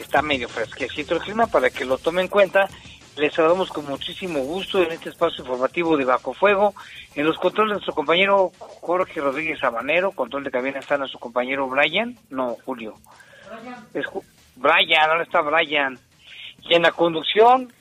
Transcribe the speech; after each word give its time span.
está 0.00 0.22
medio 0.22 0.48
fresquecito 0.48 1.14
el 1.14 1.20
clima 1.20 1.46
para 1.46 1.70
que 1.70 1.84
lo 1.84 1.98
tomen 1.98 2.24
en 2.24 2.30
cuenta. 2.30 2.68
Les 3.16 3.34
saludamos 3.34 3.70
con 3.70 3.84
muchísimo 3.86 4.40
gusto 4.40 4.80
en 4.80 4.92
este 4.92 5.08
espacio 5.08 5.42
informativo 5.42 5.96
de 5.96 6.04
Bajo 6.04 6.32
Fuego. 6.32 6.74
En 7.14 7.26
los 7.26 7.36
controles 7.38 7.70
de 7.70 7.74
nuestro 7.74 7.94
compañero 7.94 8.52
Jorge 8.58 9.20
Rodríguez 9.20 9.58
Sabanero, 9.58 10.12
control 10.12 10.44
de 10.44 10.52
cabina 10.52 10.78
está 10.78 10.96
nuestro 10.96 11.18
compañero 11.18 11.68
Brian, 11.68 12.16
no, 12.30 12.56
Julio. 12.64 12.94
Es 13.92 14.06
Brian, 14.54 15.10
ahora 15.10 15.24
está 15.24 15.40
Brian. 15.40 15.98
Y 16.62 16.74
en 16.74 16.82
la 16.82 16.92
conducción, 16.92 17.72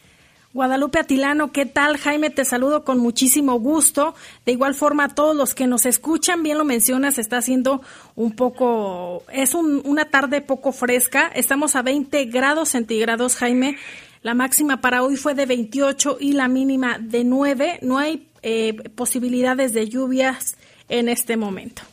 Guadalupe 0.57 0.97
Atilano, 0.97 1.51
¿qué 1.51 1.67
tal? 1.67 1.97
Jaime, 1.97 2.31
te 2.31 2.43
saludo 2.43 2.83
con 2.83 2.97
muchísimo 2.97 3.59
gusto. 3.59 4.15
De 4.43 4.53
igual 4.53 4.73
forma, 4.73 5.03
a 5.03 5.09
todos 5.09 5.35
los 5.35 5.53
que 5.53 5.67
nos 5.67 5.85
escuchan, 5.85 6.41
bien 6.41 6.57
lo 6.57 6.65
mencionas, 6.65 7.19
está 7.19 7.37
haciendo 7.37 7.83
un 8.15 8.35
poco, 8.35 9.23
es 9.31 9.53
una 9.53 10.05
tarde 10.05 10.41
poco 10.41 10.71
fresca. 10.71 11.31
Estamos 11.35 11.75
a 11.75 11.83
20 11.83 12.25
grados 12.25 12.69
centígrados, 12.69 13.35
Jaime. 13.35 13.77
La 14.23 14.33
máxima 14.33 14.81
para 14.81 15.03
hoy 15.03 15.15
fue 15.15 15.35
de 15.35 15.45
28 15.45 16.17
y 16.19 16.33
la 16.33 16.47
mínima 16.47 16.97
de 16.99 17.23
9. 17.23 17.77
No 17.83 17.99
hay 17.99 18.25
eh, 18.41 18.73
posibilidades 18.95 19.73
de 19.73 19.87
lluvias 19.87 20.57
en 20.89 21.07
este 21.07 21.37
momento. 21.37 21.83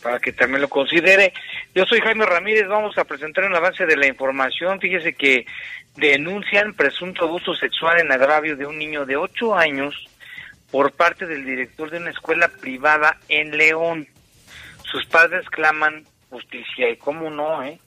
Para 0.00 0.20
que 0.20 0.32
también 0.32 0.60
lo 0.60 0.68
considere. 0.68 1.32
Yo 1.74 1.84
soy 1.86 1.98
Jaime 1.98 2.24
Ramírez, 2.24 2.68
vamos 2.68 2.96
a 2.98 3.04
presentar 3.04 3.46
un 3.46 3.56
avance 3.56 3.84
de 3.84 3.96
la 3.96 4.06
información. 4.06 4.78
Fíjese 4.78 5.14
que 5.14 5.44
denuncian 5.96 6.74
presunto 6.74 7.24
abuso 7.24 7.54
sexual 7.54 8.00
en 8.00 8.12
agravio 8.12 8.56
de 8.56 8.66
un 8.66 8.78
niño 8.78 9.06
de 9.06 9.16
8 9.16 9.54
años 9.54 9.94
por 10.70 10.92
parte 10.92 11.26
del 11.26 11.44
director 11.44 11.90
de 11.90 11.98
una 11.98 12.10
escuela 12.10 12.48
privada 12.48 13.18
en 13.28 13.56
León. 13.56 14.06
Sus 14.84 15.06
padres 15.06 15.48
claman 15.50 16.04
justicia 16.30 16.90
y 16.90 16.96
cómo 16.96 17.30
no, 17.30 17.62
¿eh? 17.62 17.78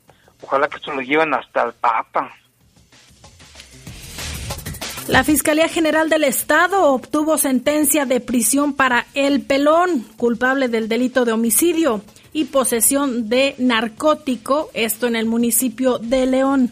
Ojalá 0.42 0.68
que 0.68 0.78
esto 0.78 0.94
lo 0.94 1.02
lleven 1.02 1.34
hasta 1.34 1.64
el 1.64 1.74
Papa. 1.74 2.34
La 5.08 5.24
Fiscalía 5.24 5.68
General 5.68 6.08
del 6.08 6.24
Estado 6.24 6.84
obtuvo 6.92 7.38
sentencia 7.38 8.06
de 8.06 8.20
prisión 8.20 8.74
para 8.74 9.08
El 9.16 9.42
Pelón, 9.42 10.06
culpable 10.18 10.68
del 10.68 10.88
delito 10.88 11.26
de 11.26 11.32
homicidio 11.32 12.04
y 12.32 12.46
posesión 12.46 13.28
de 13.28 13.56
narcótico, 13.58 14.70
esto 14.76 15.08
en 15.08 15.16
el 15.16 15.26
municipio 15.26 15.98
de 15.98 16.28
León. 16.28 16.72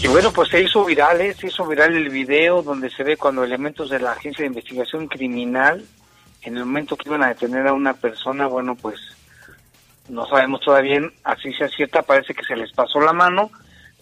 Y 0.00 0.06
bueno, 0.06 0.32
pues 0.32 0.48
se 0.48 0.62
hizo 0.62 0.84
viral, 0.84 1.20
¿eh? 1.20 1.34
se 1.34 1.48
hizo 1.48 1.66
viral 1.66 1.96
el 1.96 2.08
video 2.08 2.62
donde 2.62 2.88
se 2.88 3.02
ve 3.02 3.16
cuando 3.16 3.42
elementos 3.42 3.90
de 3.90 3.98
la 3.98 4.12
Agencia 4.12 4.42
de 4.42 4.48
Investigación 4.48 5.08
Criminal, 5.08 5.84
en 6.42 6.56
el 6.56 6.64
momento 6.64 6.96
que 6.96 7.08
iban 7.08 7.24
a 7.24 7.28
detener 7.28 7.66
a 7.66 7.72
una 7.72 7.94
persona, 7.94 8.46
bueno, 8.46 8.76
pues 8.76 9.00
no 10.08 10.24
sabemos 10.26 10.60
todavía 10.60 11.00
así 11.24 11.52
sea 11.52 11.68
cierta, 11.68 12.02
parece 12.02 12.32
que 12.32 12.44
se 12.44 12.56
les 12.56 12.72
pasó 12.72 13.00
la 13.00 13.12
mano. 13.12 13.50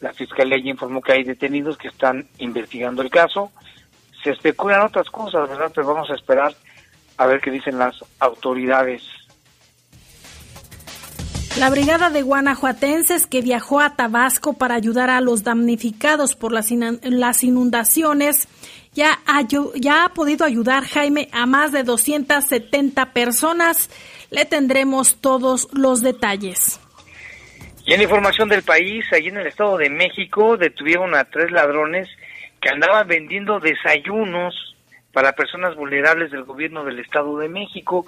La 0.00 0.12
Fiscalía 0.12 0.58
ya 0.62 0.70
informó 0.70 1.00
que 1.00 1.12
hay 1.12 1.24
detenidos 1.24 1.78
que 1.78 1.88
están 1.88 2.28
investigando 2.38 3.00
el 3.00 3.10
caso. 3.10 3.50
Se 4.22 4.30
especulan 4.30 4.82
otras 4.82 5.08
cosas, 5.08 5.48
¿verdad? 5.48 5.72
Pero 5.74 5.86
vamos 5.86 6.10
a 6.10 6.14
esperar 6.14 6.54
a 7.16 7.26
ver 7.26 7.40
qué 7.40 7.50
dicen 7.50 7.78
las 7.78 7.96
autoridades. 8.18 9.02
La 11.58 11.70
brigada 11.70 12.10
de 12.10 12.20
guanajuatenses 12.20 13.26
que 13.26 13.40
viajó 13.40 13.80
a 13.80 13.96
Tabasco 13.96 14.52
para 14.52 14.74
ayudar 14.74 15.08
a 15.08 15.22
los 15.22 15.42
damnificados 15.42 16.36
por 16.36 16.52
las, 16.52 16.70
inundaciones 16.70 18.46
ya 18.92 19.18
ha, 19.26 19.40
ya 19.74 20.04
ha 20.04 20.08
podido 20.10 20.44
ayudar, 20.44 20.84
Jaime, 20.84 21.30
a 21.32 21.46
más 21.46 21.72
de 21.72 21.82
270 21.82 23.12
personas. 23.14 23.88
Le 24.30 24.44
tendremos 24.44 25.16
todos 25.22 25.68
los 25.72 26.02
detalles. 26.02 26.78
Y 27.86 27.94
en 27.94 28.02
información 28.02 28.50
del 28.50 28.62
país, 28.62 29.06
allí 29.14 29.28
en 29.28 29.38
el 29.38 29.46
Estado 29.46 29.78
de 29.78 29.88
México 29.88 30.58
detuvieron 30.58 31.14
a 31.14 31.24
tres 31.24 31.50
ladrones 31.50 32.06
que 32.60 32.68
andaban 32.68 33.08
vendiendo 33.08 33.60
desayunos 33.60 34.76
para 35.10 35.32
personas 35.32 35.74
vulnerables 35.74 36.30
del 36.30 36.44
gobierno 36.44 36.84
del 36.84 36.98
Estado 36.98 37.38
de 37.38 37.48
México 37.48 38.04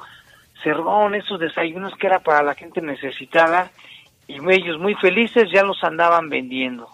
se 0.62 0.70
esos 1.14 1.38
desayunos 1.38 1.92
que 1.98 2.06
era 2.06 2.20
para 2.20 2.42
la 2.42 2.54
gente 2.54 2.80
necesitada 2.80 3.70
y 4.26 4.34
ellos 4.50 4.78
muy 4.78 4.94
felices 4.96 5.48
ya 5.52 5.62
los 5.62 5.82
andaban 5.82 6.28
vendiendo. 6.28 6.88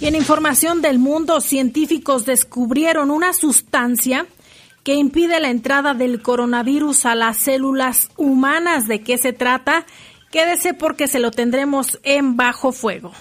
Y 0.00 0.06
en 0.06 0.14
información 0.14 0.82
del 0.82 0.98
mundo, 0.98 1.40
científicos 1.40 2.26
descubrieron 2.26 3.10
una 3.10 3.32
sustancia 3.32 4.26
que 4.84 4.94
impide 4.94 5.40
la 5.40 5.48
entrada 5.48 5.94
del 5.94 6.22
coronavirus 6.22 7.06
a 7.06 7.14
las 7.14 7.38
células 7.38 8.10
humanas. 8.16 8.86
¿De 8.86 9.02
qué 9.02 9.16
se 9.16 9.32
trata? 9.32 9.86
Quédese 10.30 10.74
porque 10.74 11.08
se 11.08 11.18
lo 11.18 11.30
tendremos 11.30 11.98
en 12.02 12.36
bajo 12.36 12.72
fuego. 12.72 13.12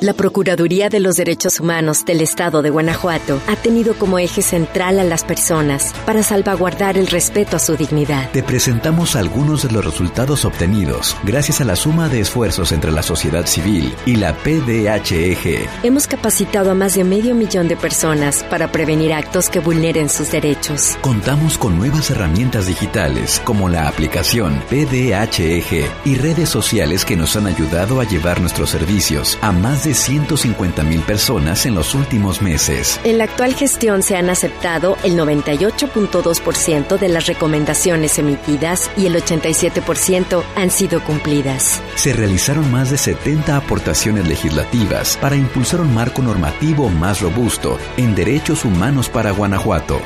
La 0.01 0.13
Procuraduría 0.13 0.89
de 0.89 1.01
los 1.01 1.17
Derechos 1.17 1.61
Humanos 1.61 2.05
del 2.05 2.21
Estado 2.21 2.63
de 2.63 2.71
Guanajuato 2.71 3.41
ha 3.47 3.57
tenido 3.57 3.95
como 3.95 4.19
eje 4.19 4.43
central 4.43 4.99
a 4.99 5.05
las 5.05 5.25
personas 5.25 5.95
para 6.05 6.23
salvaguardar 6.23 6.99
el 6.99 7.07
respeto 7.07 7.57
a 7.57 7.61
su 7.61 7.77
dignidad. 7.77 8.31
Te 8.33 8.43
presentamos 8.43 9.17
algunos 9.17 9.63
de 9.63 9.73
los 9.73 9.85
resultados 9.85 10.45
obtenidos 10.45 11.17
gracias 11.25 11.61
a 11.61 11.65
la 11.65 11.77
suma 11.77 12.09
de 12.09 12.21
esfuerzos 12.21 12.73
entre 12.73 12.91
la 12.91 13.03
sociedad 13.03 13.47
civil 13.47 13.95
y 14.05 14.17
la 14.17 14.35
PDHEG. 14.35 15.69
Hemos 15.83 16.07
capacitado 16.07 16.73
a 16.73 16.75
más 16.75 16.95
de 16.95 17.05
medio 17.05 17.35
millón 17.35 17.69
de 17.69 17.77
personas 17.77 18.45
para 18.51 18.73
prevenir 18.73 19.13
actos 19.13 19.49
que 19.49 19.61
vulneren 19.61 20.09
sus 20.09 20.31
derechos. 20.31 20.97
Contamos 21.01 21.57
con 21.57 21.79
nuevas 21.79 22.11
herramientas 22.11 22.67
digitales 22.67 23.41
como 23.45 23.69
la 23.69 23.89
aplicación 23.89 24.61
PDHEG 24.69 25.89
y 26.05 26.17
redes 26.17 26.49
sociales 26.49 27.05
que 27.05 27.17
nos 27.17 27.37
han 27.37 27.47
ayudado 27.47 28.01
a 28.01 28.05
llevar 28.05 28.41
nuestros 28.41 28.71
servicios 28.71 29.39
a 29.41 29.53
más 29.53 29.84
de 29.85 29.95
150 29.95 30.83
mil 30.83 31.01
personas 31.01 31.67
en 31.67 31.75
los 31.75 31.95
últimos 31.95 32.43
meses. 32.43 33.01
En 33.05 33.19
la 33.19 33.25
actual 33.25 33.55
gestión 33.55 34.03
se 34.03 34.17
han 34.17 34.31
aceptado 34.31 34.97
el 35.05 35.17
98.2% 35.19 36.99
de 36.99 37.09
las 37.09 37.27
recomendaciones 37.27 38.19
emitidas 38.19 38.91
y 38.97 39.07
el 39.07 39.17
87% 39.17 40.43
han 40.57 40.71
sido 40.71 41.03
cumplidas. 41.05 41.83
Se 41.97 42.13
realizaron 42.13 42.71
más 42.71 42.91
de 42.91 42.99
70 42.99 43.57
aportaciones 43.57 44.27
legislativas 44.27 45.17
para 45.19 45.37
impulsar 45.37 45.81
un 45.81 45.95
marco 45.95 46.23
normativo 46.23 46.89
más 46.89 47.21
robusto 47.21 47.79
en 47.97 48.15
derechos 48.15 48.65
humanos 48.65 49.09
para 49.09 49.31
Guanajuato. 49.31 50.01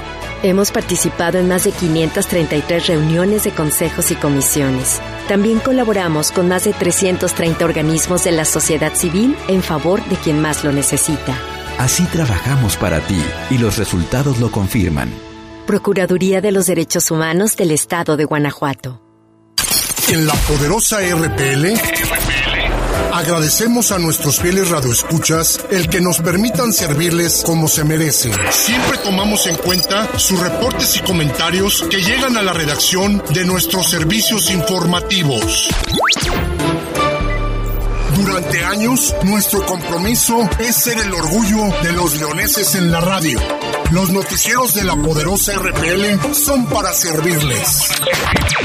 Hemos 0.45 0.71
participado 0.71 1.39
en 1.39 1.49
más 1.49 1.65
de 1.65 1.73
533 1.73 2.87
reuniones 2.87 3.43
de 3.43 3.51
consejos 3.51 4.13
y 4.13 4.15
comisiones. 4.15 5.01
También 5.27 5.59
colaboramos 5.59 6.31
con 6.31 6.47
más 6.47 6.63
de 6.65 6.73
330 6.73 7.65
organismos 7.65 8.23
de 8.23 8.31
la 8.31 8.45
sociedad 8.45 8.95
civil 8.95 9.37
en 9.49 9.65
favor 9.65 10.05
de 10.05 10.15
quien 10.15 10.41
más 10.41 10.63
lo 10.63 10.71
necesita. 10.71 11.37
Así 11.79 12.05
trabajamos 12.05 12.77
para 12.77 13.01
ti 13.01 13.21
y 13.51 13.59
los 13.59 13.79
resultados 13.79 14.39
lo 14.39 14.53
confirman. 14.53 15.11
Procuraduría 15.67 16.41
de 16.41 16.53
los 16.53 16.67
Derechos 16.67 17.11
Humanos 17.11 17.57
del 17.57 17.73
Estado 17.73 18.17
de 18.17 18.25
Guanajuato. 18.25 19.03
En 20.09 20.27
la 20.27 20.35
poderosa 20.35 21.01
RPL, 21.01 21.67
agradecemos 23.19 23.91
a 23.91 23.99
nuestros 23.99 24.39
fieles 24.39 24.69
radioescuchas 24.69 25.61
el 25.71 25.89
que 25.89 26.01
nos 26.01 26.19
permitan 26.19 26.73
servirles 26.73 27.43
como 27.45 27.67
se 27.67 27.83
merecen. 27.83 28.33
Siempre 28.53 28.97
tomamos 28.99 29.47
en 29.49 29.57
cuenta 29.57 30.09
sus 30.19 30.39
reportes 30.39 30.97
y 30.97 31.01
comentarios 31.01 31.85
que 31.91 32.01
llegan 32.01 32.37
a 32.37 32.43
la 32.43 32.53
redacción 32.53 33.21
de 33.35 33.45
nuestros 33.45 33.91
servicios 33.91 34.51
informativos. 34.51 35.69
Durante 38.15 38.65
años, 38.65 39.15
nuestro 39.25 39.67
compromiso 39.67 40.49
es 40.61 40.77
ser 40.77 40.99
el 40.99 41.13
orgullo 41.13 41.59
de 41.83 41.93
los 41.93 42.15
leoneses 42.17 42.77
en 42.77 42.93
la 42.93 43.01
radio. 43.01 43.41
Los 43.91 44.11
noticieros 44.11 44.75
de 44.75 44.85
la 44.85 44.95
poderosa 44.95 45.55
RPL 45.55 46.35
son 46.35 46.67
para 46.67 46.93
servirles. 46.93 47.81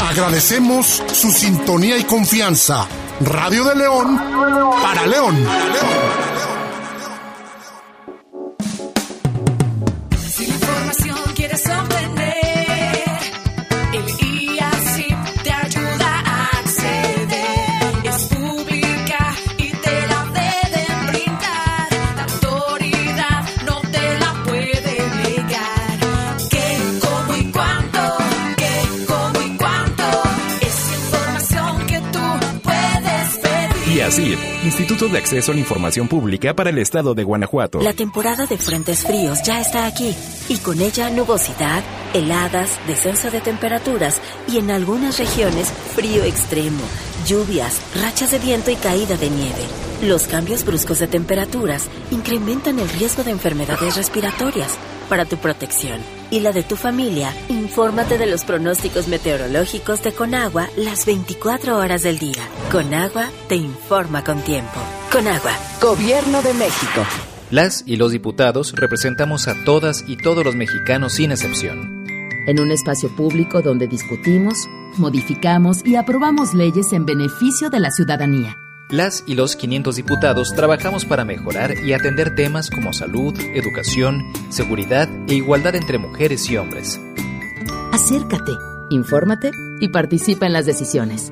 Agradecemos 0.09 1.01
su 1.11 1.31
sintonía 1.31 1.97
y 1.97 2.03
confianza. 2.03 2.87
Radio 3.21 3.63
de 3.63 3.75
León 3.75 4.17
para 4.81 5.05
León. 5.05 5.35
Si 5.35 6.32
De 35.09 35.17
Acceso 35.17 35.51
a 35.51 35.55
la 35.55 35.59
Información 35.59 36.07
Pública 36.07 36.53
para 36.53 36.69
el 36.69 36.77
Estado 36.77 37.13
de 37.13 37.23
Guanajuato. 37.23 37.81
La 37.81 37.93
temporada 37.93 38.45
de 38.45 38.57
frentes 38.57 39.03
fríos 39.03 39.39
ya 39.43 39.59
está 39.59 39.85
aquí 39.85 40.15
y 40.47 40.57
con 40.57 40.79
ella 40.79 41.09
nubosidad, 41.09 41.83
heladas, 42.13 42.79
descenso 42.87 43.29
de 43.29 43.41
temperaturas 43.41 44.21
y 44.47 44.59
en 44.59 44.71
algunas 44.71 45.19
regiones 45.19 45.71
frío 45.95 46.23
extremo, 46.23 46.81
lluvias, 47.25 47.81
rachas 48.01 48.31
de 48.31 48.39
viento 48.39 48.71
y 48.71 48.75
caída 48.75 49.17
de 49.17 49.29
nieve. 49.29 49.63
Los 50.01 50.27
cambios 50.27 50.65
bruscos 50.65 50.99
de 50.99 51.07
temperaturas 51.07 51.87
incrementan 52.11 52.79
el 52.79 52.89
riesgo 52.89 53.23
de 53.23 53.31
enfermedades 53.31 53.95
respiratorias. 53.95 54.77
Para 55.09 55.25
tu 55.25 55.37
protección 55.37 56.01
y 56.31 56.39
la 56.39 56.51
de 56.51 56.63
tu 56.63 56.75
familia, 56.75 57.33
infórmate 57.49 58.17
de 58.17 58.25
los 58.25 58.43
pronósticos 58.43 59.07
meteorológicos 59.07 60.01
de 60.01 60.11
Conagua 60.11 60.69
las 60.75 61.05
24 61.05 61.77
horas 61.77 62.03
del 62.03 62.19
día. 62.19 62.41
Conagua 62.71 63.29
te 63.47 63.55
informa 63.55 64.23
con 64.23 64.41
tiempo. 64.41 64.79
Conagua. 65.11 65.51
Gobierno 65.81 66.41
de 66.41 66.53
México. 66.53 67.05
Las 67.51 67.83
y 67.85 67.97
los 67.97 68.11
diputados 68.11 68.73
representamos 68.73 69.47
a 69.47 69.63
todas 69.63 70.03
y 70.07 70.17
todos 70.17 70.43
los 70.43 70.55
mexicanos 70.55 71.13
sin 71.13 71.31
excepción. 71.31 71.92
En 72.45 72.59
un 72.59 72.71
espacio 72.71 73.09
público 73.09 73.61
donde 73.61 73.87
discutimos, 73.87 74.67
modificamos 74.97 75.85
y 75.85 75.95
aprobamos 75.95 76.53
leyes 76.53 76.91
en 76.91 77.05
beneficio 77.05 77.69
de 77.69 77.79
la 77.79 77.89
ciudadanía. 77.89 78.57
Las 78.89 79.23
y 79.25 79.35
los 79.35 79.55
500 79.55 79.95
diputados 79.95 80.53
trabajamos 80.53 81.05
para 81.05 81.23
mejorar 81.23 81.73
y 81.85 81.93
atender 81.93 82.35
temas 82.35 82.69
como 82.69 82.91
salud, 82.91 83.33
educación, 83.55 84.21
seguridad 84.49 85.07
e 85.27 85.35
igualdad 85.35 85.75
entre 85.75 85.97
mujeres 85.97 86.49
y 86.49 86.57
hombres. 86.57 86.99
Acércate, 87.93 88.51
infórmate 88.89 89.51
y 89.79 89.87
participa 89.87 90.45
en 90.45 90.53
las 90.53 90.65
decisiones. 90.65 91.31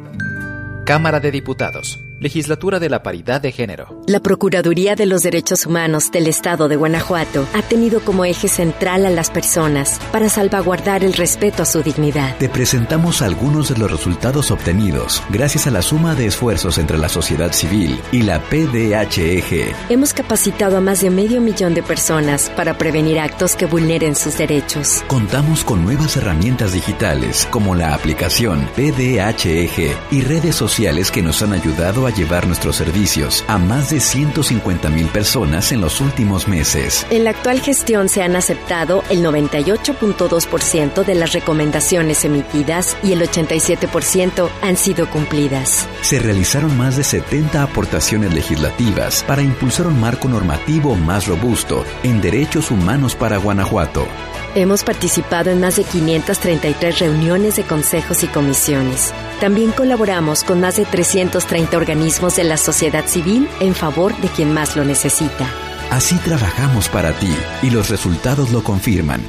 Cámara 0.85 1.19
de 1.19 1.31
Diputados. 1.31 1.99
Legislatura 2.21 2.79
de 2.79 2.87
la 2.87 3.01
Paridad 3.01 3.41
de 3.41 3.51
Género. 3.51 3.99
La 4.05 4.19
Procuraduría 4.19 4.93
de 4.93 5.07
los 5.07 5.23
Derechos 5.23 5.65
Humanos 5.65 6.11
del 6.11 6.27
Estado 6.27 6.67
de 6.67 6.75
Guanajuato 6.75 7.47
ha 7.55 7.63
tenido 7.63 7.99
como 8.01 8.25
eje 8.25 8.47
central 8.47 9.07
a 9.07 9.09
las 9.09 9.31
personas 9.31 9.99
para 10.11 10.29
salvaguardar 10.29 11.03
el 11.03 11.13
respeto 11.13 11.63
a 11.63 11.65
su 11.65 11.81
dignidad. 11.81 12.37
Te 12.37 12.47
presentamos 12.47 13.23
algunos 13.23 13.69
de 13.69 13.79
los 13.79 13.89
resultados 13.89 14.51
obtenidos 14.51 15.23
gracias 15.31 15.65
a 15.65 15.71
la 15.71 15.81
suma 15.81 16.13
de 16.13 16.27
esfuerzos 16.27 16.77
entre 16.77 16.99
la 16.99 17.09
sociedad 17.09 17.53
civil 17.53 17.99
y 18.11 18.21
la 18.21 18.39
PDHEG. 18.39 19.73
Hemos 19.89 20.13
capacitado 20.13 20.77
a 20.77 20.81
más 20.81 21.01
de 21.01 21.09
medio 21.09 21.41
millón 21.41 21.73
de 21.73 21.81
personas 21.81 22.51
para 22.55 22.77
prevenir 22.77 23.19
actos 23.19 23.55
que 23.55 23.65
vulneren 23.65 24.15
sus 24.15 24.37
derechos. 24.37 25.03
Contamos 25.07 25.63
con 25.63 25.83
nuevas 25.83 26.17
herramientas 26.17 26.73
digitales 26.73 27.47
como 27.49 27.73
la 27.73 27.95
aplicación 27.95 28.69
PDHEG 28.75 29.97
y 30.11 30.21
redes 30.21 30.55
sociales 30.55 31.09
que 31.09 31.23
nos 31.23 31.41
han 31.41 31.53
ayudado 31.53 32.05
a 32.05 32.10
llevar 32.11 32.47
nuestros 32.47 32.75
servicios 32.75 33.43
a 33.47 33.57
más 33.57 33.89
de 33.89 33.99
150 33.99 34.89
mil 34.89 35.07
personas 35.07 35.71
en 35.71 35.81
los 35.81 36.01
últimos 36.01 36.47
meses. 36.47 37.05
En 37.09 37.23
la 37.23 37.31
actual 37.31 37.61
gestión 37.61 38.09
se 38.09 38.21
han 38.21 38.35
aceptado 38.35 39.03
el 39.09 39.23
98.2% 39.23 41.03
de 41.03 41.15
las 41.15 41.33
recomendaciones 41.33 42.25
emitidas 42.25 42.97
y 43.03 43.13
el 43.13 43.21
87% 43.21 44.49
han 44.61 44.77
sido 44.77 45.09
cumplidas. 45.09 45.87
Se 46.01 46.19
realizaron 46.19 46.77
más 46.77 46.97
de 46.97 47.03
70 47.03 47.63
aportaciones 47.63 48.33
legislativas 48.33 49.23
para 49.23 49.41
impulsar 49.41 49.87
un 49.87 49.99
marco 49.99 50.27
normativo 50.27 50.95
más 50.95 51.27
robusto 51.27 51.85
en 52.03 52.21
derechos 52.21 52.71
humanos 52.71 53.15
para 53.15 53.37
Guanajuato. 53.37 54.07
Hemos 54.53 54.83
participado 54.83 55.49
en 55.49 55.61
más 55.61 55.77
de 55.77 55.85
533 55.85 56.99
reuniones 56.99 57.55
de 57.55 57.63
consejos 57.63 58.21
y 58.23 58.27
comisiones. 58.27 59.13
También 59.39 59.71
colaboramos 59.71 60.43
con 60.43 60.59
más 60.59 60.75
de 60.75 60.83
330 60.83 61.77
organismos 61.77 62.35
de 62.35 62.43
la 62.43 62.57
sociedad 62.57 63.05
civil 63.05 63.47
en 63.61 63.73
favor 63.73 64.13
de 64.17 64.27
quien 64.27 64.53
más 64.53 64.75
lo 64.75 64.83
necesita. 64.83 65.49
Así 65.89 66.17
trabajamos 66.17 66.89
para 66.89 67.13
ti 67.13 67.33
y 67.61 67.69
los 67.69 67.89
resultados 67.89 68.51
lo 68.51 68.61
confirman. 68.61 69.21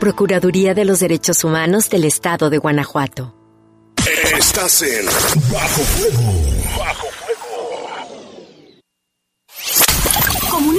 Procuraduría 0.00 0.72
de 0.72 0.86
los 0.86 1.00
Derechos 1.00 1.44
Humanos 1.44 1.90
del 1.90 2.04
Estado 2.04 2.48
de 2.48 2.56
Guanajuato. 2.56 3.34
Estás 4.38 4.82
en 4.82 5.04
Bajo 5.52 5.82
Fuego. 5.82 6.32
Bajo 6.78 7.11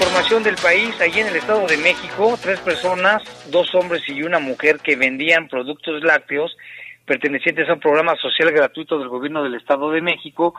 Información 0.00 0.42
del 0.42 0.56
país. 0.56 0.98
Allí 0.98 1.20
en 1.20 1.26
el 1.26 1.36
Estado 1.36 1.66
de 1.66 1.76
México, 1.76 2.38
tres 2.40 2.58
personas, 2.60 3.22
dos 3.50 3.74
hombres 3.74 4.02
y 4.08 4.22
una 4.22 4.38
mujer 4.38 4.78
que 4.82 4.96
vendían 4.96 5.46
productos 5.46 6.02
lácteos 6.02 6.56
pertenecientes 7.04 7.68
a 7.68 7.74
un 7.74 7.80
programa 7.80 8.16
social 8.16 8.50
gratuito 8.50 8.98
del 8.98 9.08
gobierno 9.08 9.42
del 9.42 9.56
Estado 9.56 9.90
de 9.90 10.00
México, 10.00 10.54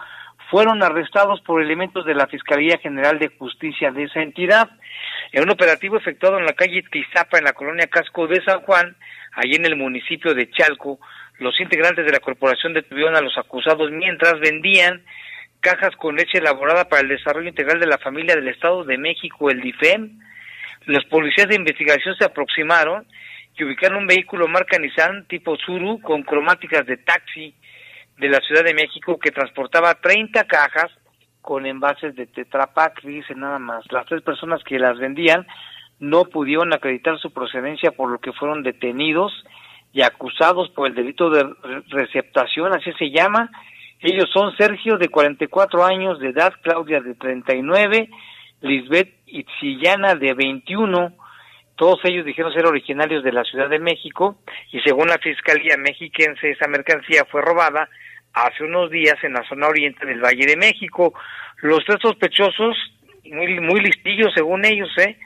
fueron 0.51 0.83
arrestados 0.83 1.41
por 1.41 1.60
elementos 1.60 2.05
de 2.05 2.13
la 2.13 2.27
Fiscalía 2.27 2.77
General 2.77 3.17
de 3.17 3.29
Justicia 3.29 3.91
de 3.91 4.03
esa 4.03 4.21
entidad. 4.21 4.69
En 5.31 5.43
un 5.43 5.50
operativo 5.50 5.98
efectuado 5.98 6.38
en 6.38 6.45
la 6.45 6.53
calle 6.53 6.83
Tizapa, 6.91 7.39
en 7.39 7.45
la 7.45 7.53
colonia 7.53 7.88
Casco 7.88 8.27
de 8.27 8.43
San 8.43 8.62
Juan, 8.62 8.95
allí 9.33 9.55
en 9.55 9.65
el 9.65 9.75
municipio 9.75 10.36
de 10.36 10.51
Chalco, 10.51 11.00
los 11.39 11.60
integrantes 11.60 12.05
de 12.05 12.12
la 12.12 12.19
corporación 12.19 12.75
detuvieron 12.75 13.15
a 13.15 13.21
los 13.21 13.36
acusados 13.39 13.89
mientras 13.89 14.39
vendían 14.39 15.01
cajas 15.62 15.96
con 15.96 16.15
leche 16.15 16.39
elaborada 16.39 16.89
para 16.89 17.03
el 17.03 17.08
desarrollo 17.08 17.48
integral 17.48 17.80
de 17.80 17.88
la 17.88 17.98
familia 18.00 18.36
del 18.36 18.48
Estado 18.48 18.84
de 18.84 18.98
México, 18.98 19.50
el 19.50 19.62
DIFEM. 19.62 20.20
Los 20.86 21.06
policías 21.06 21.48
de 21.48 21.56
investigación 21.56 22.15
se 22.15 22.25
aproximaron 22.25 23.06
y 23.56 23.63
ubicaron 23.63 24.00
un 24.00 24.08
vehículo 24.08 24.48
marca 24.48 24.80
Nissan 24.80 25.25
tipo 25.27 25.56
Zuru 25.58 26.01
con 26.01 26.24
cromáticas 26.24 26.86
de 26.86 26.98
taxi 26.98 27.53
de 28.18 28.30
la 28.30 28.39
Ciudad 28.39 28.63
de 28.63 28.74
México 28.74 29.20
que 29.20 29.32
transportaba 29.32 29.94
30 29.96 30.44
cajas 30.46 30.91
con 31.41 31.65
envases 31.65 32.15
de 32.15 32.27
Tetra 32.27 32.74
Pak, 32.74 33.01
dice 33.03 33.36
nada 33.36 33.60
más. 33.60 33.84
Las 33.91 34.06
tres 34.06 34.22
personas 34.22 34.63
que 34.63 34.80
las 34.80 34.98
vendían 34.98 35.46
no 36.00 36.25
pudieron 36.25 36.74
acreditar 36.74 37.20
su 37.20 37.32
procedencia 37.32 37.91
por 37.91 38.10
lo 38.10 38.20
que 38.20 38.34
fueron 38.34 38.63
detenidos 38.63 39.32
y 39.94 40.01
acusados 40.01 40.70
por 40.70 40.88
el 40.88 40.96
delito 40.96 41.30
de 41.30 41.48
receptación, 41.89 42.74
así 42.74 42.91
se 42.94 43.12
llama, 43.12 43.51
ellos 44.01 44.29
son 44.34 44.55
Sergio, 44.58 44.98
de 44.98 45.10
44 45.10 45.86
años 45.86 46.20
de 46.20 46.29
edad, 46.29 46.53
Claudia, 46.63 47.01
de 47.01 47.13
39, 47.13 48.10
Lisbeth 48.62 49.13
Itzillana, 49.27 50.15
de 50.15 50.34
21, 50.34 51.13
Todos 51.75 52.00
ellos 52.03 52.25
dijeron 52.25 52.53
ser 52.53 52.65
originarios 52.65 53.24
de 53.24 53.31
la 53.31 53.43
Ciudad 53.43 53.70
de 53.70 53.79
México 53.79 54.38
y 54.72 54.79
según 54.81 55.08
la 55.08 55.17
Fiscalía 55.20 55.77
Mexiquense 55.77 56.51
esa 56.51 56.67
mercancía 56.67 57.25
fue 57.25 57.41
robada 57.41 57.89
hace 58.34 58.63
unos 58.63 58.89
días 58.89 59.15
en 59.24 59.34
la 59.34 59.48
zona 59.48 59.67
oriente 59.67 60.05
del 60.05 60.22
Valle 60.22 60.46
de 60.46 60.58
México. 60.58 61.13
Los 61.62 61.84
tres 61.86 62.00
sospechosos, 62.01 62.75
muy, 63.25 63.60
muy 63.60 63.81
listillos 63.81 64.31
según 64.34 64.65
ellos, 64.65 64.89
¿eh? 64.98 65.17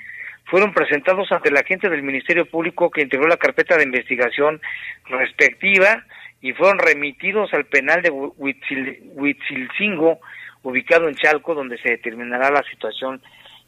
fueron 0.46 0.74
presentados 0.74 1.32
ante 1.32 1.52
la 1.52 1.62
agente 1.62 1.90
del 1.90 2.04
Ministerio 2.04 2.46
Público 2.46 2.92
que 2.92 3.02
integró 3.02 3.28
la 3.28 3.38
carpeta 3.38 3.78
de 3.78 3.84
investigación 3.84 4.62
respectiva 5.06 6.04
y 6.46 6.54
fueron 6.54 6.78
remitidos 6.78 7.52
al 7.56 7.66
penal 7.66 8.04
de 8.04 8.12
Huitzil- 8.12 9.00
Huitzilcingo, 9.16 10.20
ubicado 10.62 11.08
en 11.08 11.16
Chalco, 11.16 11.56
donde 11.56 11.80
se 11.80 11.90
determinará 11.90 12.52
la 12.52 12.62
situación 12.70 13.20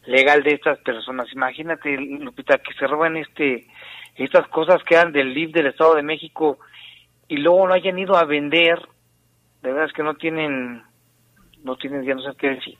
legal 0.05 0.43
de 0.43 0.51
estas 0.53 0.77
personas. 0.81 1.25
Imagínate, 1.33 1.97
Lupita, 1.97 2.59
que 2.59 2.75
se 2.75 2.85
roban 2.85 3.17
este 3.17 3.65
estas 4.15 4.47
cosas 4.49 4.83
que 4.83 4.93
eran 4.93 5.11
del 5.11 5.33
LIF 5.33 5.53
del 5.53 5.65
Estado 5.65 5.95
de 5.95 6.03
México 6.03 6.59
y 7.27 7.37
luego 7.37 7.65
lo 7.65 7.73
hayan 7.73 7.97
ido 7.97 8.15
a 8.15 8.25
vender, 8.25 8.79
de 9.63 9.71
verdad 9.71 9.85
es 9.87 9.93
que 9.93 10.03
no 10.03 10.13
tienen, 10.13 10.83
no 11.63 11.77
tienen, 11.77 12.03
ya 12.03 12.13
no 12.13 12.21
sé 12.21 12.37
qué 12.37 12.49
decir. 12.49 12.77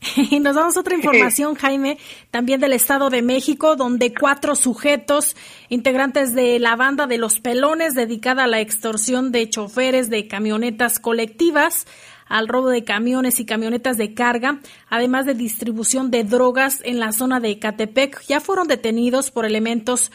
Y 0.30 0.40
nos 0.40 0.56
damos 0.56 0.76
otra 0.76 0.94
información, 0.94 1.54
Jaime, 1.54 1.98
también 2.30 2.60
del 2.60 2.72
Estado 2.72 3.10
de 3.10 3.22
México, 3.22 3.76
donde 3.76 4.14
cuatro 4.14 4.54
sujetos, 4.54 5.36
integrantes 5.68 6.34
de 6.34 6.58
la 6.58 6.76
banda 6.76 7.06
de 7.06 7.18
los 7.18 7.40
pelones, 7.40 7.94
dedicada 7.94 8.44
a 8.44 8.48
la 8.48 8.60
extorsión 8.60 9.32
de 9.32 9.48
choferes 9.48 10.10
de 10.10 10.28
camionetas 10.28 10.98
colectivas, 10.98 11.86
al 12.26 12.46
robo 12.46 12.68
de 12.68 12.84
camiones 12.84 13.40
y 13.40 13.46
camionetas 13.46 13.96
de 13.96 14.12
carga, 14.14 14.60
además 14.88 15.24
de 15.24 15.34
distribución 15.34 16.10
de 16.10 16.24
drogas 16.24 16.80
en 16.84 17.00
la 17.00 17.12
zona 17.12 17.40
de 17.40 17.50
Ecatepec, 17.50 18.22
ya 18.26 18.40
fueron 18.40 18.68
detenidos 18.68 19.30
por 19.30 19.46
elementos 19.46 20.12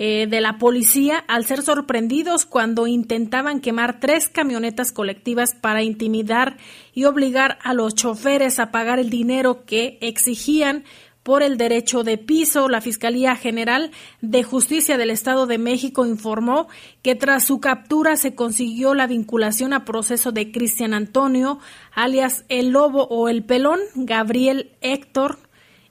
eh, 0.00 0.28
de 0.28 0.40
la 0.40 0.58
policía 0.58 1.24
al 1.26 1.44
ser 1.44 1.60
sorprendidos 1.62 2.46
cuando 2.46 2.86
intentaban 2.86 3.58
quemar 3.58 3.98
tres 3.98 4.28
camionetas 4.28 4.92
colectivas 4.92 5.56
para 5.56 5.82
intimidar 5.82 6.56
y 6.94 7.02
obligar 7.02 7.58
a 7.64 7.74
los 7.74 7.96
choferes 7.96 8.60
a 8.60 8.70
pagar 8.70 9.00
el 9.00 9.10
dinero 9.10 9.64
que 9.64 9.98
exigían 10.00 10.84
por 11.24 11.42
el 11.42 11.58
derecho 11.58 12.04
de 12.04 12.16
piso. 12.16 12.68
La 12.68 12.80
Fiscalía 12.80 13.34
General 13.34 13.90
de 14.20 14.44
Justicia 14.44 14.98
del 14.98 15.10
Estado 15.10 15.48
de 15.48 15.58
México 15.58 16.06
informó 16.06 16.68
que 17.02 17.16
tras 17.16 17.42
su 17.42 17.58
captura 17.58 18.16
se 18.16 18.36
consiguió 18.36 18.94
la 18.94 19.08
vinculación 19.08 19.72
a 19.72 19.84
proceso 19.84 20.30
de 20.30 20.52
Cristian 20.52 20.94
Antonio, 20.94 21.58
alias 21.92 22.44
El 22.48 22.68
Lobo 22.68 23.08
o 23.10 23.28
El 23.28 23.42
Pelón, 23.42 23.80
Gabriel 23.96 24.76
Héctor 24.80 25.40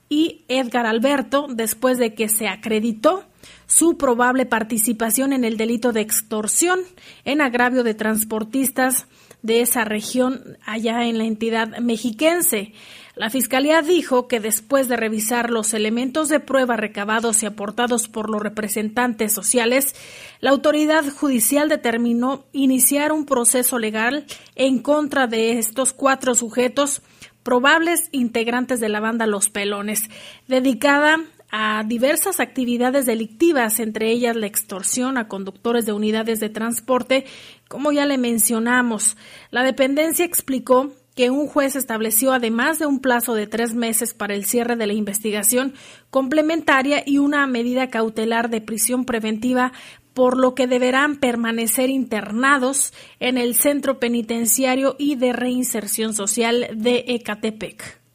y 0.08 0.46
Edgar 0.48 0.86
Alberto, 0.86 1.48
después 1.50 1.98
de 1.98 2.14
que 2.14 2.30
se 2.30 2.48
acreditó 2.48 3.26
su 3.68 3.98
probable 3.98 4.46
participación 4.46 5.34
en 5.34 5.44
el 5.44 5.58
delito 5.58 5.92
de 5.92 6.02
extorsión 6.02 6.80
en 7.26 7.42
agravio 7.42 7.84
de 7.84 7.94
transportistas 7.94 9.08
de 9.44 9.62
esa 9.62 9.84
región 9.84 10.58
allá 10.66 11.06
en 11.06 11.18
la 11.18 11.26
entidad 11.26 11.78
mexiquense. 11.80 12.74
La 13.16 13.30
Fiscalía 13.30 13.82
dijo 13.82 14.28
que 14.28 14.40
después 14.40 14.88
de 14.88 14.96
revisar 14.96 15.50
los 15.50 15.74
elementos 15.74 16.30
de 16.30 16.40
prueba 16.40 16.76
recabados 16.76 17.44
y 17.44 17.46
aportados 17.46 18.08
por 18.08 18.30
los 18.30 18.42
representantes 18.42 19.34
sociales, 19.34 19.96
la 20.40 20.52
autoridad 20.52 21.04
judicial 21.10 21.68
determinó 21.68 22.46
iniciar 22.52 23.12
un 23.12 23.26
proceso 23.26 23.80
legal 23.80 24.26
en 24.56 24.80
contra 24.80 25.28
de 25.28 25.58
estos 25.58 25.94
cuatro 25.94 26.36
sujetos 26.36 27.02
probables 27.42 28.10
integrantes 28.12 28.80
de 28.80 28.90
la 28.90 29.00
banda 29.00 29.26
Los 29.26 29.50
Pelones, 29.50 30.10
dedicada 30.48 31.22
a 31.50 31.84
diversas 31.86 32.39
actividades 32.39 33.06
delictivas, 33.06 33.80
entre 33.80 34.12
ellas 34.12 34.36
la 34.36 34.48
extorsión 34.48 35.18
a 35.18 35.27
conductores 35.27 35.86
de 35.86 35.94
unidades 35.94 36.39
de 36.39 36.50
transporte, 36.50 37.25
como 37.68 37.92
ya 37.92 38.06
le 38.06 38.18
mencionamos. 38.18 39.18
La 39.51 39.63
dependencia 39.63 40.25
explicó 40.25 40.92
que 41.16 41.32
un 41.32 41.48
juez 41.48 41.75
estableció, 41.75 42.32
además 42.32 42.77
de 42.77 42.86
un 42.86 43.00
plazo 43.00 43.34
de 43.34 43.48
tres 43.48 43.74
meses 43.74 44.13
para 44.13 44.36
el 44.36 44.46
cierre 44.46 44.75
de 44.75 44.86
la 44.86 44.94
investigación 44.94 45.74
complementaria 46.12 47.01
y 47.06 47.18
una 47.18 47.48
medida 47.48 47.89
cautelar 47.89 48.51
de 48.51 48.62
prisión 48.62 49.04
preventiva, 49.04 49.74
por 50.13 50.38
lo 50.38 50.54
que 50.54 50.68
deberán 50.68 51.16
permanecer 51.16 51.89
internados 51.89 52.94
en 53.20 53.38
el 53.38 53.56
Centro 53.56 54.00
Penitenciario 54.00 54.96
y 55.00 55.16
de 55.16 55.34
Reinserción 55.34 56.13
Social 56.13 56.68
de 56.74 57.06
Ecatepec. 57.08 58.07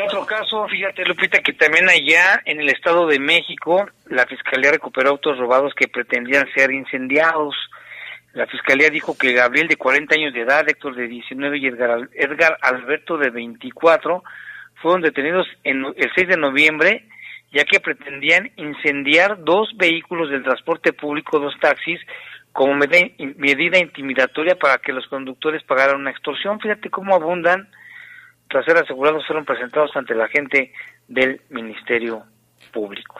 En 0.00 0.06
otro 0.06 0.24
caso, 0.24 0.66
fíjate 0.66 1.04
Lupita, 1.04 1.40
que 1.40 1.52
también 1.52 1.86
allá 1.86 2.40
en 2.46 2.58
el 2.58 2.70
Estado 2.70 3.06
de 3.06 3.18
México, 3.18 3.86
la 4.06 4.24
Fiscalía 4.24 4.70
recuperó 4.70 5.10
autos 5.10 5.36
robados 5.36 5.74
que 5.74 5.88
pretendían 5.88 6.50
ser 6.54 6.70
incendiados. 6.70 7.54
La 8.32 8.46
Fiscalía 8.46 8.88
dijo 8.88 9.18
que 9.18 9.34
Gabriel 9.34 9.68
de 9.68 9.76
40 9.76 10.14
años 10.14 10.32
de 10.32 10.40
edad, 10.40 10.66
Héctor 10.66 10.94
de 10.94 11.06
19 11.06 11.58
y 11.58 11.66
Edgar, 11.66 12.08
Edgar 12.14 12.56
Alberto 12.62 13.18
de 13.18 13.28
24 13.28 14.24
fueron 14.76 15.02
detenidos 15.02 15.46
en 15.64 15.84
el 15.84 16.10
6 16.14 16.28
de 16.28 16.36
noviembre 16.38 17.04
ya 17.52 17.64
que 17.64 17.80
pretendían 17.80 18.52
incendiar 18.56 19.44
dos 19.44 19.76
vehículos 19.76 20.30
del 20.30 20.44
transporte 20.44 20.94
público, 20.94 21.40
dos 21.40 21.58
taxis, 21.60 22.00
como 22.52 22.74
medida 22.76 23.78
intimidatoria 23.78 24.54
para 24.54 24.78
que 24.78 24.92
los 24.94 25.06
conductores 25.08 25.62
pagaran 25.64 26.00
una 26.00 26.10
extorsión. 26.10 26.58
Fíjate 26.58 26.88
cómo 26.88 27.14
abundan. 27.14 27.68
Tras 28.50 28.64
ser 28.64 28.76
asegurados, 28.78 29.24
fueron 29.26 29.44
presentados 29.44 29.92
ante 29.94 30.12
la 30.12 30.26
gente 30.26 30.72
del 31.06 31.40
Ministerio 31.50 32.24
Público. 32.72 33.14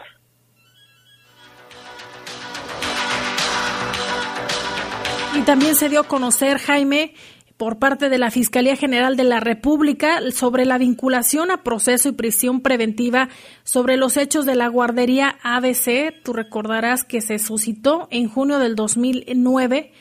Y 5.36 5.42
también 5.42 5.76
se 5.76 5.88
dio 5.88 6.00
a 6.00 6.08
conocer, 6.08 6.58
Jaime, 6.58 7.14
por 7.56 7.78
parte 7.78 8.08
de 8.08 8.18
la 8.18 8.32
Fiscalía 8.32 8.74
General 8.74 9.16
de 9.16 9.22
la 9.22 9.38
República 9.38 10.18
sobre 10.32 10.64
la 10.64 10.78
vinculación 10.78 11.52
a 11.52 11.62
proceso 11.62 12.08
y 12.08 12.12
prisión 12.12 12.60
preventiva 12.60 13.28
sobre 13.62 13.96
los 13.96 14.16
hechos 14.16 14.46
de 14.46 14.56
la 14.56 14.66
guardería 14.66 15.38
ABC. 15.44 16.12
Tú 16.24 16.32
recordarás 16.32 17.04
que 17.04 17.20
se 17.20 17.38
suscitó 17.38 18.08
en 18.10 18.28
junio 18.28 18.58
del 18.58 18.74
2009 18.74 19.92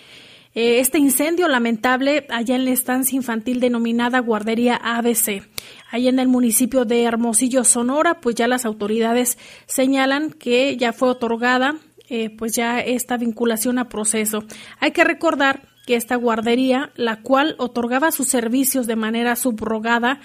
eh, 0.60 0.82
este 0.82 0.98
incendio 0.98 1.48
lamentable 1.48 2.28
allá 2.30 2.58
en 2.58 2.66
la 2.66 2.72
estancia 2.72 3.16
infantil 3.16 3.62
denominada 3.62 4.20
guardería 4.20 4.76
ABC. 4.76 5.48
Allá 5.90 6.10
en 6.10 6.20
el 6.20 6.28
municipio 6.28 6.84
de 6.84 7.04
Hermosillo, 7.04 7.64
Sonora, 7.64 8.20
pues 8.20 8.36
ya 8.36 8.46
las 8.46 8.66
autoridades 8.66 9.38
señalan 9.68 10.32
que 10.32 10.76
ya 10.76 10.92
fue 10.92 11.12
otorgada 11.12 11.78
eh, 12.10 12.30
pues 12.30 12.58
ya 12.58 12.82
esta 12.82 13.16
vinculación 13.16 13.80
a 13.80 13.88
proceso. 13.88 14.44
Hay 14.82 14.92
que 14.92 15.06
recordar 15.06 15.62
que 15.88 15.96
esta 15.96 16.18
guardería, 16.18 16.92
la 16.96 17.22
cual 17.22 17.56
otorgaba 17.58 18.12
sus 18.12 18.28
servicios 18.28 18.86
de 18.86 18.98
manera 18.98 19.38
subrogada 19.38 20.20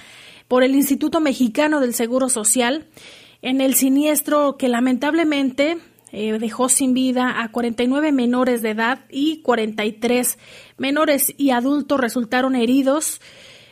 por 0.49 0.65
el 0.65 0.75
Instituto 0.75 1.21
Mexicano 1.21 1.79
del 1.79 1.95
Seguro 1.95 2.29
Social, 2.29 2.89
en 3.41 3.61
el 3.61 3.77
siniestro 3.77 4.57
que 4.57 4.69
lamentablemente 4.69 5.79
eh, 6.17 6.39
dejó 6.39 6.69
sin 6.69 6.95
vida 6.95 7.43
a 7.43 7.51
49 7.51 8.13
menores 8.13 8.63
de 8.63 8.71
edad 8.71 9.01
y 9.11 9.43
43 9.43 10.39
menores 10.79 11.35
y 11.37 11.51
adultos 11.51 12.01
resultaron 12.01 12.55
heridos. 12.55 13.21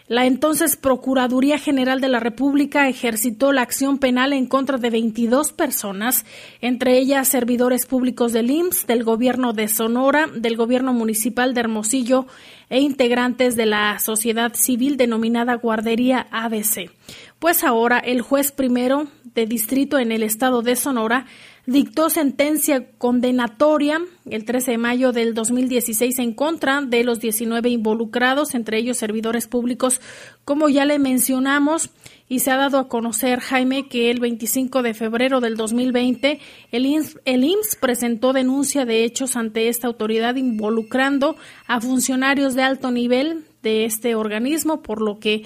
La 0.09 0.27
entonces 0.27 0.77
Procuraduría 0.77 1.57
General 1.59 2.01
de 2.01 2.09
la 2.09 2.19
República 2.19 2.89
ejercitó 2.89 3.53
la 3.53 3.63
acción 3.63 3.99
penal 3.99 4.33
en 4.33 4.47
contra 4.47 4.77
de 4.77 4.91
22 4.91 5.53
personas, 5.53 6.27
entre 6.61 6.99
ellas 6.99 7.29
servidores 7.29 7.87
públicos 7.87 8.33
del 8.33 8.51
IMSS, 8.51 8.89
del 8.89 9.05
Gobierno 9.05 9.53
de 9.53 9.69
Sonora, 9.69 10.27
del 10.27 10.57
Gobierno 10.57 10.93
Municipal 10.93 11.55
de 11.55 11.61
Hermosillo 11.61 12.27
e 12.69 12.81
integrantes 12.81 13.55
de 13.55 13.67
la 13.67 14.01
sociedad 14.01 14.53
civil 14.55 14.97
denominada 14.97 15.55
Guardería 15.55 16.27
ABC. 16.33 16.91
Pues 17.39 17.63
ahora 17.63 17.99
el 18.01 18.21
juez 18.21 18.51
primero 18.51 19.07
de 19.35 19.47
distrito 19.47 19.99
en 20.01 20.11
el 20.11 20.25
estado 20.25 20.63
de 20.63 20.75
Sonora 20.75 21.27
dictó 21.67 22.11
sentencia 22.11 22.91
condenatoria 22.99 24.01
el 24.29 24.45
13 24.45 24.73
de 24.73 24.79
mayo 24.79 25.13
del 25.13 25.35
2016 25.35 26.19
en 26.19 26.35
contra 26.35 26.81
de 26.83 27.05
los 27.05 27.21
19 27.21 27.69
involucrados, 27.71 28.55
entre 28.55 28.79
ellos 28.79 28.97
servidores 28.97 29.47
públicos, 29.47 30.01
como 30.45 30.69
ya 30.69 30.85
le 30.85 30.99
mencionamos, 30.99 31.91
y 32.29 32.39
se 32.39 32.51
ha 32.51 32.57
dado 32.57 32.79
a 32.79 32.89
conocer, 32.89 33.41
Jaime, 33.41 33.89
que 33.89 34.11
el 34.11 34.19
25 34.19 34.83
de 34.83 34.95
febrero 34.95 35.41
del 35.41 35.57
2020 35.57 36.41
el 36.71 36.87
IMSS, 36.87 37.19
el 37.27 37.45
IMSS 37.45 37.77
presentó 37.77 38.33
denuncia 38.33 38.87
de 38.87 39.05
hechos 39.05 39.37
ante 39.37 39.69
esta 39.69 39.87
autoridad 39.87 40.37
involucrando 40.37 41.37
a 41.67 41.81
funcionarios 41.81 42.55
de 42.55 42.63
alto 42.63 42.91
nivel 42.91 43.45
de 43.63 43.85
este 43.85 44.15
organismo, 44.15 44.83
por 44.83 45.03
lo 45.03 45.19
que 45.19 45.45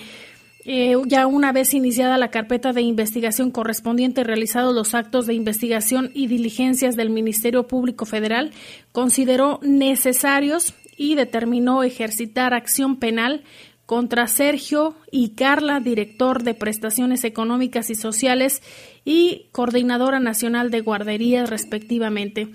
eh, 0.68 0.96
ya 1.06 1.28
una 1.28 1.52
vez 1.52 1.75
iniciada 1.75 2.18
la 2.18 2.32
carpeta 2.32 2.73
de 2.73 2.82
investigación 2.82 3.52
correspondiente 3.52 4.25
realizados 4.25 4.75
los 4.75 4.94
actos 4.94 5.26
de 5.26 5.35
investigación 5.35 6.11
y 6.12 6.26
diligencias 6.26 6.96
del 6.96 7.11
Ministerio 7.11 7.68
Público 7.68 8.04
Federal, 8.04 8.50
consideró 8.90 9.61
necesarios 9.62 10.75
y 10.96 11.14
determinó 11.14 11.85
ejercitar 11.85 12.52
acción 12.52 12.96
penal 12.96 13.44
contra 13.87 14.26
Sergio 14.26 14.96
y 15.12 15.30
Carla, 15.30 15.78
director 15.78 16.42
de 16.42 16.54
prestaciones 16.54 17.23
económicas 17.23 17.88
y 17.88 17.94
sociales 17.94 18.61
y 19.04 19.46
coordinadora 19.52 20.18
nacional 20.18 20.73
de 20.73 20.80
guarderías 20.80 21.49
respectivamente. 21.49 22.49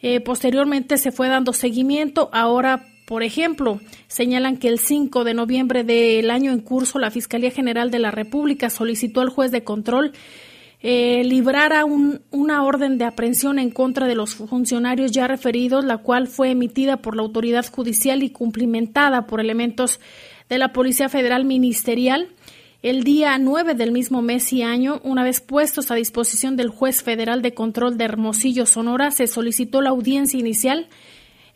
Eh, 0.00 0.20
posteriormente 0.20 0.98
se 0.98 1.12
fue 1.12 1.28
dando 1.28 1.52
seguimiento. 1.52 2.28
Ahora, 2.32 2.91
por 3.04 3.22
ejemplo, 3.22 3.80
señalan 4.06 4.56
que 4.56 4.68
el 4.68 4.78
5 4.78 5.24
de 5.24 5.34
noviembre 5.34 5.84
del 5.84 6.30
año 6.30 6.52
en 6.52 6.60
curso 6.60 6.98
la 6.98 7.10
Fiscalía 7.10 7.50
General 7.50 7.90
de 7.90 7.98
la 7.98 8.10
República 8.10 8.70
solicitó 8.70 9.20
al 9.20 9.28
juez 9.28 9.50
de 9.50 9.64
control 9.64 10.12
eh, 10.84 11.22
librara 11.24 11.84
un, 11.84 12.22
una 12.32 12.64
orden 12.64 12.98
de 12.98 13.04
aprehensión 13.04 13.60
en 13.60 13.70
contra 13.70 14.08
de 14.08 14.16
los 14.16 14.34
funcionarios 14.34 15.12
ya 15.12 15.28
referidos, 15.28 15.84
la 15.84 15.98
cual 15.98 16.26
fue 16.26 16.50
emitida 16.50 16.96
por 16.96 17.14
la 17.14 17.22
autoridad 17.22 17.64
judicial 17.70 18.24
y 18.24 18.30
cumplimentada 18.30 19.28
por 19.28 19.40
elementos 19.40 20.00
de 20.48 20.58
la 20.58 20.72
Policía 20.72 21.08
Federal 21.08 21.44
Ministerial. 21.44 22.28
El 22.82 23.04
día 23.04 23.38
9 23.38 23.76
del 23.76 23.92
mismo 23.92 24.22
mes 24.22 24.52
y 24.52 24.62
año, 24.62 25.00
una 25.04 25.22
vez 25.22 25.40
puestos 25.40 25.92
a 25.92 25.94
disposición 25.94 26.56
del 26.56 26.68
juez 26.68 27.04
federal 27.04 27.42
de 27.42 27.54
control 27.54 27.96
de 27.96 28.04
Hermosillo, 28.04 28.66
Sonora, 28.66 29.12
se 29.12 29.28
solicitó 29.28 29.82
la 29.82 29.90
audiencia 29.90 30.40
inicial 30.40 30.88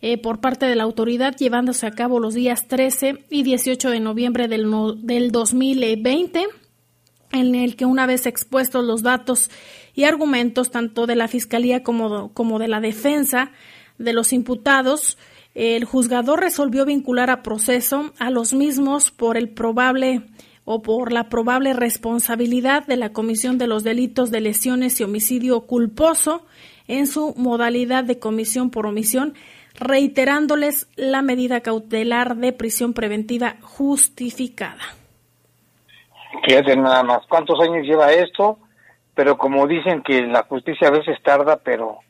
eh, 0.08 0.18
por 0.18 0.38
parte 0.38 0.66
de 0.66 0.76
la 0.76 0.84
autoridad, 0.84 1.34
llevándose 1.34 1.84
a 1.84 1.90
cabo 1.90 2.20
los 2.20 2.32
días 2.32 2.68
13 2.68 3.24
y 3.28 3.42
18 3.42 3.90
de 3.90 3.98
noviembre 3.98 4.46
del, 4.46 4.70
no, 4.70 4.92
del 4.92 5.32
2020 5.32 6.46
en 7.32 7.56
el 7.56 7.74
que 7.74 7.86
una 7.86 8.06
vez 8.06 8.26
expuestos 8.26 8.84
los 8.84 9.02
datos 9.02 9.50
y 9.94 10.04
argumentos 10.04 10.70
tanto 10.70 11.08
de 11.08 11.16
la 11.16 11.26
Fiscalía 11.26 11.82
como, 11.82 12.32
como 12.34 12.60
de 12.60 12.68
la 12.68 12.78
defensa 12.78 13.50
de 13.98 14.12
los 14.12 14.32
imputados, 14.32 15.18
el 15.56 15.84
juzgador 15.84 16.38
resolvió 16.38 16.84
vincular 16.84 17.28
a 17.28 17.42
proceso 17.42 18.12
a 18.20 18.30
los 18.30 18.54
mismos 18.54 19.10
por 19.10 19.36
el 19.36 19.48
probable 19.48 20.22
o 20.64 20.82
por 20.82 21.10
la 21.10 21.28
probable 21.28 21.72
responsabilidad 21.72 22.86
de 22.86 22.96
la 22.96 23.12
comisión 23.12 23.58
de 23.58 23.66
los 23.66 23.82
delitos 23.82 24.30
de 24.30 24.40
lesiones 24.40 25.00
y 25.00 25.02
homicidio 25.02 25.62
culposo 25.62 26.46
en 26.86 27.08
su 27.08 27.34
modalidad 27.36 28.04
de 28.04 28.20
comisión 28.20 28.70
por 28.70 28.86
omisión, 28.86 29.34
reiterándoles 29.80 30.88
la 30.96 31.22
medida 31.22 31.60
cautelar 31.60 32.36
de 32.36 32.52
prisión 32.52 32.94
preventiva 32.94 33.56
justificada. 33.60 34.82
Fíjate 36.46 36.76
nada 36.76 37.02
más, 37.02 37.26
¿cuántos 37.28 37.58
años 37.60 37.86
lleva 37.86 38.12
esto? 38.12 38.58
Pero 39.14 39.38
como 39.38 39.66
dicen 39.66 40.02
que 40.02 40.22
la 40.22 40.42
justicia 40.42 40.88
a 40.88 40.92
veces 40.92 41.16
tarda, 41.22 41.56
pero 41.62 42.00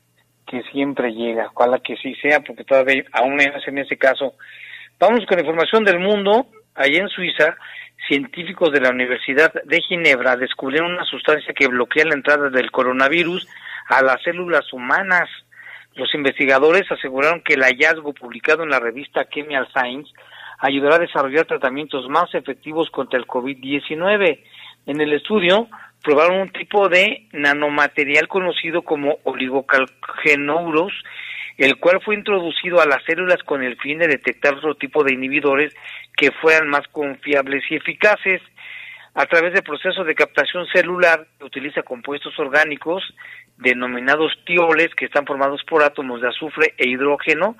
que 0.47 0.63
siempre 0.73 1.13
llega, 1.13 1.51
ojalá 1.55 1.79
que 1.81 1.97
sí 1.97 2.15
sea, 2.17 2.41
porque 2.41 2.65
todavía 2.65 3.05
aún 3.13 3.41
es 3.41 3.67
en 3.67 3.79
ese 3.79 3.97
caso. 3.97 4.35
Vamos 4.99 5.27
con 5.27 5.39
información 5.39 5.85
del 5.85 5.99
mundo. 5.99 6.47
Allí 6.75 6.97
en 6.97 7.09
Suiza, 7.09 7.57
científicos 8.09 8.71
de 8.73 8.81
la 8.81 8.91
Universidad 8.91 9.53
de 9.65 9.81
Ginebra 9.83 10.37
descubrieron 10.37 10.93
una 10.93 11.05
sustancia 11.05 11.55
que 11.55 11.69
bloquea 11.69 12.05
la 12.05 12.15
entrada 12.15 12.51
del 12.51 12.71
coronavirus 12.71 13.47
a 13.89 14.03
las 14.03 14.23
células 14.23 14.73
humanas. 14.73 15.29
Los 15.97 16.15
investigadores 16.15 16.91
aseguraron 16.93 17.41
que 17.41 17.55
el 17.55 17.63
hallazgo 17.63 18.13
publicado 18.13 18.63
en 18.63 18.69
la 18.69 18.79
revista 18.79 19.29
Chemical 19.31 19.67
Science 19.73 20.13
ayudará 20.59 20.97
a 20.97 21.01
desarrollar 21.01 21.47
tratamientos 21.47 22.09
más 22.11 22.35
efectivos 22.35 22.91
contra 22.91 23.19
el 23.19 23.27
COVID-19. 23.27 24.41
En 24.87 25.01
el 25.01 25.13
estudio 25.15 25.69
probaron 26.03 26.41
un 26.41 26.51
tipo 26.51 26.91
de 26.91 27.27
nanomaterial 27.33 28.29
conocido 28.29 28.83
como 28.83 29.19
oligocalgenouros, 29.25 30.93
el 31.57 31.79
cual 31.79 32.03
fue 32.05 32.15
introducido 32.15 32.81
a 32.81 32.87
las 32.87 33.03
células 33.05 33.43
con 33.43 33.63
el 33.63 33.79
fin 33.79 33.99
de 33.99 34.09
detectar 34.09 34.55
otro 34.55 34.75
tipo 34.75 35.03
de 35.03 35.15
inhibidores 35.15 35.75
que 36.15 36.31
fueran 36.31 36.69
más 36.69 36.87
confiables 36.89 37.65
y 37.71 37.77
eficaces. 37.77 38.43
A 39.19 39.25
través 39.25 39.55
del 39.55 39.63
proceso 39.63 40.05
de 40.05 40.15
captación 40.15 40.67
celular, 40.67 41.27
utiliza 41.41 41.83
compuestos 41.83 42.39
orgánicos 42.39 43.03
denominados 43.57 44.31
tioles 44.45 44.95
que 44.95 45.07
están 45.07 45.25
formados 45.25 45.65
por 45.65 45.83
átomos 45.83 46.21
de 46.21 46.29
azufre 46.29 46.75
e 46.77 46.87
hidrógeno 46.87 47.57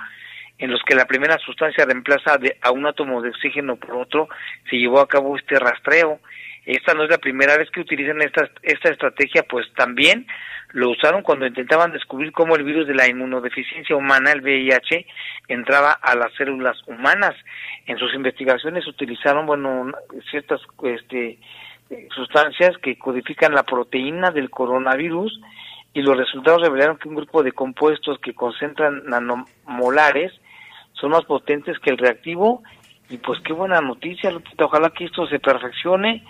en 0.59 0.71
los 0.71 0.83
que 0.83 0.95
la 0.95 1.07
primera 1.07 1.39
sustancia 1.39 1.87
reemplaza 1.87 2.39
a 2.61 2.71
un 2.73 2.87
átomo 2.87 3.23
de 3.23 3.31
oxígeno 3.31 3.77
por 3.77 3.97
otro, 3.97 4.29
se 4.69 4.77
llevó 4.77 5.01
a 5.01 5.09
cabo 5.09 5.35
este 5.35 5.59
rastreo. 5.59 6.21
Esta 6.67 6.95
no 6.95 7.05
es 7.05 7.11
la 7.11 7.19
primera 7.19 7.57
vez 7.57 7.71
que 7.71 7.81
utilizan 7.81 8.21
esta, 8.21 8.51
esta 8.63 8.91
estrategia, 8.91 9.45
pues 9.49 9.73
también 9.75 10.27
lo 10.73 10.91
usaron 10.91 11.23
cuando 11.23 11.47
intentaban 11.47 11.93
descubrir 11.93 12.33
cómo 12.33 12.57
el 12.57 12.65
virus 12.65 12.89
de 12.89 12.95
la 12.95 13.09
inmunodeficiencia 13.09 13.95
humana, 13.95 14.33
el 14.33 14.43
VIH, 14.43 15.07
entraba 15.47 15.93
a 15.93 16.17
las 16.17 16.35
células 16.35 16.77
humanas. 16.89 17.37
En 17.87 17.99
sus 17.99 18.13
investigaciones 18.15 18.87
utilizaron, 18.89 19.47
bueno, 19.47 19.93
ciertas 20.29 20.61
este, 20.83 21.39
sustancias 22.15 22.77
que 22.83 22.99
codifican 22.99 23.55
la 23.55 23.63
proteína 23.63 24.33
del 24.33 24.51
coronavirus 24.51 25.41
y 25.95 26.03
los 26.03 26.17
resultados 26.17 26.63
revelaron 26.63 26.99
que 26.99 27.09
un 27.09 27.15
grupo 27.15 27.45
de 27.45 27.53
compuestos 27.53 28.19
que 28.19 28.35
concentran 28.35 29.05
nanomolares 29.07 30.33
son 30.95 31.11
más 31.11 31.25
potentes 31.25 31.79
que 31.79 31.91
el 31.91 31.99
reactivo 31.99 32.63
y 33.09 33.19
pues 33.19 33.41
qué 33.45 33.53
buena 33.53 33.81
noticia, 33.81 34.31
Lupita, 34.31 34.65
ojalá 34.65 34.91
que 34.91 35.05
esto 35.05 35.27
se 35.29 35.39
perfeccione, 35.39 36.25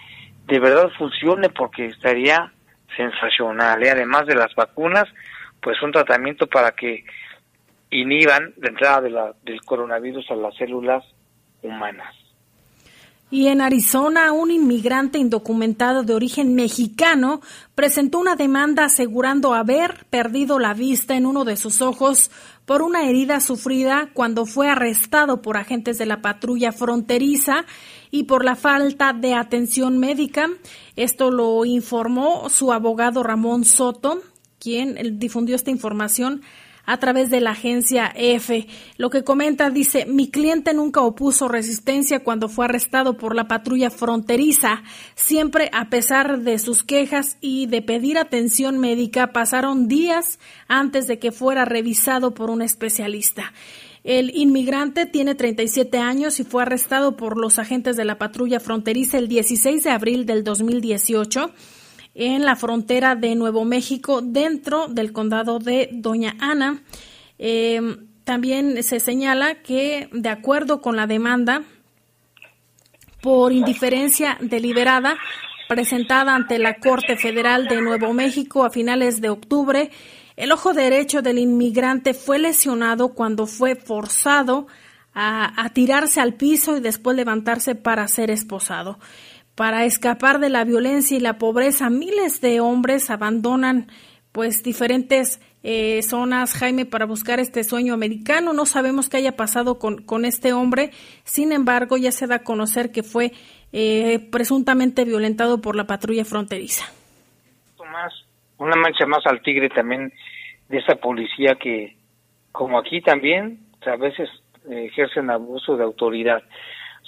de 0.46 0.58
verdad 0.60 0.90
funcione 0.96 1.48
porque 1.48 1.86
estaría 1.86 2.52
sensacional, 2.96 3.82
y 3.82 3.86
¿eh? 3.86 3.90
además 3.90 4.26
de 4.26 4.34
las 4.34 4.54
vacunas, 4.54 5.04
pues 5.60 5.80
un 5.82 5.92
tratamiento 5.92 6.46
para 6.46 6.72
que 6.72 7.04
inhiban 7.90 8.54
la 8.56 8.68
entrada 8.68 9.00
de 9.00 9.10
la, 9.10 9.34
del 9.42 9.60
coronavirus 9.62 10.30
a 10.30 10.36
las 10.36 10.54
células 10.56 11.04
humanas. 11.62 12.14
Y 13.28 13.48
en 13.48 13.60
Arizona, 13.60 14.30
un 14.30 14.52
inmigrante 14.52 15.18
indocumentado 15.18 16.04
de 16.04 16.14
origen 16.14 16.54
mexicano 16.54 17.40
presentó 17.74 18.20
una 18.20 18.36
demanda 18.36 18.84
asegurando 18.84 19.52
haber 19.52 20.06
perdido 20.10 20.60
la 20.60 20.74
vista 20.74 21.16
en 21.16 21.26
uno 21.26 21.44
de 21.44 21.56
sus 21.56 21.82
ojos 21.82 22.30
por 22.66 22.82
una 22.82 23.08
herida 23.08 23.40
sufrida 23.40 24.10
cuando 24.12 24.44
fue 24.44 24.68
arrestado 24.68 25.40
por 25.40 25.56
agentes 25.56 25.98
de 25.98 26.06
la 26.06 26.20
patrulla 26.20 26.72
fronteriza 26.72 27.64
y 28.10 28.24
por 28.24 28.44
la 28.44 28.56
falta 28.56 29.12
de 29.12 29.34
atención 29.34 29.98
médica. 29.98 30.50
Esto 30.96 31.30
lo 31.30 31.64
informó 31.64 32.50
su 32.50 32.72
abogado 32.72 33.22
Ramón 33.22 33.64
Soto, 33.64 34.20
quien 34.58 35.18
difundió 35.18 35.54
esta 35.54 35.70
información 35.70 36.42
a 36.86 36.96
través 36.98 37.28
de 37.30 37.40
la 37.40 37.50
agencia 37.50 38.12
EFE. 38.14 38.68
Lo 38.96 39.10
que 39.10 39.24
comenta 39.24 39.68
dice, 39.70 40.06
mi 40.06 40.30
cliente 40.30 40.72
nunca 40.72 41.02
opuso 41.02 41.48
resistencia 41.48 42.20
cuando 42.20 42.48
fue 42.48 42.64
arrestado 42.64 43.16
por 43.16 43.34
la 43.34 43.48
patrulla 43.48 43.90
fronteriza. 43.90 44.82
Siempre, 45.16 45.68
a 45.72 45.90
pesar 45.90 46.40
de 46.40 46.58
sus 46.58 46.82
quejas 46.82 47.36
y 47.40 47.66
de 47.66 47.82
pedir 47.82 48.18
atención 48.18 48.78
médica, 48.78 49.32
pasaron 49.32 49.88
días 49.88 50.38
antes 50.68 51.06
de 51.06 51.18
que 51.18 51.32
fuera 51.32 51.64
revisado 51.64 52.32
por 52.32 52.50
un 52.50 52.62
especialista. 52.62 53.52
El 54.04 54.30
inmigrante 54.36 55.04
tiene 55.04 55.34
37 55.34 55.98
años 55.98 56.38
y 56.38 56.44
fue 56.44 56.62
arrestado 56.62 57.16
por 57.16 57.36
los 57.36 57.58
agentes 57.58 57.96
de 57.96 58.04
la 58.04 58.18
patrulla 58.18 58.60
fronteriza 58.60 59.18
el 59.18 59.26
16 59.26 59.82
de 59.82 59.90
abril 59.90 60.26
del 60.26 60.44
2018 60.44 61.50
en 62.16 62.46
la 62.46 62.56
frontera 62.56 63.14
de 63.14 63.34
Nuevo 63.34 63.64
México 63.64 64.22
dentro 64.22 64.88
del 64.88 65.12
condado 65.12 65.58
de 65.58 65.90
Doña 65.92 66.34
Ana. 66.40 66.82
Eh, 67.38 67.80
también 68.24 68.82
se 68.82 69.00
señala 69.00 69.62
que, 69.62 70.08
de 70.12 70.28
acuerdo 70.30 70.80
con 70.80 70.96
la 70.96 71.06
demanda 71.06 71.62
por 73.20 73.52
indiferencia 73.52 74.38
deliberada 74.40 75.16
presentada 75.68 76.34
ante 76.34 76.58
la 76.58 76.78
Corte 76.78 77.16
Federal 77.16 77.68
de 77.68 77.82
Nuevo 77.82 78.12
México 78.14 78.64
a 78.64 78.70
finales 78.70 79.20
de 79.20 79.28
octubre, 79.28 79.90
el 80.36 80.52
ojo 80.52 80.72
derecho 80.72 81.22
del 81.22 81.38
inmigrante 81.38 82.14
fue 82.14 82.38
lesionado 82.38 83.14
cuando 83.14 83.46
fue 83.46 83.74
forzado 83.74 84.66
a 85.18 85.70
tirarse 85.72 86.20
al 86.20 86.34
piso 86.34 86.76
y 86.76 86.80
después 86.80 87.16
levantarse 87.16 87.74
para 87.74 88.06
ser 88.06 88.30
esposado. 88.30 88.98
Para 89.56 89.84
escapar 89.84 90.38
de 90.38 90.50
la 90.50 90.64
violencia 90.64 91.16
y 91.16 91.20
la 91.20 91.38
pobreza, 91.38 91.88
miles 91.90 92.40
de 92.42 92.60
hombres 92.60 93.10
abandonan 93.10 93.88
pues 94.30 94.62
diferentes 94.62 95.40
eh, 95.62 96.02
zonas, 96.02 96.52
Jaime, 96.52 96.84
para 96.84 97.06
buscar 97.06 97.40
este 97.40 97.64
sueño 97.64 97.94
americano. 97.94 98.52
No 98.52 98.66
sabemos 98.66 99.08
qué 99.08 99.16
haya 99.16 99.34
pasado 99.34 99.78
con, 99.78 100.02
con 100.02 100.26
este 100.26 100.52
hombre. 100.52 100.90
Sin 101.24 101.52
embargo, 101.52 101.96
ya 101.96 102.12
se 102.12 102.26
da 102.26 102.36
a 102.36 102.42
conocer 102.44 102.92
que 102.92 103.02
fue 103.02 103.32
eh, 103.72 104.18
presuntamente 104.30 105.06
violentado 105.06 105.62
por 105.62 105.74
la 105.74 105.86
patrulla 105.86 106.26
fronteriza. 106.26 106.84
Más, 107.90 108.12
una 108.58 108.76
mancha 108.76 109.06
más 109.06 109.24
al 109.24 109.40
tigre 109.40 109.70
también 109.70 110.12
de 110.68 110.78
esa 110.78 110.96
policía 110.96 111.56
que, 111.58 111.96
como 112.52 112.78
aquí 112.78 113.00
también, 113.00 113.60
a 113.86 113.96
veces 113.96 114.28
eh, 114.68 114.88
ejercen 114.92 115.30
abuso 115.30 115.78
de 115.78 115.84
autoridad. 115.84 116.42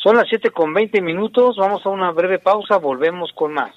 Son 0.02 0.16
las 0.16 0.26
7 0.28 0.50
con 0.50 0.72
20 0.72 1.00
minutos, 1.02 1.56
vamos 1.58 1.84
a 1.84 1.88
una 1.88 2.12
breve 2.12 2.38
pausa, 2.38 2.76
volvemos 2.76 3.30
con 3.34 3.54
más. 3.54 3.72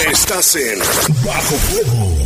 Estás 0.09 0.55
en 0.55 0.79
Bajo 1.25 1.57
Fuego. 1.57 2.24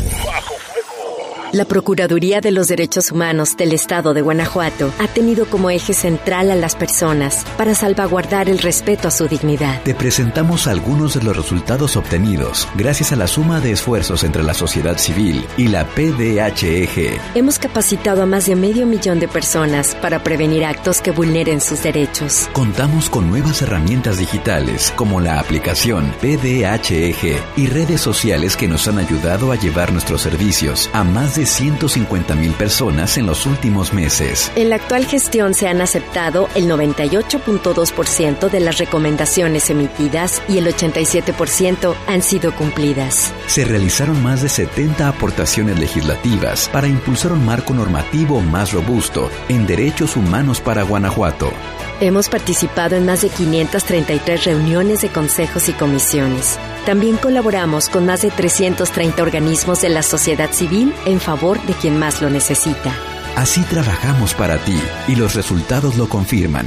La 1.52 1.64
Procuraduría 1.64 2.42
de 2.42 2.50
los 2.50 2.68
Derechos 2.68 3.10
Humanos 3.10 3.56
del 3.56 3.72
Estado 3.72 4.12
de 4.12 4.20
Guanajuato 4.20 4.92
ha 4.98 5.08
tenido 5.08 5.46
como 5.46 5.70
eje 5.70 5.94
central 5.94 6.50
a 6.50 6.54
las 6.54 6.76
personas 6.76 7.46
para 7.56 7.74
salvaguardar 7.74 8.50
el 8.50 8.58
respeto 8.58 9.08
a 9.08 9.10
su 9.10 9.28
dignidad. 9.28 9.82
Te 9.82 9.94
presentamos 9.94 10.66
algunos 10.66 11.14
de 11.14 11.22
los 11.22 11.34
resultados 11.34 11.96
obtenidos 11.96 12.68
gracias 12.74 13.12
a 13.12 13.16
la 13.16 13.26
suma 13.26 13.60
de 13.60 13.72
esfuerzos 13.72 14.24
entre 14.24 14.42
la 14.42 14.52
sociedad 14.52 14.98
civil 14.98 15.46
y 15.56 15.68
la 15.68 15.86
PDHEG. 15.86 17.18
Hemos 17.34 17.58
capacitado 17.58 18.22
a 18.22 18.26
más 18.26 18.44
de 18.44 18.54
medio 18.54 18.84
millón 18.84 19.18
de 19.18 19.28
personas 19.28 19.94
para 20.02 20.22
prevenir 20.22 20.66
actos 20.66 21.00
que 21.00 21.12
vulneren 21.12 21.62
sus 21.62 21.82
derechos. 21.82 22.50
Contamos 22.52 23.08
con 23.08 23.30
nuevas 23.30 23.62
herramientas 23.62 24.18
digitales 24.18 24.92
como 24.96 25.18
la 25.20 25.40
aplicación 25.40 26.12
PDHEG 26.20 27.40
y 27.56 27.66
redes 27.68 28.02
sociales 28.02 28.54
que 28.54 28.68
nos 28.68 28.86
han 28.86 28.98
ayudado 28.98 29.50
a 29.50 29.56
llevar 29.56 29.92
nuestros 29.92 30.20
servicios 30.20 30.90
a 30.92 31.04
más 31.04 31.36
de 31.36 31.37
150 31.46 32.34
mil 32.34 32.52
personas 32.52 33.18
en 33.18 33.26
los 33.26 33.46
últimos 33.46 33.92
meses. 33.92 34.50
En 34.56 34.70
la 34.70 34.76
actual 34.76 35.06
gestión 35.06 35.54
se 35.54 35.68
han 35.68 35.80
aceptado 35.80 36.48
el 36.54 36.68
98.2% 36.68 38.50
de 38.50 38.60
las 38.60 38.78
recomendaciones 38.78 39.70
emitidas 39.70 40.42
y 40.48 40.58
el 40.58 40.66
87% 40.66 41.94
han 42.06 42.22
sido 42.22 42.54
cumplidas. 42.54 43.32
Se 43.46 43.64
realizaron 43.64 44.22
más 44.22 44.42
de 44.42 44.48
70 44.48 45.08
aportaciones 45.08 45.78
legislativas 45.78 46.68
para 46.68 46.88
impulsar 46.88 47.32
un 47.32 47.44
marco 47.44 47.74
normativo 47.74 48.40
más 48.40 48.72
robusto 48.72 49.30
en 49.48 49.66
derechos 49.66 50.16
humanos 50.16 50.60
para 50.60 50.82
Guanajuato. 50.82 51.52
Hemos 52.00 52.28
participado 52.28 52.94
en 52.94 53.06
más 53.06 53.22
de 53.22 53.28
533 53.28 54.44
reuniones 54.44 55.00
de 55.00 55.08
consejos 55.08 55.68
y 55.68 55.72
comisiones. 55.72 56.56
También 56.86 57.16
colaboramos 57.16 57.88
con 57.88 58.06
más 58.06 58.22
de 58.22 58.30
330 58.30 59.20
organismos 59.20 59.82
de 59.82 59.88
la 59.88 60.02
sociedad 60.02 60.52
civil 60.52 60.94
en 61.06 61.18
favor 61.28 61.60
de 61.66 61.74
quien 61.74 61.98
más 61.98 62.22
lo 62.22 62.30
necesita. 62.30 62.90
Así 63.36 63.60
trabajamos 63.64 64.32
para 64.32 64.56
ti 64.64 64.80
y 65.08 65.14
los 65.14 65.34
resultados 65.34 65.98
lo 65.98 66.08
confirman. 66.08 66.66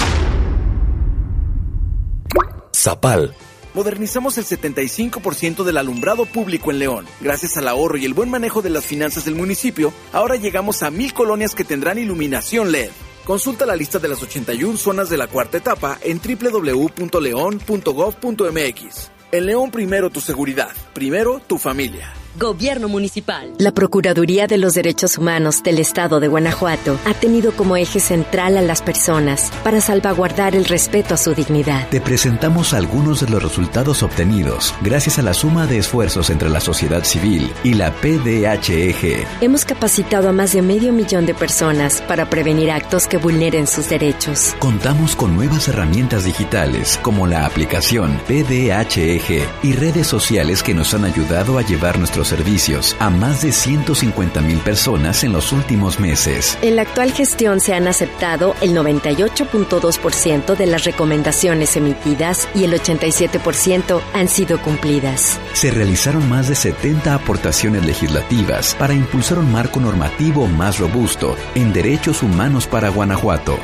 Zapal. 2.73 3.35
Modernizamos 3.75 4.38
el 4.38 4.45
75% 4.45 5.65
del 5.65 5.77
alumbrado 5.77 6.25
público 6.25 6.71
en 6.71 6.79
León. 6.79 7.05
Gracias 7.19 7.57
al 7.57 7.67
ahorro 7.67 7.97
y 7.97 8.05
el 8.05 8.13
buen 8.13 8.29
manejo 8.29 8.61
de 8.61 8.69
las 8.69 8.85
finanzas 8.85 9.25
del 9.25 9.35
municipio, 9.35 9.91
ahora 10.13 10.38
llegamos 10.38 10.81
a 10.81 10.89
mil 10.89 11.13
colonias 11.13 11.53
que 11.53 11.65
tendrán 11.65 11.97
iluminación 11.97 12.71
LED. 12.71 12.91
Consulta 13.25 13.65
la 13.65 13.75
lista 13.75 13.99
de 13.99 14.07
las 14.07 14.23
81 14.23 14.77
zonas 14.77 15.09
de 15.09 15.17
la 15.17 15.27
cuarta 15.27 15.57
etapa 15.57 15.99
en 16.01 16.21
www.león.gov.mx. 16.21 19.11
En 19.33 19.45
León 19.45 19.71
primero 19.71 20.09
tu 20.09 20.21
seguridad, 20.21 20.71
primero 20.93 21.41
tu 21.45 21.57
familia. 21.57 22.13
Gobierno 22.38 22.89
Municipal. 22.89 23.54
La 23.60 23.71
Procuraduría 23.71 24.45
de 24.45 24.58
los 24.58 24.74
Derechos 24.74 25.17
Humanos 25.17 25.63
del 25.63 25.80
Estado 25.80 26.19
de 26.19 26.28
Guanajuato 26.28 27.00
ha 27.06 27.13
tenido 27.13 27.54
como 27.54 27.78
eje 27.78 28.02
central 28.02 28.58
a 28.58 28.62
las 28.62 28.82
personas 28.82 29.52
para 29.63 29.80
salvaguardar 29.80 30.54
el 30.54 30.65
respeto 30.65 31.13
a 31.13 31.17
su 31.17 31.34
dignidad. 31.34 31.88
Te 31.89 32.02
presentamos 32.02 32.74
algunos 32.74 33.21
de 33.21 33.30
los 33.30 33.41
resultados 33.41 34.04
obtenidos 34.04 34.74
gracias 34.82 35.17
a 35.17 35.21
la 35.21 35.34
suma 35.34 35.65
de 35.65 35.78
esfuerzos 35.78 36.30
entre 36.30 36.50
la 36.50 36.60
sociedad 36.60 37.06
civil 37.06 37.54
y 37.63 37.74
la 37.74 37.93
PDHEG. 37.93 39.26
Hemos 39.39 39.63
capacitado 39.63 40.28
a 40.28 40.34
más 40.34 40.52
de 40.52 40.62
medio 40.62 40.91
millón 40.91 41.26
de 41.26 41.34
personas 41.34 42.02
para 42.02 42.30
prevenir 42.30 42.69
actos 42.69 43.08
que 43.08 43.17
vulneren 43.17 43.65
sus 43.65 43.88
derechos. 43.88 44.56
Contamos 44.60 45.15
con 45.15 45.36
nuevas 45.36 45.69
herramientas 45.69 46.26
digitales 46.26 47.00
como 47.02 47.28
la 47.28 47.45
aplicación 47.45 48.19
PDHEG 48.28 49.48
y 49.63 49.71
redes 49.74 50.08
sociales 50.08 50.63
que 50.63 50.74
nos 50.74 50.93
han 50.93 51.06
ayudado 51.06 51.58
a 51.58 51.62
llevar 51.62 51.98
nuestros 51.98 52.24
servicios 52.27 52.95
a 52.99 53.09
más 53.09 53.41
de 53.41 53.51
150 53.51 54.41
mil 54.41 54.59
personas 54.59 55.23
en 55.23 55.33
los 55.33 55.51
últimos 55.51 55.99
meses. 55.99 56.57
En 56.61 56.75
la 56.75 56.83
actual 56.83 57.11
gestión 57.11 57.59
se 57.59 57.73
han 57.73 57.88
aceptado 57.88 58.55
el 58.61 58.71
98.2% 58.71 60.55
de 60.55 60.65
las 60.65 60.83
recomendaciones 60.83 61.75
emitidas 61.75 62.47
y 62.53 62.63
el 62.63 62.73
87% 62.73 64.01
han 64.13 64.27
sido 64.27 64.61
cumplidas. 64.61 65.39
Se 65.53 65.71
realizaron 65.71 66.27
más 66.29 66.47
de 66.47 66.55
70 66.55 67.13
aportaciones 67.13 67.85
legislativas 67.85 68.75
para 68.75 68.93
impulsar 68.93 69.39
un 69.39 69.51
marco 69.51 69.79
normativo 69.79 70.47
más 70.47 70.79
robusto 70.79 71.35
en 71.55 71.73
derechos 71.73 72.23
humanos 72.23 72.67
para 72.67 72.89
Guanajuato. 72.89 73.57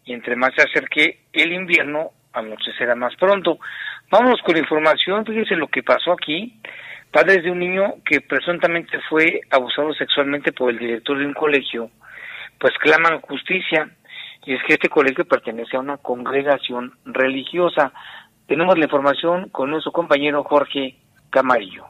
y 0.05 0.13
entre 0.13 0.35
más 0.35 0.51
se 0.55 0.61
acerque 0.61 1.21
el 1.33 1.51
invierno, 1.51 2.11
anochecerá 2.33 2.93
más 2.95 3.15
pronto. 3.19 3.57
Vámonos 4.13 4.43
con 4.43 4.55
información, 4.55 5.25
fíjense 5.25 5.55
lo 5.55 5.69
que 5.69 5.81
pasó 5.81 6.11
aquí, 6.11 6.53
padres 7.09 7.41
de 7.43 7.49
un 7.49 7.57
niño 7.57 7.95
que 8.05 8.21
presuntamente 8.21 8.99
fue 9.09 9.41
abusado 9.49 9.91
sexualmente 9.95 10.51
por 10.51 10.69
el 10.69 10.77
director 10.77 11.17
de 11.17 11.25
un 11.25 11.33
colegio, 11.33 11.89
pues 12.59 12.77
claman 12.77 13.21
justicia. 13.21 13.89
Y 14.45 14.53
es 14.53 14.61
que 14.67 14.73
este 14.73 14.87
colegio 14.87 15.25
pertenece 15.25 15.77
a 15.77 15.79
una 15.79 15.97
congregación 15.97 16.93
religiosa. 17.05 17.91
Tenemos 18.45 18.77
la 18.77 18.83
información 18.83 19.49
con 19.49 19.71
nuestro 19.71 19.91
compañero 19.91 20.43
Jorge 20.43 20.95
Camarillo. 21.31 21.87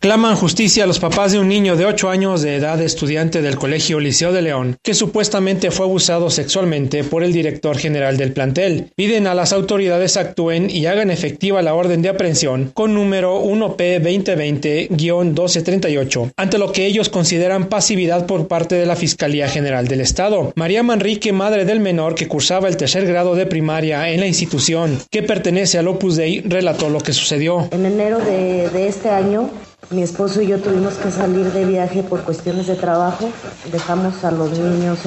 Claman 0.00 0.34
justicia 0.34 0.82
a 0.84 0.86
los 0.86 0.98
papás 0.98 1.32
de 1.32 1.38
un 1.38 1.48
niño 1.48 1.76
de 1.76 1.84
8 1.84 2.08
años 2.08 2.40
de 2.40 2.56
edad 2.56 2.80
estudiante 2.80 3.42
del 3.42 3.58
Colegio 3.58 4.00
Liceo 4.00 4.32
de 4.32 4.40
León, 4.40 4.78
que 4.82 4.94
supuestamente 4.94 5.70
fue 5.70 5.84
abusado 5.84 6.30
sexualmente 6.30 7.04
por 7.04 7.22
el 7.22 7.34
director 7.34 7.76
general 7.76 8.16
del 8.16 8.32
plantel. 8.32 8.92
Piden 8.96 9.26
a 9.26 9.34
las 9.34 9.52
autoridades 9.52 10.16
actúen 10.16 10.70
y 10.70 10.86
hagan 10.86 11.10
efectiva 11.10 11.60
la 11.60 11.74
orden 11.74 12.00
de 12.00 12.08
aprehensión 12.08 12.70
con 12.72 12.94
número 12.94 13.44
1P2020-1238, 13.44 16.32
ante 16.34 16.56
lo 16.56 16.72
que 16.72 16.86
ellos 16.86 17.10
consideran 17.10 17.68
pasividad 17.68 18.24
por 18.24 18.48
parte 18.48 18.76
de 18.76 18.86
la 18.86 18.96
Fiscalía 18.96 19.48
General 19.48 19.86
del 19.86 20.00
Estado. 20.00 20.54
María 20.56 20.82
Manrique, 20.82 21.34
madre 21.34 21.66
del 21.66 21.80
menor 21.80 22.14
que 22.14 22.26
cursaba 22.26 22.68
el 22.68 22.78
tercer 22.78 23.06
grado 23.06 23.34
de 23.34 23.44
primaria 23.44 24.08
en 24.08 24.20
la 24.20 24.26
institución 24.26 24.98
que 25.10 25.22
pertenece 25.22 25.76
al 25.76 25.88
Opus 25.88 26.16
Dei, 26.16 26.40
relató 26.40 26.88
lo 26.88 27.00
que 27.00 27.12
sucedió. 27.12 27.68
En 27.70 27.84
enero 27.84 28.18
de, 28.18 28.70
de 28.70 28.88
este 28.88 29.10
año 29.10 29.50
mi 29.90 30.02
esposo 30.02 30.40
y 30.40 30.46
yo 30.46 30.60
tuvimos 30.60 30.94
que 30.94 31.10
salir 31.10 31.52
de 31.52 31.64
viaje 31.64 32.04
por 32.04 32.22
cuestiones 32.22 32.68
de 32.68 32.76
trabajo. 32.76 33.28
Dejamos 33.72 34.24
a 34.24 34.30
los 34.30 34.56
niños 34.56 35.00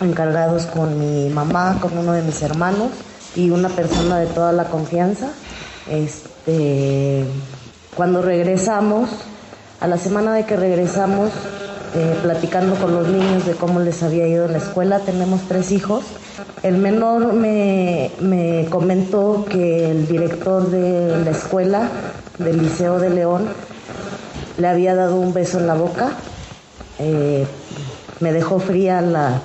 encargados 0.00 0.66
con 0.66 0.98
mi 0.98 1.28
mamá, 1.28 1.78
con 1.80 1.98
uno 1.98 2.12
de 2.12 2.22
mis 2.22 2.40
hermanos 2.42 2.90
y 3.34 3.50
una 3.50 3.68
persona 3.68 4.20
de 4.20 4.26
toda 4.26 4.52
la 4.52 4.66
confianza. 4.66 5.30
Este, 5.90 7.24
cuando 7.96 8.22
regresamos, 8.22 9.10
a 9.80 9.88
la 9.88 9.98
semana 9.98 10.34
de 10.34 10.46
que 10.46 10.56
regresamos, 10.56 11.32
eh, 11.96 12.16
platicando 12.22 12.76
con 12.76 12.94
los 12.94 13.08
niños 13.08 13.44
de 13.44 13.54
cómo 13.54 13.80
les 13.80 14.04
había 14.04 14.28
ido 14.28 14.44
en 14.44 14.52
la 14.52 14.58
escuela, 14.58 15.00
tenemos 15.00 15.40
tres 15.48 15.72
hijos. 15.72 16.04
El 16.62 16.78
menor 16.78 17.32
me, 17.32 18.12
me 18.20 18.68
comentó 18.70 19.44
que 19.50 19.90
el 19.90 20.06
director 20.06 20.70
de 20.70 21.24
la 21.24 21.30
escuela 21.32 21.88
del 22.38 22.62
Liceo 22.62 23.00
de 23.00 23.10
León 23.10 23.48
le 24.58 24.68
había 24.68 24.94
dado 24.94 25.16
un 25.16 25.32
beso 25.32 25.58
en 25.58 25.66
la 25.66 25.74
boca. 25.74 26.10
Eh, 26.98 27.46
me 28.20 28.32
dejó 28.32 28.58
fría 28.58 29.00
la, 29.00 29.40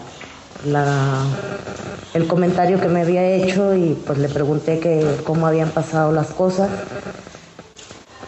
el 2.14 2.28
comentario 2.28 2.80
que 2.80 2.88
me 2.88 3.02
había 3.02 3.24
hecho 3.24 3.76
y 3.76 3.98
pues 4.06 4.18
le 4.18 4.30
pregunté 4.30 4.80
que 4.80 5.18
cómo 5.24 5.48
habían 5.48 5.70
pasado 5.70 6.12
las 6.12 6.28
cosas. 6.28 6.70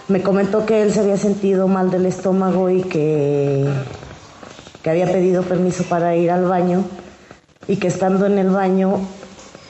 Me 0.10 0.22
comentó 0.22 0.66
que 0.66 0.82
él 0.82 0.92
se 0.92 1.00
había 1.00 1.18
sentido 1.18 1.68
mal 1.68 1.90
del 1.90 2.06
estómago 2.06 2.70
y 2.70 2.84
que, 2.84 3.66
que 4.82 4.90
había 4.90 5.06
pedido 5.06 5.44
permiso 5.44 5.84
para 5.86 6.16
ir 6.16 6.30
al 6.30 6.46
baño 6.46 6.84
y 7.68 7.78
que 7.78 7.88
estando 7.88 8.26
en 8.26 8.38
el 8.38 8.50
baño 8.50 9.00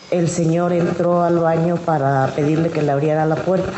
el 0.09 0.29
señor 0.29 0.73
entró 0.73 1.21
al 1.21 1.39
baño 1.39 1.75
para 1.77 2.27
pedirle 2.35 2.69
que 2.69 2.81
le 2.81 2.91
abriera 2.91 3.25
la 3.25 3.35
puerta. 3.35 3.71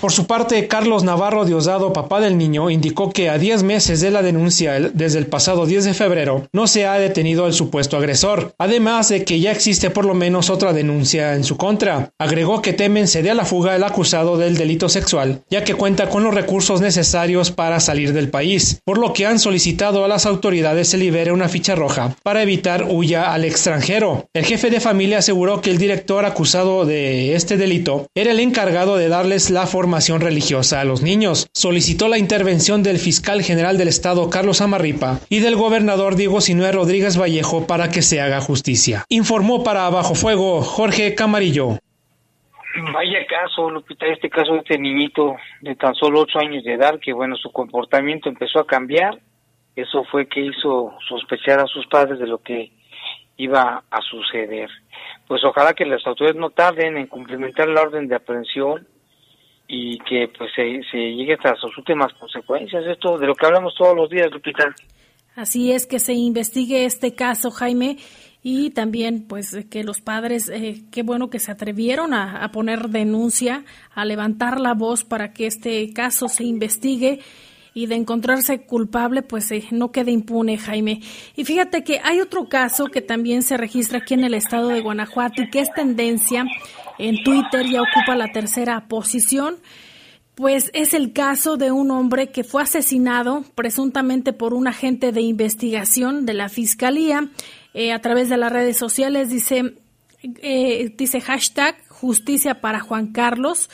Por 0.00 0.12
su 0.12 0.26
parte, 0.26 0.66
Carlos 0.66 1.04
Navarro 1.04 1.44
Diosdado, 1.44 1.92
papá 1.92 2.20
del 2.20 2.38
niño, 2.38 2.70
indicó 2.70 3.10
que 3.10 3.28
a 3.28 3.36
10 3.36 3.64
meses 3.64 4.00
de 4.00 4.10
la 4.10 4.22
denuncia 4.22 4.80
desde 4.80 5.18
el 5.18 5.26
pasado 5.26 5.66
10 5.66 5.84
de 5.84 5.92
febrero 5.92 6.48
no 6.54 6.66
se 6.66 6.86
ha 6.86 6.94
detenido 6.94 7.44
al 7.44 7.52
supuesto 7.52 7.98
agresor, 7.98 8.54
además 8.56 9.10
de 9.10 9.24
que 9.24 9.40
ya 9.40 9.52
existe 9.52 9.90
por 9.90 10.06
lo 10.06 10.14
menos 10.14 10.48
otra 10.48 10.72
denuncia 10.72 11.34
en 11.34 11.44
su 11.44 11.58
contra. 11.58 12.12
Agregó 12.18 12.62
que 12.62 12.72
temen 12.72 13.08
se 13.08 13.22
dé 13.22 13.30
a 13.30 13.34
la 13.34 13.44
fuga 13.44 13.76
el 13.76 13.84
acusado 13.84 14.38
del 14.38 14.56
delito 14.56 14.88
sexual, 14.88 15.42
ya 15.50 15.64
que 15.64 15.74
cuenta 15.74 16.08
con 16.08 16.24
los 16.24 16.34
recursos 16.34 16.80
necesarios 16.80 17.50
para 17.50 17.78
salir 17.78 18.14
del 18.14 18.30
país, 18.30 18.80
por 18.86 18.96
lo 18.96 19.12
que 19.12 19.26
han 19.26 19.38
solicitado 19.38 20.02
a 20.02 20.08
las 20.08 20.24
autoridades 20.24 20.88
se 20.88 20.96
libere 20.96 21.30
una 21.30 21.50
ficha 21.50 21.74
roja 21.74 22.16
para 22.22 22.42
evitar 22.42 22.86
huya 22.88 23.34
al 23.34 23.44
extranjero. 23.44 24.24
El 24.32 24.46
jefe 24.46 24.70
de 24.70 24.80
familia 24.80 25.18
aseguró 25.18 25.60
que 25.60 25.70
el 25.70 25.76
director 25.76 26.24
acusado 26.24 26.86
de 26.86 27.34
este 27.34 27.58
delito 27.58 28.06
era 28.14 28.30
el 28.30 28.40
encargado 28.40 28.96
de 28.96 29.08
darles 29.08 29.50
la 29.50 29.66
forma 29.66 29.89
religiosa 30.20 30.80
a 30.80 30.84
los 30.84 31.02
niños. 31.02 31.48
Solicitó 31.52 32.08
la 32.08 32.18
intervención 32.18 32.82
del 32.82 32.98
fiscal 32.98 33.42
general 33.42 33.76
del 33.76 33.88
estado 33.88 34.30
Carlos 34.30 34.60
Amarripa 34.60 35.18
y 35.28 35.40
del 35.40 35.56
gobernador 35.56 36.16
Diego 36.16 36.40
Sinué 36.40 36.72
Rodríguez 36.72 37.18
Vallejo 37.18 37.66
para 37.66 37.90
que 37.90 38.02
se 38.02 38.20
haga 38.20 38.40
justicia. 38.40 39.04
Informó 39.08 39.64
para 39.64 39.88
Bajo 39.90 40.14
Fuego 40.14 40.62
Jorge 40.62 41.14
Camarillo. 41.14 41.78
Vaya 42.92 43.26
caso, 43.26 43.68
Lupita, 43.68 44.06
este 44.06 44.30
caso 44.30 44.52
de 44.52 44.58
este 44.58 44.78
niñito 44.78 45.36
de 45.60 45.74
tan 45.74 45.94
solo 45.94 46.20
ocho 46.20 46.38
años 46.38 46.62
de 46.62 46.74
edad, 46.74 47.00
que 47.00 47.12
bueno, 47.12 47.36
su 47.36 47.50
comportamiento 47.50 48.28
empezó 48.28 48.60
a 48.60 48.66
cambiar. 48.66 49.18
Eso 49.74 50.04
fue 50.04 50.28
que 50.28 50.40
hizo 50.40 50.92
sospechar 51.08 51.58
a 51.58 51.66
sus 51.66 51.86
padres 51.88 52.18
de 52.20 52.26
lo 52.26 52.38
que 52.38 52.70
iba 53.36 53.82
a 53.90 54.00
suceder. 54.02 54.68
Pues 55.26 55.44
ojalá 55.44 55.74
que 55.74 55.84
las 55.84 56.06
autoridades 56.06 56.40
no 56.40 56.50
tarden 56.50 56.96
en 56.96 57.06
cumplimentar 57.06 57.68
la 57.68 57.82
orden 57.82 58.06
de 58.06 58.16
aprehensión 58.16 58.86
y 59.72 59.98
que 60.00 60.28
pues 60.36 60.50
se, 60.54 60.82
se 60.90 60.96
llegue 60.96 61.34
hasta 61.34 61.54
sus 61.54 61.78
últimas 61.78 62.12
consecuencias. 62.14 62.84
Esto 62.84 63.16
de 63.16 63.28
lo 63.28 63.36
que 63.36 63.46
hablamos 63.46 63.72
todos 63.78 63.94
los 63.94 64.10
días, 64.10 64.28
Lupita. 64.32 64.74
Así 65.36 65.70
es 65.70 65.86
que 65.86 66.00
se 66.00 66.12
investigue 66.12 66.84
este 66.84 67.14
caso, 67.14 67.52
Jaime, 67.52 67.98
y 68.42 68.70
también 68.70 69.28
pues 69.28 69.64
que 69.70 69.84
los 69.84 70.00
padres, 70.00 70.48
eh, 70.48 70.82
qué 70.90 71.04
bueno 71.04 71.30
que 71.30 71.38
se 71.38 71.52
atrevieron 71.52 72.14
a, 72.14 72.42
a, 72.42 72.50
poner 72.50 72.88
denuncia, 72.88 73.64
a 73.94 74.04
levantar 74.04 74.58
la 74.58 74.74
voz 74.74 75.04
para 75.04 75.32
que 75.32 75.46
este 75.46 75.92
caso 75.92 76.28
se 76.28 76.42
investigue 76.42 77.20
y 77.74 77.86
de 77.86 77.94
encontrarse 77.94 78.62
culpable 78.62 79.22
pues 79.22 79.50
eh, 79.50 79.64
no 79.70 79.92
quede 79.92 80.10
impune, 80.10 80.58
Jaime. 80.58 81.00
Y 81.36 81.44
fíjate 81.44 81.84
que 81.84 82.00
hay 82.02 82.20
otro 82.20 82.48
caso 82.48 82.86
que 82.86 83.00
también 83.00 83.42
se 83.42 83.56
registra 83.56 83.98
aquí 83.98 84.14
en 84.14 84.24
el 84.24 84.34
estado 84.34 84.68
de 84.68 84.80
Guanajuato 84.80 85.42
y 85.42 85.50
que 85.50 85.60
es 85.60 85.72
tendencia 85.72 86.44
en 87.00 87.22
Twitter 87.24 87.66
ya 87.66 87.80
ocupa 87.80 88.14
la 88.14 88.28
tercera 88.28 88.86
posición. 88.86 89.56
Pues 90.34 90.70
es 90.74 90.94
el 90.94 91.12
caso 91.12 91.56
de 91.56 91.70
un 91.70 91.90
hombre 91.90 92.30
que 92.30 92.44
fue 92.44 92.62
asesinado 92.62 93.44
presuntamente 93.54 94.32
por 94.32 94.54
un 94.54 94.68
agente 94.68 95.12
de 95.12 95.20
investigación 95.22 96.24
de 96.24 96.34
la 96.34 96.48
fiscalía 96.48 97.28
eh, 97.74 97.92
a 97.92 98.00
través 98.00 98.28
de 98.28 98.36
las 98.36 98.52
redes 98.52 98.76
sociales. 98.76 99.30
Dice, 99.30 99.74
eh, 100.22 100.94
dice 100.96 101.20
hashtag 101.20 101.76
justicia 101.88 102.60
para 102.60 102.80
Juan 102.80 103.08
Carlos. 103.08 103.70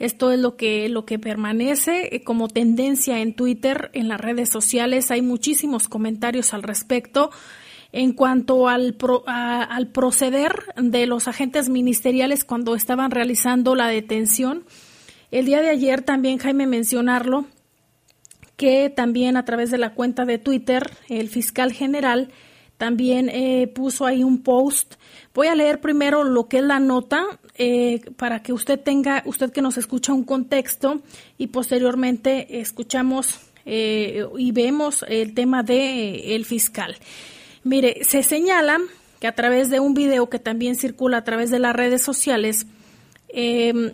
Esto 0.00 0.32
es 0.32 0.40
lo 0.40 0.56
que, 0.56 0.88
lo 0.88 1.04
que 1.04 1.18
permanece 1.18 2.08
eh, 2.16 2.24
como 2.24 2.48
tendencia 2.48 3.20
en 3.20 3.34
Twitter, 3.34 3.90
en 3.92 4.08
las 4.08 4.18
redes 4.18 4.48
sociales. 4.48 5.10
Hay 5.10 5.20
muchísimos 5.20 5.88
comentarios 5.88 6.54
al 6.54 6.62
respecto 6.62 7.30
en 7.92 8.14
cuanto 8.14 8.66
al, 8.66 8.96
al 9.26 9.88
proceder 9.88 10.64
de 10.76 11.06
los 11.06 11.28
agentes 11.28 11.68
ministeriales 11.68 12.44
cuando 12.44 12.74
estaban 12.74 13.10
realizando 13.10 13.74
la 13.74 13.88
detención. 13.88 14.64
El 15.30 15.44
día 15.44 15.60
de 15.60 15.68
ayer 15.68 16.00
también, 16.00 16.38
Jaime, 16.38 16.66
mencionarlo, 16.66 17.44
que 18.56 18.88
también 18.88 19.36
a 19.36 19.44
través 19.44 19.70
de 19.70 19.78
la 19.78 19.94
cuenta 19.94 20.24
de 20.24 20.38
Twitter, 20.38 20.90
el 21.08 21.28
fiscal 21.28 21.72
general 21.72 22.30
también 22.78 23.28
eh, 23.28 23.70
puso 23.74 24.06
ahí 24.06 24.24
un 24.24 24.42
post. 24.42 24.94
Voy 25.34 25.48
a 25.48 25.54
leer 25.54 25.82
primero 25.82 26.24
lo 26.24 26.48
que 26.48 26.58
es 26.58 26.64
la 26.64 26.80
nota 26.80 27.26
eh, 27.62 28.00
para 28.16 28.42
que 28.42 28.54
usted 28.54 28.80
tenga, 28.80 29.22
usted 29.26 29.52
que 29.52 29.60
nos 29.60 29.76
escucha 29.76 30.14
un 30.14 30.24
contexto 30.24 31.02
y 31.36 31.48
posteriormente 31.48 32.58
escuchamos 32.58 33.38
eh, 33.66 34.24
y 34.38 34.50
vemos 34.52 35.04
el 35.06 35.34
tema 35.34 35.62
de 35.62 36.34
el 36.34 36.46
fiscal. 36.46 36.96
Mire, 37.62 38.02
se 38.02 38.22
señala 38.22 38.78
que 39.20 39.26
a 39.26 39.34
través 39.34 39.68
de 39.68 39.78
un 39.78 39.92
video 39.92 40.30
que 40.30 40.38
también 40.38 40.74
circula 40.74 41.18
a 41.18 41.24
través 41.24 41.50
de 41.50 41.58
las 41.58 41.76
redes 41.76 42.00
sociales, 42.00 42.64
em, 43.28 43.92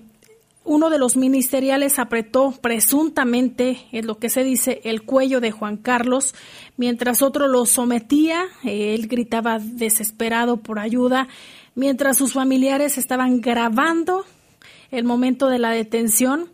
uno 0.62 0.88
de 0.88 1.00
los 1.00 1.16
ministeriales 1.16 1.98
apretó 1.98 2.54
presuntamente, 2.60 3.78
es 3.90 4.04
lo 4.04 4.18
que 4.18 4.28
se 4.28 4.44
dice, 4.44 4.80
el 4.84 5.02
cuello 5.02 5.40
de 5.40 5.50
Juan 5.50 5.76
Carlos, 5.76 6.36
mientras 6.76 7.20
otro 7.20 7.48
lo 7.48 7.66
sometía, 7.66 8.44
él 8.62 9.08
gritaba 9.08 9.58
desesperado 9.58 10.58
por 10.58 10.78
ayuda, 10.78 11.26
mientras 11.76 12.18
sus 12.18 12.32
familiares 12.32 12.98
estaban 12.98 13.40
grabando 13.40 14.24
el 14.90 15.04
momento 15.04 15.48
de 15.48 15.60
la 15.60 15.70
detención 15.70 16.50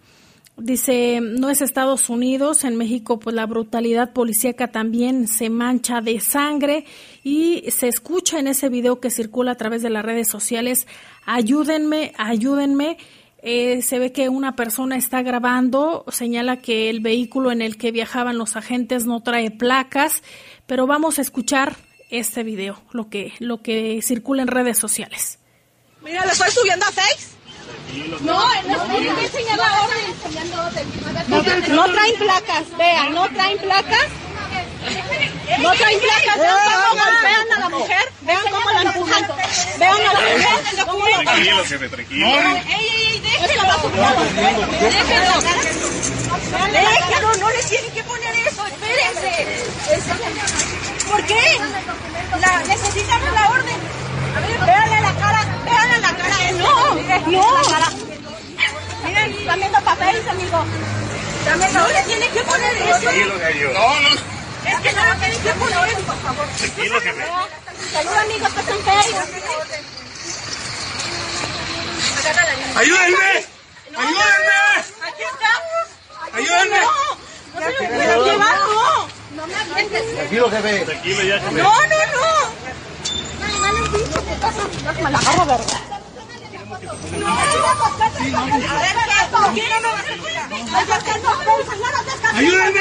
Dice, 0.59 1.21
no 1.23 1.49
es 1.49 1.63
Estados 1.63 2.11
Unidos, 2.11 2.65
en 2.65 2.77
México 2.77 3.19
pues 3.19 3.35
la 3.35 3.47
brutalidad 3.47 4.13
policíaca 4.13 4.69
también 4.69 5.27
se 5.27 5.49
mancha 5.49 6.03
de 6.03 6.21
sangre 6.21 6.85
y 7.25 7.65
se 7.71 7.89
escucha 7.89 8.39
en 8.39 8.47
ese 8.47 8.69
video 8.69 9.01
que 9.01 9.11
circula 9.11 9.53
a 9.53 9.57
través 9.57 9.81
de 9.81 9.89
las 9.89 10.05
redes 10.05 10.29
sociales, 10.29 10.87
ayúdenme, 11.25 12.13
ayúdenme. 12.19 12.99
Eh, 13.45 13.83
se 13.83 13.99
ve 13.99 14.13
que 14.13 14.29
una 14.29 14.55
persona 14.55 14.97
está 14.97 15.23
grabando, 15.23 16.05
señala 16.09 16.59
que 16.59 16.91
el 16.91 17.01
vehículo 17.01 17.51
en 17.51 17.61
el 17.63 17.77
que 17.77 17.91
viajaban 17.91 18.39
los 18.39 18.55
agentes 18.55 19.07
no 19.07 19.21
trae 19.23 19.51
placas, 19.51 20.23
pero 20.67 20.87
vamos 20.87 21.19
a 21.19 21.23
escuchar 21.23 21.77
este 22.13 22.43
video, 22.45 22.81
lo 22.93 23.09
que, 23.09 23.33
lo 23.39 23.63
que 23.63 24.01
circula 24.03 24.43
en 24.43 24.49
redes 24.49 24.79
sociales. 24.79 25.39
Mira, 26.03 26.25
le 26.25 26.33
estoy 26.33 26.51
subiendo 26.51 26.85
a 26.87 26.93
seis. 26.93 27.31
No, 28.21 28.39
no, 28.65 28.77
la 28.77 29.83
orden. 29.83 31.75
No 31.75 31.85
traen 31.85 32.17
placas, 32.17 32.77
vean, 32.77 33.15
no 33.15 33.29
traen 33.31 33.59
placas. 33.59 34.07
No 35.61 35.73
traen 35.73 36.01
placas, 36.01 36.39
vean 36.39 36.59
cómo 36.65 36.89
golpean 37.03 37.53
a 37.53 37.61
la 37.61 37.69
mujer, 37.69 38.13
vean 38.23 38.43
cómo 38.51 38.71
la 38.71 38.83
empujan, 38.83 39.27
vean 39.79 39.95
a 39.95 40.13
la 40.13 40.21
mujer. 40.21 41.25
Tranquilo, 41.25 41.65
jefe, 41.65 41.89
tranquilo. 41.89 42.27
¡Ey, 42.27 42.35
ey, 42.35 42.89
ey, 43.07 43.21
déjelo! 43.21 43.63
¡Déjelo! 44.81 45.35
¡Déjelo! 46.73 47.37
No 47.39 47.51
le 47.51 47.63
tienen 47.63 47.93
que 47.93 48.03
poner 48.05 48.35
eso, 48.35 48.67
espérense. 48.67 49.31
¿Por 51.13 51.23
qué? 51.27 51.61
La, 52.41 52.59
necesitamos 52.61 53.33
la 53.35 53.51
orden. 53.51 53.77
A 54.35 54.41
ver, 54.41 54.59
véanle 54.61 55.01
la 55.03 55.15
cara, 55.21 55.45
véanle 55.63 55.99
la 55.99 56.17
cara. 56.17 56.37
No, 56.53 56.95
no. 57.31 57.53
Miren, 59.05 59.33
están 59.35 59.61
viendo 59.61 59.81
papeles, 59.83 60.27
amigo. 60.27 60.65
También 61.45 61.75
no 61.75 61.87
le 61.89 62.31
que 62.31 62.43
poner 62.45 62.77
eso. 62.77 63.13
No, 63.75 64.01
no. 64.01 64.09
Es 64.65 64.81
que 64.81 64.93
no 64.93 65.05
le 65.05 65.15
tienen 65.21 65.43
que 65.43 65.53
poner 65.53 65.89
eso, 65.89 66.01
por 66.01 66.17
favor. 66.23 66.47
Tranquilo, 66.57 67.01
jefe. 67.03 67.25
Salud, 67.93 68.15
amigos, 68.15 68.51
pasen 68.53 68.79
feo. 68.83 69.23
¡Ayúdenme! 72.75 73.45
¡Ayúdenme! 73.99 74.61
Aquí 75.09 75.23
está. 75.23 76.37
¡Ayúdenme! 76.39 76.81
No, 77.55 77.61
no 77.61 77.67
se 77.67 77.83
lo 77.83 77.89
puedo 77.89 78.25
llevar, 78.25 78.57
no. 78.61 79.37
No 79.37 79.47
me 79.47 79.55
avientes. 79.55 80.15
Tranquilo, 80.15 80.51
jefe. 80.51 80.85
Tranquilo, 80.85 81.23
ya, 81.23 81.41
jefe. 81.41 81.63
No, 81.63 81.63
no, 81.63 81.97
no. 82.13 82.53
Ay, 83.45 83.55
no, 83.61 83.83
bicho, 83.99 84.25
¿qué 84.25 84.35
pasa? 84.41 85.03
Me 85.03 85.11
la 85.11 85.19
agarro, 85.19 85.47
verga. 85.47 85.93
¡Ayúdenme! 92.35 92.81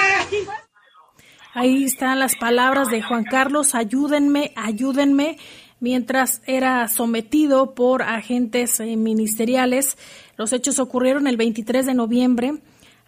Ahí 1.53 1.83
están 1.83 2.19
las 2.19 2.35
palabras 2.35 2.87
de 2.89 3.01
Juan 3.01 3.25
Carlos, 3.25 3.75
ayúdenme, 3.75 4.53
ayúdenme, 4.55 5.37
mientras 5.81 6.41
era 6.45 6.87
sometido 6.87 7.75
por 7.75 8.03
agentes 8.03 8.79
eh, 8.79 8.95
ministeriales. 8.95 9.97
Los 10.37 10.53
hechos 10.53 10.79
ocurrieron 10.79 11.27
el 11.27 11.35
23 11.35 11.85
de 11.85 11.93
noviembre 11.93 12.53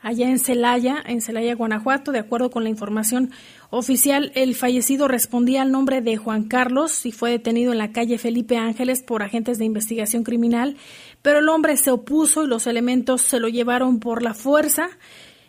allá 0.04 0.30
en 0.30 0.38
Celaya, 0.38 1.02
en 1.04 1.22
Celaya, 1.22 1.56
Guanajuato. 1.56 2.12
De 2.12 2.20
acuerdo 2.20 2.52
con 2.52 2.64
la 2.64 2.70
información 2.70 3.32
oficial, 3.72 4.32
el 4.36 4.54
fallecido 4.54 5.08
respondía 5.08 5.64
al 5.64 5.72
nombre 5.72 6.02
de 6.02 6.18
Juan 6.18 6.44
Carlos 6.44 7.06
y 7.08 7.12
fue 7.12 7.32
detenido 7.32 7.72
en 7.72 7.80
la 7.80 7.92
calle 7.92 8.20
Felipe 8.20 8.58
Ángeles 8.58 9.02
por 9.02 9.24
agentes 9.24 9.58
de 9.58 9.66
investigación 9.66 10.24
criminal, 10.24 10.76
pero 11.24 11.40
el 11.40 11.50
hombre 11.50 11.78
se 11.78 11.90
opuso 11.90 12.44
y 12.44 12.48
los 12.48 12.68
elementos 12.68 13.22
se 13.22 13.40
lo 13.40 13.48
llevaron 13.48 14.00
por 14.00 14.22
la 14.22 14.36
fuerza. 14.36 14.90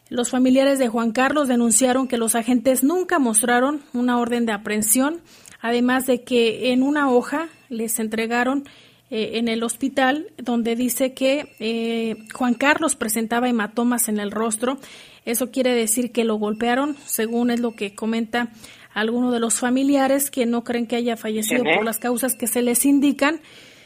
Los 0.09 0.31
familiares 0.31 0.79
de 0.79 0.88
Juan 0.88 1.11
Carlos 1.12 1.49
denunciaron 1.49 2.07
que 2.07 2.17
los 2.17 2.35
agentes 2.35 2.85
nunca 2.85 3.19
mostraron 3.19 3.83
una 3.93 4.19
orden 4.19 4.47
de 4.47 4.53
aprehensión, 4.53 5.21
además 5.61 6.07
de 6.07 6.23
que 6.23 6.73
en 6.73 6.83
una 6.83 7.11
hoja 7.11 7.49
les 7.69 7.99
entregaron 7.99 8.64
eh, 9.11 9.33
en 9.35 9.49
el 9.49 9.62
hospital 9.62 10.29
donde 10.37 10.77
dice 10.77 11.12
que 11.12 11.55
eh, 11.61 12.17
Juan 12.33 12.55
Carlos 12.55 12.97
presentaba 12.97 13.49
hematomas 13.49 14.09
en 14.09 14.19
el 14.19 14.31
rostro. 14.31 14.79
Eso 15.25 15.51
quiere 15.51 15.75
decir 15.75 16.12
que 16.12 16.25
lo 16.25 16.37
golpearon, 16.37 16.97
según 17.05 17.51
es 17.51 17.61
lo 17.61 17.73
que 17.73 17.95
comenta 17.95 18.51
alguno 18.93 19.31
de 19.31 19.40
los 19.40 19.59
familiares 19.59 20.31
que 20.31 20.47
no 20.47 20.64
creen 20.64 20.87
que 20.87 20.97
haya 20.97 21.17
fallecido 21.17 21.64
por 21.64 21.85
las 21.85 21.99
causas 21.99 22.35
que 22.35 22.47
se 22.47 22.62
les 22.62 22.85
indican. 22.85 23.40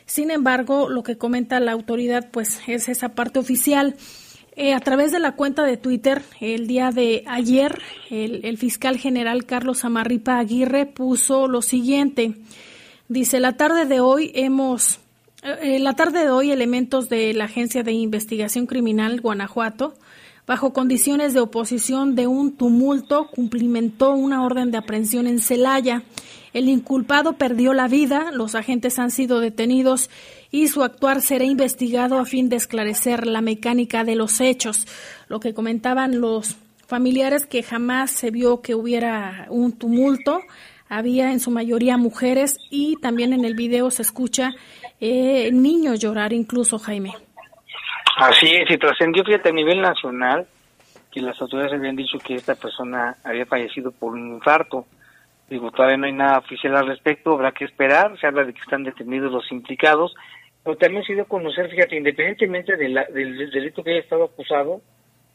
Sin 0.07 0.31
embargo, 0.31 0.89
lo 0.89 1.03
que 1.03 1.19
comenta 1.19 1.61
la 1.61 1.73
autoridad 1.73 2.31
pues 2.31 2.61
es 2.67 2.89
esa 2.89 3.11
parte 3.11 3.39
oficial. 3.39 3.97
Eh, 4.57 4.75
a 4.75 4.81
través 4.81 5.13
de 5.13 5.21
la 5.21 5.37
cuenta 5.37 5.65
de 5.65 5.77
Twitter, 5.77 6.23
el 6.41 6.67
día 6.67 6.91
de 6.91 7.23
ayer, 7.27 7.81
el, 8.11 8.45
el 8.45 8.59
fiscal 8.59 8.99
general 8.99 9.47
Carlos 9.47 9.85
Amarripa 9.85 10.39
Aguirre 10.39 10.85
puso 10.85 11.47
lo 11.47 11.63
siguiente. 11.63 12.35
Dice, 13.09 13.39
la 13.39 13.57
tarde 13.57 13.87
de 13.87 14.01
hoy 14.01 14.33
hemos, 14.35 14.99
eh, 15.43 15.79
la 15.79 15.95
tarde 15.95 16.25
de 16.25 16.31
hoy 16.31 16.51
elementos 16.51 17.09
de 17.09 17.33
la 17.33 17.45
Agencia 17.45 17.83
de 17.83 17.93
Investigación 17.93 18.67
Criminal 18.67 19.21
Guanajuato, 19.21 19.95
bajo 20.47 20.73
condiciones 20.73 21.35
de 21.35 21.41
oposición 21.41 22.17
de 22.17 22.27
un 22.27 22.57
tumulto, 22.57 23.29
cumplimentó 23.29 24.13
una 24.13 24.45
orden 24.45 24.71
de 24.71 24.79
aprehensión 24.79 25.27
en 25.27 25.39
Celaya. 25.39 26.03
El 26.55 26.69
inculpado 26.69 27.35
perdió 27.35 27.73
la 27.73 27.87
vida, 27.87 28.33
los 28.33 28.55
agentes 28.55 28.99
han 28.99 29.11
sido 29.11 29.41
detenidos 29.41 30.11
y 30.51 30.69
su 30.69 30.83
actuar 30.83 31.21
será 31.21 31.45
investigado 31.45 32.19
a 32.19 32.25
fin 32.25 32.49
de 32.49 32.57
esclarecer 32.57 33.27
la 33.27 33.41
mecánica 33.43 34.03
de 34.03 34.17
los 34.17 34.41
hechos. 34.41 34.87
Lo 35.29 35.39
que 35.39 35.55
comentaban 35.55 36.21
los 36.21 36.57
familiares 36.87 37.47
que 37.47 37.63
jamás 37.63 38.11
se 38.11 38.31
vio 38.31 38.63
que 38.63 38.75
hubiera 38.75 39.47
un 39.51 39.73
tumulto, 39.73 40.41
había 40.89 41.33
en 41.33 41.41
su 41.41 41.51
mayoría 41.51 41.99
mujeres 41.99 42.57
y 42.71 42.97
también 42.97 43.35
en 43.35 43.45
el 43.45 43.55
video 43.55 43.91
se 43.91 44.01
escucha 44.01 44.55
eh, 45.01 45.51
niños 45.53 46.01
llorar 46.01 46.33
incluso, 46.33 46.79
Jaime. 46.79 47.15
Así 48.19 48.47
es, 48.47 48.69
y 48.71 48.79
trascendió, 48.79 49.25
fíjate, 49.25 49.51
a 49.51 49.53
nivel 49.53 49.81
nacional, 49.81 50.47
que 51.13 51.21
las 51.21 51.41
autoridades 51.41 51.79
habían 51.79 51.95
dicho 51.95 52.19
que 52.19 52.35
esta 52.35 52.57
persona 52.57 53.17
había 53.23 53.47
fallecido 53.47 53.93
por 53.93 54.13
un 54.13 54.35
infarto. 54.35 54.87
Digo, 55.49 55.71
todavía 55.71 55.97
no 55.97 56.07
hay 56.07 56.13
nada 56.13 56.39
oficial 56.39 56.77
al 56.77 56.89
respecto, 56.89 57.33
habrá 57.33 57.53
que 57.53 57.65
esperar, 57.65 58.19
se 58.19 58.27
habla 58.27 58.45
de 58.45 58.53
que 58.53 58.61
están 58.61 58.83
detenidos 58.83 59.33
los 59.33 59.51
implicados, 59.53 60.15
pero 60.65 60.77
también 60.77 61.05
se 61.05 61.15
dio 61.15 61.23
a 61.23 61.27
conocer, 61.27 61.71
fíjate, 61.71 61.97
independientemente 61.97 62.77
de 62.77 62.89
la, 62.89 63.05
del 63.05 63.51
delito 63.51 63.83
que 63.83 63.93
haya 63.93 64.01
estado 64.01 64.25
acusado, 64.25 64.83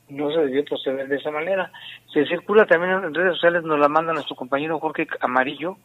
no 0.09 0.29
se 0.31 0.41
debió 0.41 0.65
proceder 0.65 1.07
de 1.07 1.15
esa 1.15 1.31
manera. 1.31 1.71
Se 2.13 2.25
circula 2.27 2.65
también 2.65 2.91
en 2.91 3.13
redes 3.13 3.35
sociales, 3.35 3.63
nos 3.63 3.79
la 3.79 3.87
manda 3.87 4.13
nuestro 4.13 4.35
compañero 4.35 4.79
Jorge 4.79 5.07
Amarillo, 5.21 5.77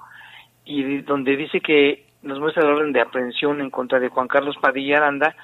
y 0.64 0.99
donde 1.03 1.37
dice 1.37 1.61
que 1.61 2.08
nos 2.23 2.41
muestra 2.41 2.63
el 2.63 2.71
orden 2.71 2.93
de 2.93 3.01
aprehensión 3.01 3.61
en 3.61 3.71
contra 3.71 4.01
de 4.01 4.09
Juan 4.09 4.29
Carlos 4.29 4.57
Padilla 4.61 4.99
Aranda 4.99 5.35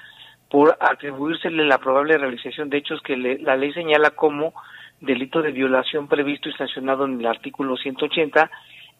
por 0.49 0.77
atribuírsele 0.79 1.65
la 1.65 1.79
probable 1.79 2.17
realización 2.17 2.69
de 2.69 2.77
hechos 2.77 3.01
que 3.01 3.17
le, 3.17 3.39
la 3.39 3.55
ley 3.55 3.73
señala 3.73 4.11
como 4.11 4.53
delito 5.01 5.41
de 5.41 5.51
violación 5.51 6.07
previsto 6.07 6.49
y 6.49 6.53
sancionado 6.53 7.05
en 7.05 7.19
el 7.19 7.25
artículo 7.25 7.77
180 7.77 8.49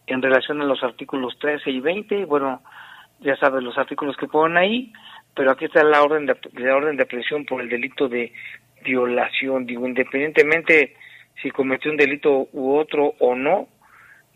en 0.06 0.22
relación 0.22 0.60
a 0.60 0.64
los 0.64 0.82
artículos 0.82 1.38
13 1.38 1.70
y 1.70 1.80
20. 1.80 2.24
Bueno, 2.24 2.62
ya 3.20 3.36
sabes 3.36 3.62
los 3.62 3.78
artículos 3.78 4.16
que 4.16 4.28
ponen 4.28 4.56
ahí, 4.56 4.92
pero 5.34 5.50
aquí 5.50 5.66
está 5.66 5.82
la 5.84 6.02
orden 6.02 6.26
de, 6.26 6.36
la 6.54 6.76
orden 6.76 6.96
de 6.96 7.02
aprehensión 7.02 7.44
por 7.44 7.60
el 7.60 7.68
delito 7.68 8.08
de 8.08 8.32
violación. 8.84 9.66
Digo, 9.66 9.86
independientemente 9.86 10.94
si 11.42 11.50
cometió 11.50 11.90
un 11.90 11.96
delito 11.96 12.48
u 12.52 12.76
otro 12.76 13.14
o 13.18 13.34
no, 13.34 13.68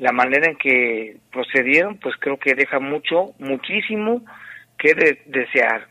la 0.01 0.13
manera 0.13 0.47
en 0.47 0.57
que 0.57 1.19
procedieron, 1.31 1.99
pues 1.99 2.17
creo 2.19 2.39
que 2.39 2.55
deja 2.55 2.81
mucho, 2.81 3.35
muchísimo 3.39 4.23
que 4.79 4.95
de, 4.95 5.21
desear. 5.27 5.87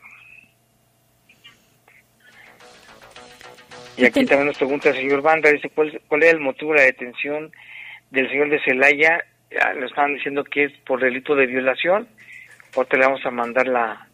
Y 3.96 4.04
aquí 4.04 4.24
también 4.24 4.48
nos 4.48 4.58
pregunta 4.58 4.88
el 4.88 4.96
señor 4.96 5.22
Banda, 5.22 5.50
dice, 5.50 5.70
¿cuál, 5.70 6.00
¿cuál 6.08 6.24
era 6.24 6.32
el 6.32 6.40
motivo 6.40 6.72
de 6.72 6.78
la 6.78 6.84
detención 6.86 7.52
del 8.10 8.28
señor 8.28 8.50
de 8.50 8.60
Celaya? 8.64 9.24
Ya 9.48 9.74
lo 9.74 9.86
estaban 9.86 10.14
diciendo 10.14 10.42
que 10.42 10.64
es 10.64 10.72
por 10.84 11.00
delito 11.00 11.36
de 11.36 11.46
violación, 11.46 12.08
te 12.88 12.96
le 12.96 13.04
vamos 13.04 13.24
a 13.24 13.30
mandar 13.30 13.68
la, 13.68 14.08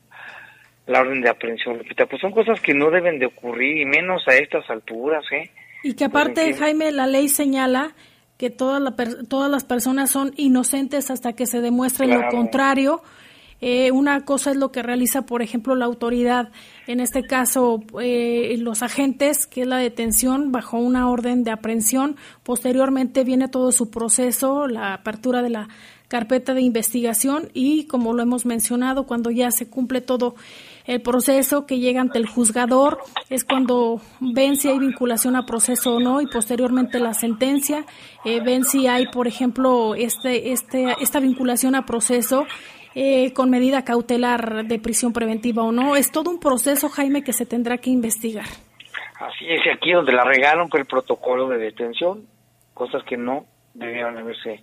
la 0.86 1.00
orden 1.00 1.22
de 1.22 1.30
aprehensión, 1.30 1.78
Lupita. 1.78 2.04
Pues 2.04 2.20
son 2.20 2.32
cosas 2.32 2.60
que 2.60 2.74
no 2.74 2.90
deben 2.90 3.18
de 3.18 3.26
ocurrir, 3.26 3.78
y 3.78 3.86
menos 3.86 4.28
a 4.28 4.34
estas 4.34 4.68
alturas, 4.68 5.24
¿eh? 5.32 5.50
Y 5.82 5.94
que 5.94 6.04
aparte, 6.04 6.42
Pues, 6.44 6.58
Jaime, 6.58 6.92
la 6.92 7.06
ley 7.06 7.28
señala 7.28 7.94
que 8.36 8.50
todas 8.50 8.82
la 8.82 8.94
todas 9.28 9.50
las 9.50 9.64
personas 9.64 10.10
son 10.10 10.32
inocentes 10.36 11.10
hasta 11.10 11.32
que 11.32 11.46
se 11.46 11.60
demuestre 11.60 12.06
lo 12.06 12.28
contrario. 12.30 13.02
Eh, 13.62 13.90
una 13.90 14.26
cosa 14.26 14.50
es 14.50 14.58
lo 14.58 14.70
que 14.70 14.82
realiza, 14.82 15.22
por 15.22 15.40
ejemplo, 15.40 15.74
la 15.76 15.86
autoridad, 15.86 16.50
en 16.86 17.00
este 17.00 17.22
caso 17.22 17.82
eh, 18.02 18.54
los 18.58 18.82
agentes, 18.82 19.46
que 19.46 19.62
es 19.62 19.66
la 19.66 19.78
detención 19.78 20.52
bajo 20.52 20.76
una 20.76 21.08
orden 21.08 21.42
de 21.42 21.52
aprehensión. 21.52 22.16
Posteriormente 22.42 23.24
viene 23.24 23.48
todo 23.48 23.72
su 23.72 23.90
proceso, 23.90 24.66
la 24.66 24.92
apertura 24.92 25.40
de 25.40 25.50
la 25.50 25.68
carpeta 26.08 26.52
de 26.52 26.60
investigación 26.60 27.48
y, 27.54 27.86
como 27.86 28.12
lo 28.12 28.22
hemos 28.22 28.44
mencionado, 28.44 29.06
cuando 29.06 29.30
ya 29.30 29.50
se 29.50 29.68
cumple 29.68 30.02
todo 30.02 30.34
el 30.86 31.02
proceso 31.02 31.66
que 31.66 31.78
llega 31.78 32.00
ante 32.00 32.18
el 32.18 32.26
juzgador, 32.26 32.98
es 33.28 33.44
cuando 33.44 34.00
ven 34.20 34.56
si 34.56 34.68
hay 34.68 34.78
vinculación 34.78 35.36
a 35.36 35.46
proceso 35.46 35.96
o 35.96 36.00
no 36.00 36.20
y 36.20 36.26
posteriormente 36.26 37.00
la 37.00 37.12
sentencia, 37.12 37.84
eh, 38.24 38.40
ven 38.40 38.64
si 38.64 38.86
hay, 38.86 39.06
por 39.08 39.26
ejemplo, 39.26 39.94
este, 39.94 40.52
este, 40.52 40.94
esta 41.00 41.20
vinculación 41.20 41.74
a 41.74 41.86
proceso 41.86 42.46
eh, 42.94 43.34
con 43.34 43.50
medida 43.50 43.84
cautelar 43.84 44.64
de 44.64 44.78
prisión 44.78 45.12
preventiva 45.12 45.62
o 45.62 45.72
no. 45.72 45.96
Es 45.96 46.10
todo 46.12 46.30
un 46.30 46.40
proceso, 46.40 46.88
Jaime, 46.88 47.22
que 47.22 47.32
se 47.32 47.44
tendrá 47.44 47.78
que 47.78 47.90
investigar. 47.90 48.46
Así 49.20 49.46
es, 49.48 49.60
aquí 49.74 49.92
donde 49.92 50.12
la 50.12 50.24
regaron 50.24 50.68
fue 50.70 50.80
el 50.80 50.86
protocolo 50.86 51.48
de 51.48 51.58
detención, 51.58 52.26
cosas 52.74 53.02
que 53.04 53.16
no 53.16 53.46
debieron 53.74 54.16
haberse 54.16 54.62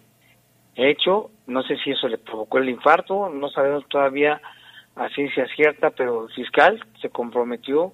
hecho. 0.75 1.31
No 1.47 1.63
sé 1.63 1.75
si 1.83 1.91
eso 1.91 2.07
le 2.07 2.17
provocó 2.17 2.59
el 2.59 2.69
infarto, 2.69 3.29
no 3.29 3.49
sabemos 3.49 3.87
todavía 3.89 4.41
a 4.95 5.09
ciencia 5.09 5.47
cierta, 5.55 5.89
pero 5.91 6.27
el 6.27 6.33
fiscal 6.33 6.83
se 7.01 7.09
comprometió 7.09 7.93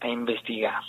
a 0.00 0.08
investigar. 0.08 0.82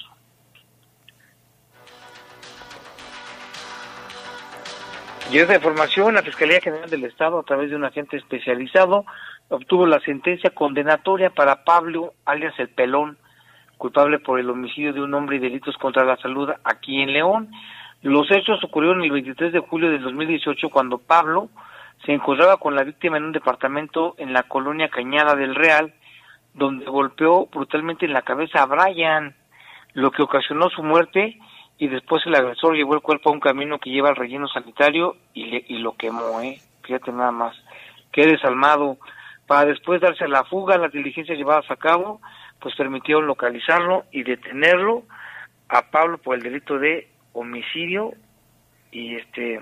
Y 5.32 5.38
esa 5.38 5.56
información, 5.56 6.14
la 6.14 6.22
Fiscalía 6.22 6.62
General 6.62 6.90
del 6.90 7.06
Estado, 7.06 7.40
a 7.40 7.44
través 7.44 7.70
de 7.70 7.76
un 7.76 7.86
agente 7.86 8.18
especializado, 8.18 9.06
obtuvo 9.50 9.86
la 9.86 10.00
sentencia 10.02 10.50
condenatoria 10.52 11.30
para 11.30 11.64
Pablo, 11.64 12.14
alias 12.26 12.54
El 12.60 12.70
Pelón, 12.70 13.18
culpable 13.78 14.20
por 14.20 14.40
el 14.40 14.50
homicidio 14.50 14.94
de 14.94 15.02
un 15.02 15.14
hombre 15.14 15.38
y 15.38 15.40
delitos 15.40 15.78
contra 15.78 16.06
la 16.06 16.18
salud 16.18 16.50
aquí 16.64 17.02
en 17.02 17.14
León. 17.14 17.50
Los 18.02 18.30
hechos 18.32 18.64
ocurrieron 18.64 19.04
el 19.04 19.12
23 19.12 19.54
de 19.54 19.60
julio 19.60 19.90
del 19.90 20.04
2018 20.04 20.70
cuando 20.70 20.98
Pablo 20.98 21.50
se 22.06 22.14
encontraba 22.14 22.58
con 22.58 22.76
la 22.76 22.84
víctima 22.84 23.18
en 23.18 23.24
un 23.24 23.32
departamento 23.32 24.16
en 24.18 24.34
la 24.34 24.44
colonia 24.44 24.90
Cañada 24.90 25.36
del 25.36 25.56
Real, 25.56 25.94
donde 26.54 26.86
golpeó 26.86 27.48
brutalmente 27.48 28.06
en 28.06 28.14
la 28.14 28.24
cabeza 28.24 28.62
a 28.62 28.66
Brian, 28.66 29.36
lo 29.94 30.12
que 30.12 30.24
ocasionó 30.24 30.70
su 30.70 30.84
muerte 30.84 31.40
y 31.78 31.88
después 31.88 32.26
el 32.26 32.36
agresor 32.36 32.76
llevó 32.76 32.94
el 32.96 33.02
cuerpo 33.02 33.30
a 33.30 33.34
un 33.34 33.40
camino 33.40 33.80
que 33.80 33.90
lleva 33.90 34.10
al 34.10 34.16
relleno 34.16 34.48
sanitario 34.48 35.16
y, 35.34 35.46
le, 35.46 35.66
y 35.68 35.78
lo 35.80 35.96
quemó, 35.96 36.42
¿eh? 36.42 36.60
Fíjate 36.84 37.12
nada 37.12 37.32
más. 37.32 37.56
Qué 38.12 38.28
desalmado. 38.28 38.98
Para 39.48 39.66
después 39.66 40.02
darse 40.02 40.26
a 40.26 40.28
la 40.28 40.44
fuga, 40.44 40.78
las 40.78 40.92
diligencias 40.92 41.38
llevadas 41.38 41.70
a 41.70 41.76
cabo, 41.76 42.22
pues 42.60 42.76
permitieron 42.76 43.28
localizarlo 43.28 44.06
y 44.12 44.24
detenerlo 44.24 45.04
a 45.70 45.90
Pablo 45.90 46.18
por 46.18 46.36
el 46.36 46.44
delito 46.44 46.78
de 46.78 47.10
homicidio 47.34 48.14
y 48.92 49.16
este 49.16 49.62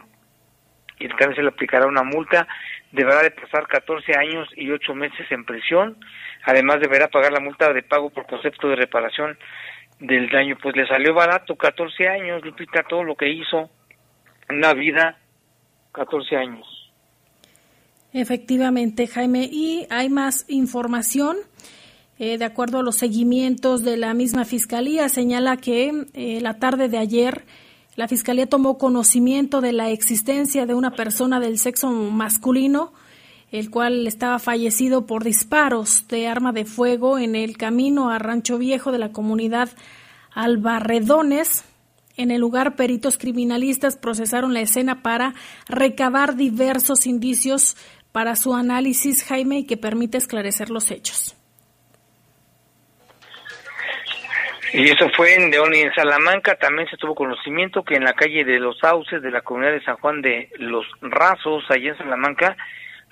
y 1.02 1.08
también 1.10 1.36
se 1.36 1.42
le 1.42 1.50
aplicará 1.50 1.88
una 1.88 2.04
multa, 2.04 2.48
deberá 2.92 3.24
de 3.24 3.32
pasar 3.32 3.68
14 3.68 4.14
años 4.18 4.48
y 4.56 4.70
8 4.70 4.94
meses 4.94 5.32
en 5.32 5.46
prisión, 5.46 5.98
además 6.44 6.80
deberá 6.80 7.08
pagar 7.08 7.32
la 7.32 7.40
multa 7.40 7.72
de 7.74 7.84
pago 7.84 8.10
por 8.10 8.26
concepto 8.28 8.68
de 8.70 8.76
reparación 8.76 9.38
del 10.00 10.30
daño, 10.30 10.58
pues 10.62 10.76
le 10.76 10.88
salió 10.88 11.14
barato 11.14 11.56
14 11.56 12.08
años, 12.08 12.44
Lupita, 12.44 12.84
todo 12.84 13.04
lo 13.04 13.16
que 13.16 13.30
hizo, 13.30 13.70
una 14.50 14.74
vida, 14.74 15.18
14 15.94 16.36
años. 16.36 16.68
Efectivamente, 18.14 19.08
Jaime, 19.08 19.48
y 19.50 19.88
hay 19.90 20.10
más 20.10 20.46
información. 20.50 21.38
Eh, 22.20 22.38
de 22.38 22.46
acuerdo 22.46 22.80
a 22.80 22.84
los 22.84 22.98
seguimientos 22.98 23.84
de 23.84 23.98
la 23.98 24.14
misma 24.14 24.46
Fiscalía, 24.46 25.10
señala 25.10 25.58
que 25.58 25.92
eh, 26.14 26.40
la 26.42 26.60
tarde 26.60 26.88
de 26.88 27.00
ayer 27.00 27.46
la 27.96 28.08
Fiscalía 28.08 28.48
tomó 28.48 28.78
conocimiento 28.78 29.60
de 29.60 29.74
la 29.74 29.90
existencia 29.90 30.66
de 30.66 30.74
una 30.74 30.92
persona 30.92 31.40
del 31.40 31.60
sexo 31.60 31.90
masculino, 31.90 32.94
el 33.52 33.70
cual 33.70 34.08
estaba 34.08 34.40
fallecido 34.40 35.06
por 35.06 35.26
disparos 35.26 36.08
de 36.08 36.28
arma 36.28 36.54
de 36.54 36.64
fuego 36.64 37.20
en 37.20 37.36
el 37.36 37.58
camino 37.58 38.10
a 38.10 38.18
Rancho 38.18 38.58
Viejo 38.58 38.94
de 38.94 39.00
la 39.00 39.12
comunidad 39.12 39.70
Albarredones. 40.34 41.66
En 42.16 42.32
el 42.32 42.40
lugar, 42.40 42.78
peritos 42.78 43.18
criminalistas 43.18 43.98
procesaron 43.98 44.54
la 44.54 44.62
escena 44.62 45.02
para 45.02 45.34
recabar 45.68 46.38
diversos 46.38 47.06
indicios 47.06 47.76
para 48.14 48.38
su 48.38 48.54
análisis, 48.54 49.24
Jaime, 49.24 49.60
y 49.60 49.64
que 49.66 49.76
permite 49.76 50.18
esclarecer 50.18 50.70
los 50.70 50.92
hechos. 50.92 51.36
Y 54.74 54.90
eso 54.90 55.10
fue 55.18 55.34
en 55.36 55.52
León 55.52 55.74
y 55.74 55.82
en 55.82 55.94
Salamanca. 55.94 56.56
También 56.56 56.88
se 56.90 56.96
tuvo 56.96 57.14
conocimiento 57.14 57.84
que 57.84 57.96
en 57.96 58.06
la 58.06 58.14
calle 58.14 58.46
de 58.46 58.58
los 58.60 58.78
Sauces 58.80 59.22
de 59.22 59.30
la 59.30 59.42
comunidad 59.42 59.74
de 59.74 59.84
San 59.84 59.98
Juan 59.98 60.22
de 60.22 60.50
los 60.60 60.86
Razos, 61.02 61.66
allá 61.70 61.90
en 61.90 61.98
Salamanca, 61.98 62.56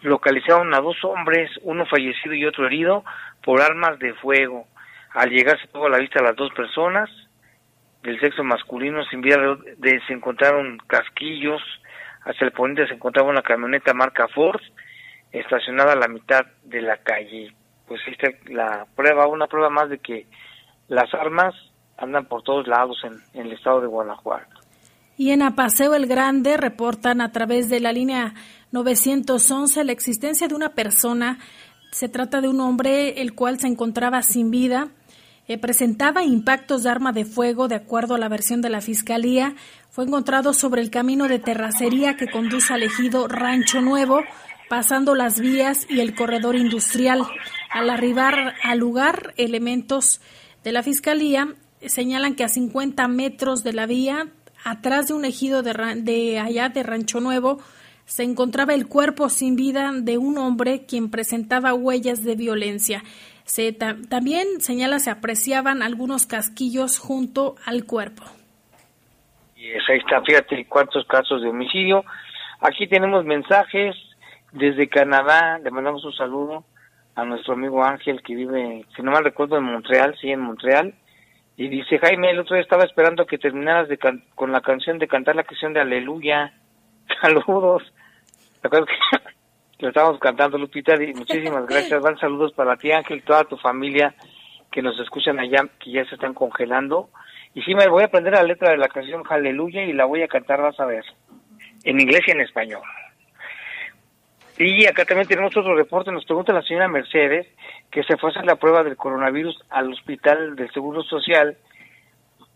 localizaron 0.02 0.74
a 0.74 0.80
dos 0.80 1.04
hombres, 1.04 1.52
uno 1.64 1.86
fallecido 1.86 2.34
y 2.34 2.46
otro 2.46 2.66
herido, 2.66 3.04
por 3.44 3.62
armas 3.62 4.00
de 4.00 4.14
fuego. 4.14 4.68
Al 5.12 5.30
llegar 5.32 5.60
se 5.60 5.68
tuvo 5.68 5.88
a 5.88 5.90
la 5.90 5.98
vista 5.98 6.20
a 6.20 6.24
las 6.24 6.36
dos 6.38 6.52
personas 6.54 7.10
del 8.04 8.20
sexo 8.22 8.44
masculino 8.44 9.04
sin 9.06 9.20
vida 9.20 9.38
de, 9.78 10.02
se 10.08 10.14
encontraron 10.14 10.78
casquillos, 10.88 11.62
hacia 12.24 12.46
el 12.46 12.54
poniente 12.54 12.88
se 12.88 12.94
encontraba 12.94 13.30
una 13.30 13.42
camioneta 13.42 13.94
marca 13.94 14.30
Ford 14.30 14.62
estacionada 15.34 15.94
a 15.94 15.98
la 15.98 16.08
mitad 16.08 16.46
de 16.64 16.82
la 16.82 16.98
calle. 16.98 17.54
Pues 17.86 18.02
esta 18.08 18.30
la 18.46 18.86
prueba, 18.96 19.28
una 19.28 19.48
prueba 19.48 19.70
más 19.70 19.90
de 19.90 19.98
que 19.98 20.26
las 20.90 21.14
armas 21.14 21.54
andan 21.98 22.26
por 22.26 22.44
todos 22.44 22.68
lados 22.68 22.98
en, 23.04 23.40
el 23.40 23.54
estado 23.54 23.82
de 23.82 23.88
Guanajuato. 23.88 24.60
Y 25.18 25.32
en 25.32 25.42
Apaseo 25.42 25.94
el 25.96 26.08
Grande 26.08 26.58
reportan 26.58 27.22
a 27.22 27.32
través 27.32 27.70
de 27.70 27.80
la 27.80 27.92
línea 27.92 28.34
911 28.72 29.84
la 29.84 29.92
existencia 29.92 30.48
de 30.48 30.56
una 30.56 30.70
persona. 30.70 31.40
Se 31.92 32.08
trata 32.08 32.42
de 32.42 32.48
un 32.48 32.62
hombre 32.62 33.22
el 33.22 33.36
cual 33.36 33.60
se 33.60 33.68
encontraba 33.68 34.22
sin 34.22 34.50
vida. 34.50 34.90
Eh, 35.48 35.58
presentaba 35.58 36.24
impactos 36.24 36.84
de 36.84 36.90
arma 36.90 37.12
de 37.12 37.26
fuego, 37.26 37.68
de 37.68 37.76
acuerdo 37.76 38.16
a 38.16 38.20
la 38.20 38.30
versión 38.30 38.62
de 38.62 38.70
la 38.70 38.82
Fiscalía. 38.82 39.56
Fue 39.90 40.06
encontrado 40.06 40.54
sobre 40.54 40.82
el 40.82 40.92
camino 40.92 41.28
de 41.28 41.40
terracería 41.40 42.16
que 42.16 42.28
conduce 42.28 42.74
al 42.74 42.84
ejido 42.84 43.28
Rancho 43.28 43.82
Nuevo, 43.82 44.22
pasando 44.70 45.16
las 45.16 45.40
vías 45.40 45.86
y 45.90 46.00
el 46.00 46.16
corredor 46.16 46.56
industrial. 46.56 47.28
Al 47.72 47.90
arribar 47.90 48.54
al 48.64 48.78
lugar, 48.78 49.34
elementos 49.38 50.22
de 50.70 50.74
la 50.74 50.84
Fiscalía 50.84 51.48
señalan 51.82 52.36
que 52.36 52.44
a 52.44 52.48
50 52.48 53.08
metros 53.08 53.64
de 53.64 53.74
la 53.74 53.88
vía, 53.88 54.28
atrás 54.64 55.08
de 55.08 55.16
un 55.16 55.26
ejido 55.26 55.64
de, 55.64 56.40
allá 56.40 56.70
de 56.70 56.84
Rancho 56.84 57.20
Nuevo, 57.22 57.58
se 58.06 58.22
encontraba 58.22 58.76
el 58.76 58.88
cuerpo 58.88 59.30
sin 59.30 59.56
vida 59.56 59.92
de 59.96 60.20
un 60.20 60.38
hombre 60.38 60.86
quien 60.86 61.10
presentaba 61.10 61.74
huellas 61.74 62.24
de 62.24 62.36
violencia. 62.36 63.02
Se, 63.46 63.74
también 63.74 64.62
señala 64.62 65.00
se 65.00 65.10
apreciaban 65.10 65.82
algunos 65.82 66.28
casquillos 66.28 67.00
junto 67.00 67.56
al 67.66 67.86
cuerpo. 67.86 68.22
Y 69.56 69.70
ahí 69.70 69.98
está, 69.98 70.22
fíjate 70.22 70.68
cuántos 70.68 71.04
casos 71.08 71.42
de 71.42 71.50
homicidio. 71.50 72.06
Aquí 72.60 72.86
tenemos 72.86 73.26
mensajes 73.26 73.96
desde 74.52 74.88
Canadá, 74.88 75.58
le 75.64 75.72
mandamos 75.72 76.06
un 76.06 76.14
saludo 76.14 76.64
a 77.20 77.26
nuestro 77.26 77.54
amigo 77.54 77.84
Ángel 77.84 78.22
que 78.22 78.36
vive, 78.36 78.86
si 78.96 79.02
no 79.02 79.12
mal 79.12 79.24
recuerdo, 79.24 79.58
en 79.58 79.64
Montreal, 79.64 80.16
sí, 80.20 80.30
en 80.32 80.40
Montreal. 80.40 80.94
Y 81.58 81.68
dice, 81.68 82.00
Jaime, 82.00 82.32
el 82.32 82.40
otro 82.40 82.56
día 82.56 82.64
estaba 82.64 82.86
esperando 82.86 83.26
que 83.26 83.38
terminaras 83.38 83.90
de 83.90 83.98
con 83.98 84.52
la 84.52 84.62
canción 84.62 84.98
de 84.98 85.08
cantar 85.08 85.36
la 85.36 85.44
canción 85.44 85.74
de 85.74 85.82
Aleluya. 85.82 86.54
Saludos. 87.22 87.84
¿Te 88.62 88.68
acuerdas 88.68 88.90
que 89.78 89.84
lo 89.84 89.90
estábamos 89.90 90.20
cantando, 90.20 90.58
Lupita? 90.58 90.96
Y 91.02 91.14
muchísimas 91.14 91.66
gracias. 91.66 92.02
Van 92.02 92.18
saludos 92.18 92.54
para 92.54 92.78
ti, 92.78 92.92
Ángel, 92.92 93.18
y 93.18 93.22
toda 93.22 93.44
tu 93.44 93.58
familia 93.58 94.16
que 94.72 94.82
nos 94.82 95.00
escuchan 95.00 95.40
allá, 95.40 95.68
que 95.80 95.92
ya 95.92 96.06
se 96.06 96.16
están 96.16 96.34
congelando. 96.34 97.10
Y 97.54 97.62
sí, 97.64 97.74
me 97.76 97.88
voy 97.88 98.04
a 98.04 98.06
aprender 98.06 98.34
la 98.34 98.44
letra 98.44 98.72
de 98.72 98.78
la 98.78 98.88
canción 98.88 99.24
Aleluya 99.28 99.84
y 99.84 99.94
la 99.94 100.06
voy 100.06 100.22
a 100.22 100.28
cantar, 100.28 100.62
vas 100.62 100.80
a 100.80 100.86
ver, 100.86 101.04
en 101.84 102.00
inglés 102.00 102.22
y 102.28 102.32
en 102.32 102.42
español. 102.42 102.82
Y 104.62 104.86
acá 104.88 105.06
también 105.06 105.26
tenemos 105.26 105.56
otro 105.56 105.74
reporte, 105.74 106.12
nos 106.12 106.26
pregunta 106.26 106.52
la 106.52 106.62
señora 106.62 106.90
Mercedes 106.90 107.48
que 107.90 108.04
se 108.04 108.18
fue 108.18 108.30
a 108.30 108.32
hacer 108.32 108.46
la 108.46 108.58
prueba 108.58 108.84
del 108.84 108.98
coronavirus 108.98 109.58
al 109.70 109.94
hospital 109.94 110.58
del 110.58 110.70
Seguro 110.74 111.02
Social, 111.04 111.56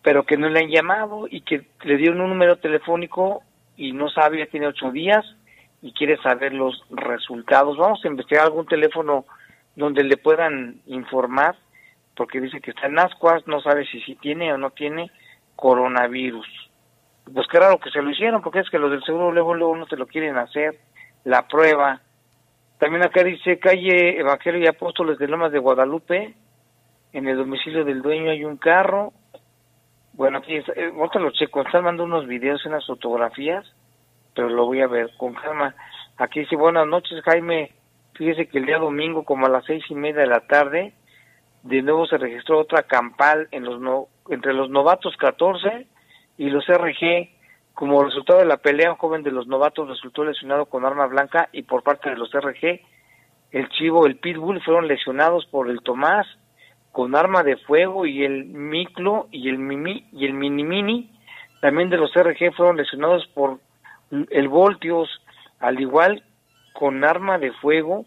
pero 0.01 0.25
que 0.25 0.35
no 0.35 0.49
le 0.49 0.59
han 0.59 0.69
llamado 0.69 1.27
y 1.29 1.41
que 1.41 1.61
le 1.83 1.95
dieron 1.95 2.19
un 2.19 2.31
número 2.31 2.57
telefónico 2.57 3.41
y 3.77 3.93
no 3.93 4.09
sabe, 4.09 4.45
tiene 4.47 4.67
ocho 4.67 4.91
días 4.91 5.23
y 5.81 5.93
quiere 5.93 6.17
saber 6.17 6.53
los 6.53 6.83
resultados. 6.89 7.77
Vamos 7.77 8.03
a 8.03 8.09
investigar 8.09 8.43
algún 8.43 8.65
teléfono 8.65 9.23
donde 9.77 10.03
le 10.03 10.17
puedan 10.17 10.81
informar, 10.87 11.55
porque 12.17 12.41
dice 12.41 12.59
que 12.59 12.71
está 12.71 12.87
en 12.87 12.99
Ascuas, 12.99 13.47
no 13.47 13.61
sabe 13.61 13.85
si 13.85 14.01
sí 14.01 14.15
tiene 14.15 14.51
o 14.51 14.57
no 14.57 14.71
tiene 14.71 15.09
coronavirus. 15.55 16.47
Pues 17.33 17.47
raro 17.53 17.79
que 17.79 17.91
se 17.91 18.01
lo 18.01 18.09
hicieron, 18.09 18.41
porque 18.41 18.59
es 18.59 18.69
que 18.69 18.77
los 18.77 18.91
del 18.91 19.05
seguro 19.05 19.31
luego, 19.31 19.53
luego 19.53 19.77
no 19.77 19.85
te 19.85 19.95
lo 19.95 20.05
quieren 20.05 20.35
hacer 20.37 20.77
la 21.23 21.47
prueba. 21.47 22.01
También 22.79 23.03
acá 23.03 23.23
dice 23.23 23.59
calle 23.59 24.19
Evangelio 24.19 24.61
y 24.61 24.67
Apóstoles 24.67 25.17
de 25.17 25.27
Lomas 25.27 25.51
de 25.51 25.59
Guadalupe. 25.59 26.35
En 27.13 27.27
el 27.27 27.37
domicilio 27.37 27.85
del 27.85 28.01
dueño 28.01 28.31
hay 28.31 28.43
un 28.43 28.57
carro. 28.57 29.13
Bueno, 30.13 30.39
aquí 30.39 30.55
está, 30.55 30.73
eh, 30.73 30.91
lo 30.91 31.31
checo. 31.31 31.61
Están 31.61 31.83
mandando 31.83 32.03
unos 32.03 32.27
videos, 32.27 32.65
unas 32.65 32.85
fotografías, 32.85 33.65
pero 34.35 34.49
lo 34.49 34.65
voy 34.65 34.81
a 34.81 34.87
ver 34.87 35.11
con 35.17 35.33
calma. 35.33 35.75
Aquí 36.17 36.41
dice, 36.41 36.55
buenas 36.55 36.87
noches, 36.87 37.23
Jaime. 37.23 37.71
Fíjese 38.15 38.47
que 38.47 38.59
el 38.59 38.65
día 38.65 38.77
domingo, 38.77 39.23
como 39.23 39.47
a 39.47 39.49
las 39.49 39.65
seis 39.65 39.83
y 39.89 39.95
media 39.95 40.21
de 40.21 40.27
la 40.27 40.41
tarde, 40.41 40.93
de 41.63 41.81
nuevo 41.81 42.05
se 42.05 42.17
registró 42.17 42.59
otra 42.59 42.83
campal 42.83 43.47
en 43.51 43.63
los 43.63 43.79
no, 43.79 44.07
entre 44.29 44.53
los 44.53 44.69
novatos 44.69 45.15
14 45.17 45.87
y 46.37 46.49
los 46.49 46.65
RG 46.67 47.29
como 47.73 48.03
resultado 48.03 48.39
de 48.39 48.45
la 48.45 48.57
pelea, 48.57 48.91
un 48.91 48.97
joven 48.97 49.23
de 49.23 49.31
los 49.31 49.47
novatos 49.47 49.89
resultó 49.89 50.23
lesionado 50.23 50.65
con 50.67 50.85
arma 50.85 51.07
blanca 51.07 51.49
y 51.51 51.63
por 51.63 51.83
parte 51.83 52.09
de 52.09 52.17
los 52.17 52.31
RG, 52.31 52.81
el 53.51 53.69
Chivo, 53.69 54.05
el 54.05 54.17
Pitbull 54.17 54.61
fueron 54.63 54.87
lesionados 54.87 55.45
por 55.47 55.69
el 55.69 55.81
Tomás 55.81 56.27
con 56.91 57.15
arma 57.15 57.43
de 57.43 57.57
fuego 57.57 58.05
y 58.05 58.23
el 58.23 58.45
Miclo 58.45 59.27
y 59.31 59.49
el 59.49 59.57
Mimi 59.57 60.07
y 60.11 60.25
el 60.25 60.33
Mini 60.33 60.63
Mini 60.63 61.09
también 61.61 61.89
de 61.89 61.97
los 61.97 62.13
RG 62.13 62.53
fueron 62.55 62.77
lesionados 62.77 63.25
por 63.33 63.59
el 64.11 64.47
Voltios, 64.49 65.09
al 65.59 65.79
igual 65.79 66.23
con 66.73 67.03
arma 67.03 67.37
de 67.37 67.53
fuego, 67.53 68.05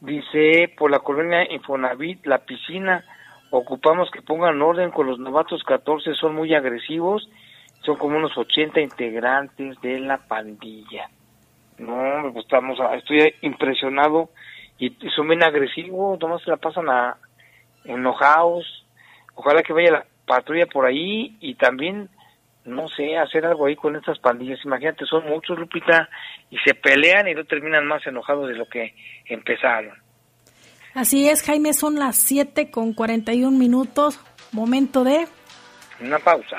dice 0.00 0.74
por 0.76 0.90
la 0.90 0.98
colonia 0.98 1.50
Infonavit, 1.52 2.26
la 2.26 2.38
piscina, 2.38 3.04
ocupamos 3.50 4.10
que 4.10 4.22
pongan 4.22 4.60
orden 4.60 4.90
con 4.90 5.06
los 5.06 5.18
novatos 5.18 5.62
14, 5.62 6.14
son 6.14 6.34
muy 6.34 6.52
agresivos 6.52 7.30
son 7.90 7.98
como 7.98 8.16
unos 8.16 8.36
80 8.38 8.80
integrantes 8.80 9.80
de 9.80 9.98
la 9.98 10.18
pandilla. 10.18 11.10
No, 11.78 12.30
pues 12.32 12.44
estamos, 12.44 12.78
estoy 12.96 13.34
impresionado 13.42 14.30
y 14.78 14.96
son 15.16 15.26
bien 15.26 15.42
agresivos, 15.42 16.20
nomás 16.20 16.42
se 16.42 16.50
la 16.50 16.56
pasan 16.56 16.88
a 16.88 17.16
enojados. 17.84 18.86
Ojalá 19.34 19.62
que 19.62 19.72
vaya 19.72 19.90
la 19.90 20.06
patrulla 20.24 20.66
por 20.66 20.86
ahí 20.86 21.36
y 21.40 21.54
también, 21.56 22.08
no 22.64 22.86
sé, 22.88 23.18
hacer 23.18 23.44
algo 23.44 23.66
ahí 23.66 23.74
con 23.74 23.96
estas 23.96 24.20
pandillas. 24.20 24.64
Imagínate, 24.64 25.04
son 25.06 25.28
muchos, 25.28 25.58
Lupita, 25.58 26.08
y 26.48 26.58
se 26.58 26.74
pelean 26.74 27.26
y 27.26 27.34
no 27.34 27.44
terminan 27.44 27.86
más 27.86 28.06
enojados 28.06 28.48
de 28.48 28.54
lo 28.54 28.68
que 28.68 28.94
empezaron. 29.26 29.94
Así 30.94 31.28
es, 31.28 31.42
Jaime, 31.42 31.72
son 31.72 31.96
las 31.98 32.16
7 32.18 32.70
con 32.70 32.92
41 32.92 33.50
minutos. 33.56 34.20
Momento 34.52 35.02
de... 35.02 35.26
Una 36.00 36.18
pausa. 36.18 36.58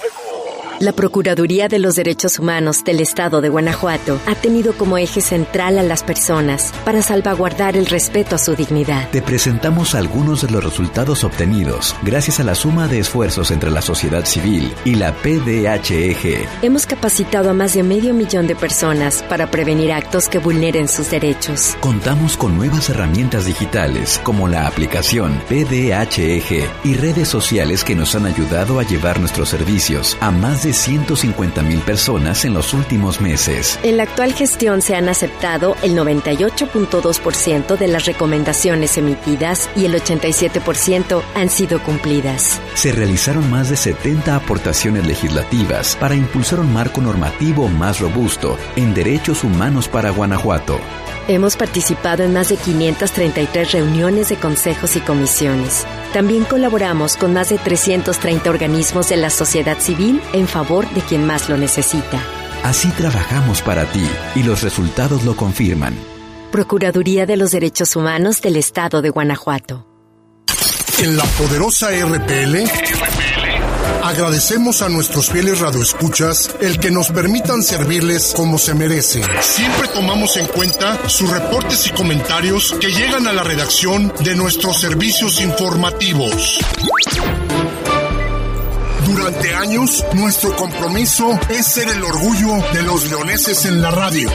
la 0.81 0.93
Procuraduría 0.93 1.67
de 1.67 1.77
los 1.77 1.95
Derechos 1.95 2.39
Humanos 2.39 2.83
del 2.83 2.99
Estado 2.99 3.39
de 3.41 3.49
Guanajuato 3.49 4.19
ha 4.25 4.35
tenido 4.35 4.73
como 4.73 4.97
eje 4.97 5.21
central 5.21 5.77
a 5.77 5.83
las 5.83 6.03
personas 6.03 6.73
para 6.83 7.01
salvaguardar 7.03 7.77
el 7.77 7.85
respeto 7.85 8.35
a 8.35 8.39
su 8.39 8.55
dignidad. 8.55 9.09
Te 9.11 9.21
presentamos 9.21 9.93
algunos 9.93 10.41
de 10.41 10.49
los 10.49 10.63
resultados 10.63 11.23
obtenidos 11.23 11.95
gracias 12.01 12.39
a 12.39 12.43
la 12.43 12.55
suma 12.55 12.87
de 12.87 12.99
esfuerzos 12.99 13.51
entre 13.51 13.69
la 13.69 13.81
sociedad 13.81 14.25
civil 14.25 14.73
y 14.83 14.95
la 14.95 15.13
PDHEG. 15.13 16.47
Hemos 16.63 16.87
capacitado 16.87 17.51
a 17.51 17.53
más 17.53 17.73
de 17.75 17.83
medio 17.83 18.13
millón 18.13 18.47
de 18.47 18.55
personas 18.55 19.23
para 19.29 19.51
prevenir 19.51 19.91
actos 19.91 20.29
que 20.29 20.39
vulneren 20.39 20.87
sus 20.87 21.11
derechos. 21.11 21.75
Contamos 21.79 22.37
con 22.37 22.57
nuevas 22.57 22.89
herramientas 22.89 23.45
digitales 23.45 24.19
como 24.23 24.47
la 24.47 24.65
aplicación 24.65 25.41
PDHEG 25.47 26.67
y 26.83 26.95
redes 26.95 27.27
sociales 27.27 27.83
que 27.83 27.95
nos 27.95 28.15
han 28.15 28.25
ayudado 28.25 28.79
a 28.79 28.83
llevar 28.83 29.19
nuestros 29.19 29.49
servicios 29.49 30.17
a 30.19 30.31
más 30.31 30.63
de 30.63 30.70
150 30.73 31.61
mil 31.63 31.79
personas 31.79 32.45
en 32.45 32.53
los 32.53 32.73
últimos 32.73 33.21
meses. 33.21 33.79
En 33.83 33.97
la 33.97 34.03
actual 34.03 34.33
gestión 34.33 34.81
se 34.81 34.95
han 34.95 35.09
aceptado 35.09 35.75
el 35.81 35.95
98.2% 35.95 37.77
de 37.77 37.87
las 37.87 38.05
recomendaciones 38.05 38.97
emitidas 38.97 39.69
y 39.75 39.85
el 39.85 39.95
87% 39.95 41.21
han 41.35 41.49
sido 41.49 41.81
cumplidas. 41.83 42.59
Se 42.75 42.91
realizaron 42.91 43.49
más 43.49 43.69
de 43.69 43.77
70 43.77 44.35
aportaciones 44.35 45.05
legislativas 45.05 45.95
para 45.95 46.15
impulsar 46.15 46.59
un 46.59 46.73
marco 46.73 47.01
normativo 47.01 47.67
más 47.67 47.99
robusto 47.99 48.57
en 48.75 48.93
derechos 48.93 49.43
humanos 49.43 49.87
para 49.87 50.09
Guanajuato. 50.11 50.79
Hemos 51.27 51.55
participado 51.55 52.23
en 52.23 52.33
más 52.33 52.49
de 52.49 52.57
533 52.57 53.71
reuniones 53.71 54.29
de 54.29 54.37
consejos 54.37 54.95
y 54.95 55.01
comisiones. 55.01 55.85
También 56.13 56.43
colaboramos 56.43 57.15
con 57.15 57.33
más 57.33 57.49
de 57.49 57.57
330 57.57 58.49
organismos 58.49 59.07
de 59.09 59.17
la 59.17 59.29
sociedad 59.29 59.79
civil 59.79 60.21
en 60.33 60.47
favor 60.47 60.89
de 60.89 61.01
quien 61.01 61.25
más 61.25 61.47
lo 61.47 61.57
necesita. 61.57 62.21
Así 62.63 62.89
trabajamos 62.89 63.61
para 63.61 63.85
ti 63.85 64.05
y 64.35 64.43
los 64.43 64.61
resultados 64.61 65.23
lo 65.23 65.35
confirman. 65.35 65.95
Procuraduría 66.51 67.25
de 67.25 67.37
los 67.37 67.51
Derechos 67.51 67.95
Humanos 67.95 68.41
del 68.41 68.57
Estado 68.57 69.01
de 69.01 69.09
Guanajuato. 69.09 69.87
En 70.99 71.15
la 71.15 71.23
poderosa 71.23 71.87
RPL. 71.89 72.57
Agradecemos 74.11 74.81
a 74.81 74.89
nuestros 74.89 75.29
fieles 75.29 75.59
radioescuchas 75.59 76.51
el 76.59 76.81
que 76.81 76.91
nos 76.91 77.11
permitan 77.11 77.63
servirles 77.63 78.33
como 78.35 78.57
se 78.57 78.73
merecen. 78.73 79.23
Siempre 79.39 79.87
tomamos 79.87 80.35
en 80.35 80.47
cuenta 80.47 81.07
sus 81.07 81.29
reportes 81.29 81.87
y 81.87 81.91
comentarios 81.91 82.75
que 82.81 82.91
llegan 82.91 83.25
a 83.25 83.31
la 83.31 83.41
redacción 83.41 84.11
de 84.19 84.35
nuestros 84.35 84.81
servicios 84.81 85.39
informativos. 85.39 86.59
Durante 89.05 89.55
años, 89.55 90.03
nuestro 90.13 90.57
compromiso 90.57 91.39
es 91.47 91.65
ser 91.65 91.87
el 91.87 92.03
orgullo 92.03 92.57
de 92.73 92.83
los 92.83 93.09
leoneses 93.09 93.63
en 93.63 93.81
la 93.81 93.91
radio. 93.91 94.29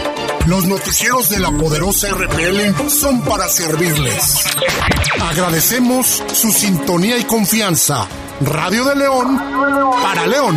Los 0.46 0.64
noticieros 0.64 1.28
de 1.28 1.38
la 1.38 1.50
poderosa 1.50 2.08
RPL 2.12 2.88
son 2.88 3.20
para 3.20 3.46
servirles. 3.46 4.36
Agradecemos 5.20 6.22
su 6.32 6.50
sintonía 6.50 7.18
y 7.18 7.24
confianza. 7.24 8.08
Radio 8.40 8.84
de 8.84 8.96
León 8.96 9.38
para 10.02 10.26
León. 10.26 10.56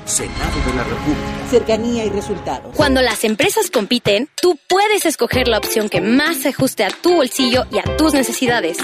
Senado 0.11 0.59
de 0.65 0.73
la 0.75 0.83
República. 0.83 1.47
Cercanía 1.49 2.05
y 2.05 2.09
resultados. 2.09 2.75
Cuando 2.75 3.01
las 3.01 3.23
empresas 3.23 3.71
compiten, 3.71 4.27
tú 4.41 4.59
puedes 4.67 5.05
escoger 5.05 5.47
la 5.47 5.57
opción 5.57 5.87
que 5.87 6.01
más 6.01 6.35
se 6.37 6.49
ajuste 6.49 6.83
a 6.83 6.89
tu 6.89 7.15
bolsillo 7.15 7.63
y 7.71 7.79
a 7.79 7.83
tus 7.95 8.13
necesidades. 8.13 8.77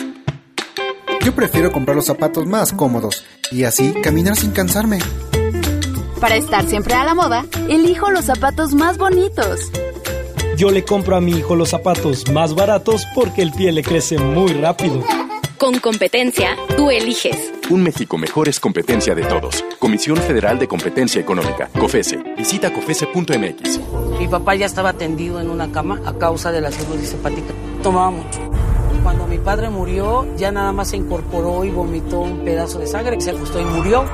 Yo 1.25 1.35
prefiero 1.35 1.73
comprar 1.73 1.97
los 1.97 2.05
zapatos 2.05 2.45
más 2.45 2.71
cómodos 2.71 3.25
y 3.51 3.65
así 3.65 3.93
caminar 4.01 4.37
sin 4.37 4.51
cansarme. 4.51 4.99
Para 6.21 6.37
estar 6.37 6.65
siempre 6.65 6.93
a 6.93 7.03
la 7.03 7.13
moda, 7.13 7.45
elijo 7.67 8.09
los 8.09 8.23
zapatos 8.23 8.73
más 8.73 8.97
bonitos. 8.97 9.69
Yo 10.55 10.71
le 10.71 10.85
compro 10.85 11.17
a 11.17 11.21
mi 11.21 11.33
hijo 11.33 11.57
los 11.57 11.69
zapatos 11.69 12.31
más 12.31 12.55
baratos 12.55 13.05
porque 13.13 13.41
el 13.41 13.51
pie 13.51 13.73
le 13.73 13.83
crece 13.83 14.17
muy 14.17 14.53
rápido. 14.53 15.03
Con 15.57 15.79
competencia, 15.79 16.55
tú 16.75 16.91
eliges. 16.91 17.51
Un 17.71 17.81
México 17.81 18.19
mejor 18.19 18.47
es 18.47 18.59
competencia 18.59 19.15
de 19.15 19.23
todos. 19.23 19.65
Comisión 19.79 20.17
Federal 20.17 20.59
de 20.59 20.67
Competencia 20.67 21.19
Económica, 21.19 21.67
COFESE. 21.79 22.17
Visita 22.37 22.71
COFESE.mx. 22.71 23.79
Mi 24.19 24.27
papá 24.27 24.53
ya 24.53 24.67
estaba 24.67 24.93
tendido 24.93 25.41
en 25.41 25.49
una 25.49 25.71
cama 25.71 25.99
a 26.05 26.13
causa 26.13 26.51
de 26.51 26.61
la 26.61 26.71
cirrosis 26.71 27.13
hepática. 27.13 27.55
Tomaba 27.81 28.11
mucho. 28.11 28.39
Cuando 29.01 29.25
mi 29.25 29.39
padre 29.39 29.71
murió, 29.71 30.27
ya 30.37 30.51
nada 30.51 30.71
más 30.73 30.89
se 30.89 30.97
incorporó 30.97 31.63
y 31.63 31.71
vomitó 31.71 32.19
un 32.19 32.45
pedazo 32.45 32.77
de 32.77 32.85
sangre, 32.85 33.19
se 33.19 33.31
acostó 33.31 33.59
y 33.59 33.65
murió. 33.65 34.05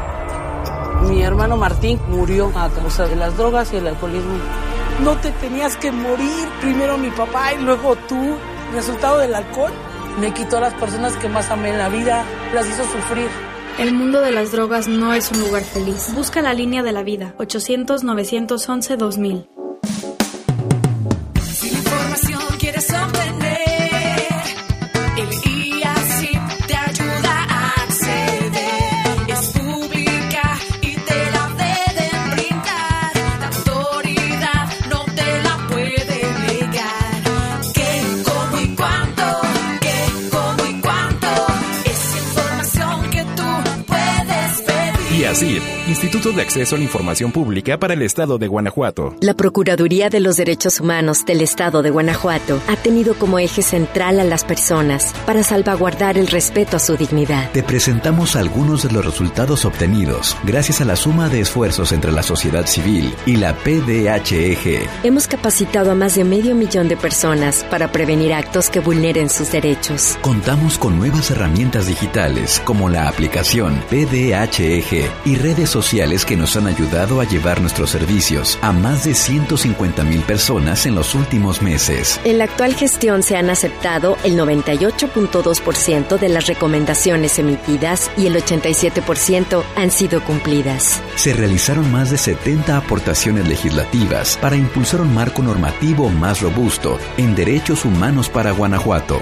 Mi 1.10 1.24
hermano 1.24 1.58
Martín 1.58 2.00
murió 2.08 2.54
a 2.56 2.70
causa 2.70 3.06
de 3.06 3.18
las 3.18 3.36
drogas 3.36 3.74
y 3.74 3.78
el 3.78 3.88
alcoholismo. 3.88 4.38
No 5.04 5.18
te 5.18 5.32
tenías 5.32 5.76
que 5.76 5.92
morir, 5.92 6.48
primero 6.62 6.98
mi 6.98 7.10
papá 7.10 7.54
y 7.54 7.62
luego 7.62 7.98
tú. 8.08 8.38
Resultado 8.74 9.20
del 9.20 9.36
alcohol 9.36 9.74
me 10.20 10.34
quitó 10.34 10.58
a 10.58 10.62
las 10.62 10.74
personas 10.74 11.16
que 11.18 11.30
más 11.30 11.50
amé 11.50 11.70
en 11.70 11.78
la 11.78 11.90
vida, 11.90 12.26
las 12.54 12.68
hizo 12.68 12.84
sufrir. 12.84 13.30
El 13.80 13.94
mundo 13.94 14.22
de 14.22 14.32
las 14.32 14.52
drogas 14.52 14.88
no 14.88 15.14
es 15.14 15.32
un 15.32 15.40
lugar 15.40 15.64
feliz. 15.64 16.14
Busca 16.14 16.42
la 16.42 16.54
línea 16.54 16.84
de 16.84 16.92
la 16.92 17.04
vida, 17.04 17.34
800-911-2000. 17.40 19.63
Y 45.42 45.60
Instituto 45.88 46.32
de 46.32 46.42
Acceso 46.42 46.76
a 46.76 46.78
la 46.78 46.86
Información 46.86 47.34
Pública 47.34 47.78
para 47.78 47.94
el 47.94 48.04
Estado 48.04 48.38
de 48.38 48.48
Guanajuato. 48.48 49.16
La 49.20 49.34
Procuraduría 49.34 50.10
de 50.10 50.22
los 50.22 50.38
Derechos 50.38 50.80
Humanos 50.80 51.26
del 51.26 51.42
Estado 51.42 51.82
de 51.82 51.90
Guanajuato 51.90 52.62
ha 52.70 52.78
tenido 52.78 53.16
como 53.16 53.38
eje 53.38 53.62
central 53.62 54.22
a 54.22 54.24
las 54.24 54.46
personas 54.46 55.14
para 55.26 55.44
salvaguardar 55.44 56.18
el 56.18 56.28
respeto 56.28 56.78
a 56.78 56.80
su 56.80 56.96
dignidad. 56.96 57.52
Te 57.52 57.64
presentamos 57.64 58.38
algunos 58.38 58.84
de 58.84 58.94
los 58.94 59.04
resultados 59.04 59.66
obtenidos 59.66 60.38
gracias 60.46 60.80
a 60.80 60.86
la 60.86 60.96
suma 60.96 61.28
de 61.28 61.42
esfuerzos 61.42 61.92
entre 61.92 62.14
la 62.14 62.24
sociedad 62.24 62.66
civil 62.66 63.14
y 63.26 63.36
la 63.36 63.54
PDHEG. 63.54 64.88
Hemos 65.04 65.28
capacitado 65.28 65.92
a 65.92 65.96
más 65.96 66.16
de 66.16 66.24
medio 66.24 66.56
millón 66.56 66.88
de 66.88 66.96
personas 66.96 67.66
para 67.70 67.92
prevenir 67.92 68.34
actos 68.34 68.70
que 68.70 68.80
vulneren 68.80 69.30
sus 69.30 69.52
derechos. 69.52 70.18
Contamos 70.22 70.78
con 70.78 70.98
nuevas 70.98 71.30
herramientas 71.30 71.88
digitales 71.88 72.62
como 72.64 72.88
la 72.88 73.10
aplicación 73.10 73.84
PDHEG 73.90 75.12
y 75.26 75.36
redes 75.36 75.73
sociales 75.74 76.24
que 76.24 76.38
nos 76.38 76.56
han 76.56 76.68
ayudado 76.68 77.20
a 77.20 77.26
llevar 77.26 77.60
nuestros 77.60 77.90
servicios 77.90 78.58
a 78.62 78.72
más 78.72 79.04
de 79.04 79.16
150 79.16 80.04
mil 80.04 80.22
personas 80.22 80.86
en 80.86 80.96
los 80.96 81.16
últimos 81.16 81.62
meses. 81.62 82.22
En 82.24 82.38
la 82.38 82.46
actual 82.46 82.76
gestión 82.76 83.24
se 83.24 83.36
han 83.36 83.50
aceptado 83.50 84.18
el 84.24 84.38
98.2% 84.38 86.20
de 86.20 86.30
las 86.30 86.46
recomendaciones 86.46 87.40
emitidas 87.40 88.12
y 88.16 88.28
el 88.28 88.36
87% 88.36 89.64
han 89.76 89.92
sido 89.92 90.24
cumplidas. 90.24 91.02
Se 91.16 91.34
realizaron 91.34 91.92
más 91.92 92.12
de 92.12 92.18
70 92.18 92.78
aportaciones 92.78 93.48
legislativas 93.48 94.38
para 94.40 94.56
impulsar 94.56 95.02
un 95.02 95.14
marco 95.14 95.42
normativo 95.42 96.10
más 96.10 96.42
robusto 96.42 97.00
en 97.18 97.36
derechos 97.36 97.84
humanos 97.84 98.30
para 98.30 98.52
Guanajuato. 98.52 99.20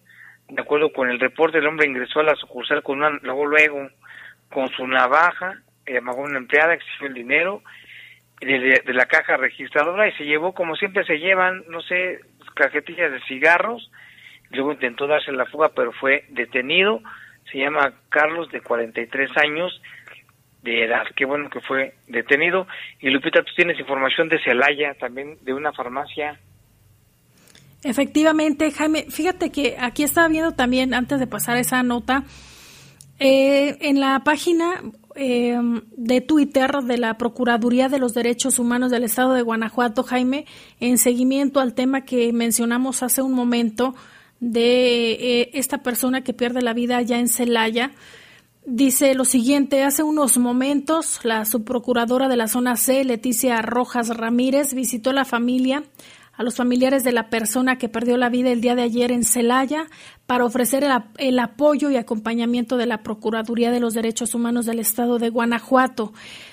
De 0.48 0.62
acuerdo 0.62 0.90
con 0.94 1.10
el 1.10 1.20
reporte, 1.20 1.58
el 1.58 1.66
hombre 1.66 1.86
ingresó 1.86 2.20
a 2.20 2.24
la 2.24 2.36
sucursal 2.36 2.82
con 2.82 2.98
una, 3.02 3.10
luego, 3.20 3.44
luego, 3.44 3.90
con 4.48 4.68
su 4.70 4.86
navaja, 4.86 5.60
llamó 5.86 6.12
a 6.12 6.14
una 6.16 6.38
empleada, 6.38 6.72
exigió 6.72 7.06
el 7.06 7.14
dinero 7.14 7.62
de- 8.40 8.82
de 8.82 8.94
la 8.94 9.04
caja 9.04 9.36
registradora 9.36 10.08
y 10.08 10.12
se 10.12 10.24
llevó, 10.24 10.54
como 10.54 10.74
siempre 10.74 11.04
se 11.04 11.18
llevan, 11.18 11.64
no 11.68 11.82
sé, 11.82 12.20
cajetillas 12.54 13.12
de 13.12 13.20
cigarros. 13.28 13.90
Luego 14.52 14.72
intentó 14.72 15.06
darse 15.06 15.30
la 15.32 15.44
fuga, 15.44 15.68
pero 15.76 15.92
fue 15.92 16.24
detenido. 16.30 17.02
Se 17.50 17.58
llama 17.58 17.92
Carlos, 18.08 18.50
de 18.50 18.60
43 18.60 19.30
años 19.36 19.80
de 20.62 20.84
edad. 20.84 21.04
Qué 21.16 21.24
bueno 21.24 21.48
que 21.50 21.60
fue 21.60 21.94
detenido. 22.06 22.66
Y 23.00 23.10
Lupita, 23.10 23.42
tú 23.42 23.52
tienes 23.56 23.78
información 23.78 24.28
de 24.28 24.42
Celaya, 24.42 24.94
también 24.94 25.38
de 25.42 25.54
una 25.54 25.72
farmacia. 25.72 26.38
Efectivamente, 27.82 28.70
Jaime, 28.70 29.06
fíjate 29.08 29.50
que 29.50 29.76
aquí 29.80 30.02
estaba 30.02 30.28
viendo 30.28 30.52
también, 30.52 30.92
antes 30.92 31.18
de 31.18 31.26
pasar 31.26 31.56
esa 31.56 31.82
nota, 31.82 32.24
eh, 33.18 33.78
en 33.80 34.00
la 34.00 34.20
página 34.20 34.82
eh, 35.14 35.58
de 35.96 36.20
Twitter 36.20 36.70
de 36.70 36.98
la 36.98 37.14
Procuraduría 37.18 37.88
de 37.88 37.98
los 37.98 38.12
Derechos 38.12 38.58
Humanos 38.58 38.90
del 38.90 39.04
Estado 39.04 39.32
de 39.32 39.42
Guanajuato, 39.42 40.02
Jaime, 40.02 40.44
en 40.78 40.98
seguimiento 40.98 41.60
al 41.60 41.74
tema 41.74 42.02
que 42.04 42.32
mencionamos 42.32 43.02
hace 43.02 43.22
un 43.22 43.32
momento 43.32 43.94
de 44.40 45.12
eh, 45.12 45.50
esta 45.54 45.78
persona 45.78 46.22
que 46.22 46.32
pierde 46.32 46.62
la 46.62 46.72
vida 46.72 46.96
allá 46.96 47.18
en 47.18 47.28
Celaya, 47.28 47.92
Dice 48.66 49.14
lo 49.14 49.24
siguiente, 49.24 49.82
hace 49.82 50.02
unos 50.02 50.36
momentos 50.36 51.20
la 51.24 51.46
subprocuradora 51.46 52.28
de 52.28 52.36
la 52.36 52.46
zona 52.46 52.76
C, 52.76 53.04
Leticia 53.04 53.62
Rojas 53.62 54.14
Ramírez, 54.14 54.74
visitó 54.74 55.14
la 55.14 55.24
familia, 55.24 55.82
a 56.34 56.42
los 56.42 56.56
familiares 56.56 57.02
de 57.02 57.12
la 57.12 57.28
persona 57.30 57.76
que 57.76 57.88
perdió 57.88 58.16
la 58.16 58.28
vida 58.28 58.50
el 58.50 58.60
día 58.60 58.74
de 58.74 58.82
ayer 58.82 59.12
en 59.12 59.24
Celaya 59.24 59.86
para 60.26 60.44
ofrecer 60.44 60.84
el, 60.84 60.92
el 61.18 61.38
apoyo 61.38 61.90
y 61.90 61.96
acompañamiento 61.96 62.76
de 62.76 62.86
la 62.86 63.02
Procuraduría 63.02 63.70
de 63.70 63.80
los 63.80 63.94
Derechos 63.94 64.34
Humanos 64.34 64.66
del 64.66 64.78
Estado 64.78 65.18
de 65.18 65.30
Guanajuato. 65.30 66.12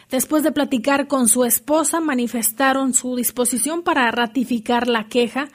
Después 0.09 0.43
de 0.43 0.51
platicar 0.51 1.07
con 1.07 1.27
su 1.27 1.45
esposa, 1.45 1.99
manifestaron 1.99 2.93
su 2.93 3.15
disposición 3.15 3.81
para 3.81 4.09
ratificar 4.11 4.87
la 4.87 5.07
queja 5.07 5.49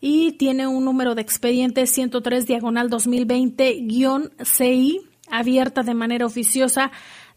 y 0.00 0.32
tiene 0.32 0.66
un 0.66 0.84
número 0.84 1.14
de 1.14 1.22
expediente 1.22 1.86
103 1.86 2.46
diagonal 2.46 2.90
2020-CI 2.90 5.00
abierta 5.30 5.82
de 5.82 5.94
manera 5.94 6.26
oficiosa 6.26 6.90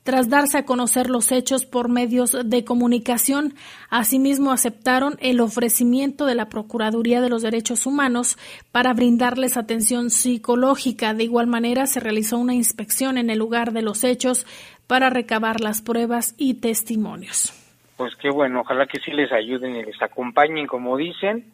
tras 0.03 0.29
darse 0.29 0.57
a 0.57 0.65
conocer 0.65 1.09
los 1.09 1.31
hechos 1.31 1.65
por 1.65 1.89
medios 1.89 2.35
de 2.43 2.63
comunicación. 2.63 3.53
Asimismo, 3.89 4.51
aceptaron 4.51 5.15
el 5.19 5.39
ofrecimiento 5.39 6.25
de 6.25 6.35
la 6.35 6.49
Procuraduría 6.49 7.21
de 7.21 7.29
los 7.29 7.43
Derechos 7.43 7.85
Humanos 7.85 8.37
para 8.71 8.93
brindarles 8.93 9.57
atención 9.57 10.09
psicológica. 10.09 11.13
De 11.13 11.25
igual 11.25 11.47
manera, 11.47 11.85
se 11.85 11.99
realizó 11.99 12.37
una 12.37 12.55
inspección 12.55 13.17
en 13.17 13.29
el 13.29 13.39
lugar 13.39 13.71
de 13.71 13.81
los 13.81 14.03
hechos 14.03 14.47
para 14.87 15.09
recabar 15.09 15.61
las 15.61 15.81
pruebas 15.81 16.33
y 16.37 16.55
testimonios. 16.55 17.53
Pues 17.97 18.15
qué 18.15 18.31
bueno, 18.31 18.61
ojalá 18.61 18.87
que 18.87 18.99
sí 19.01 19.11
les 19.11 19.31
ayuden 19.31 19.75
y 19.75 19.83
les 19.83 20.01
acompañen, 20.01 20.65
como 20.65 20.95
dicen, 20.95 21.45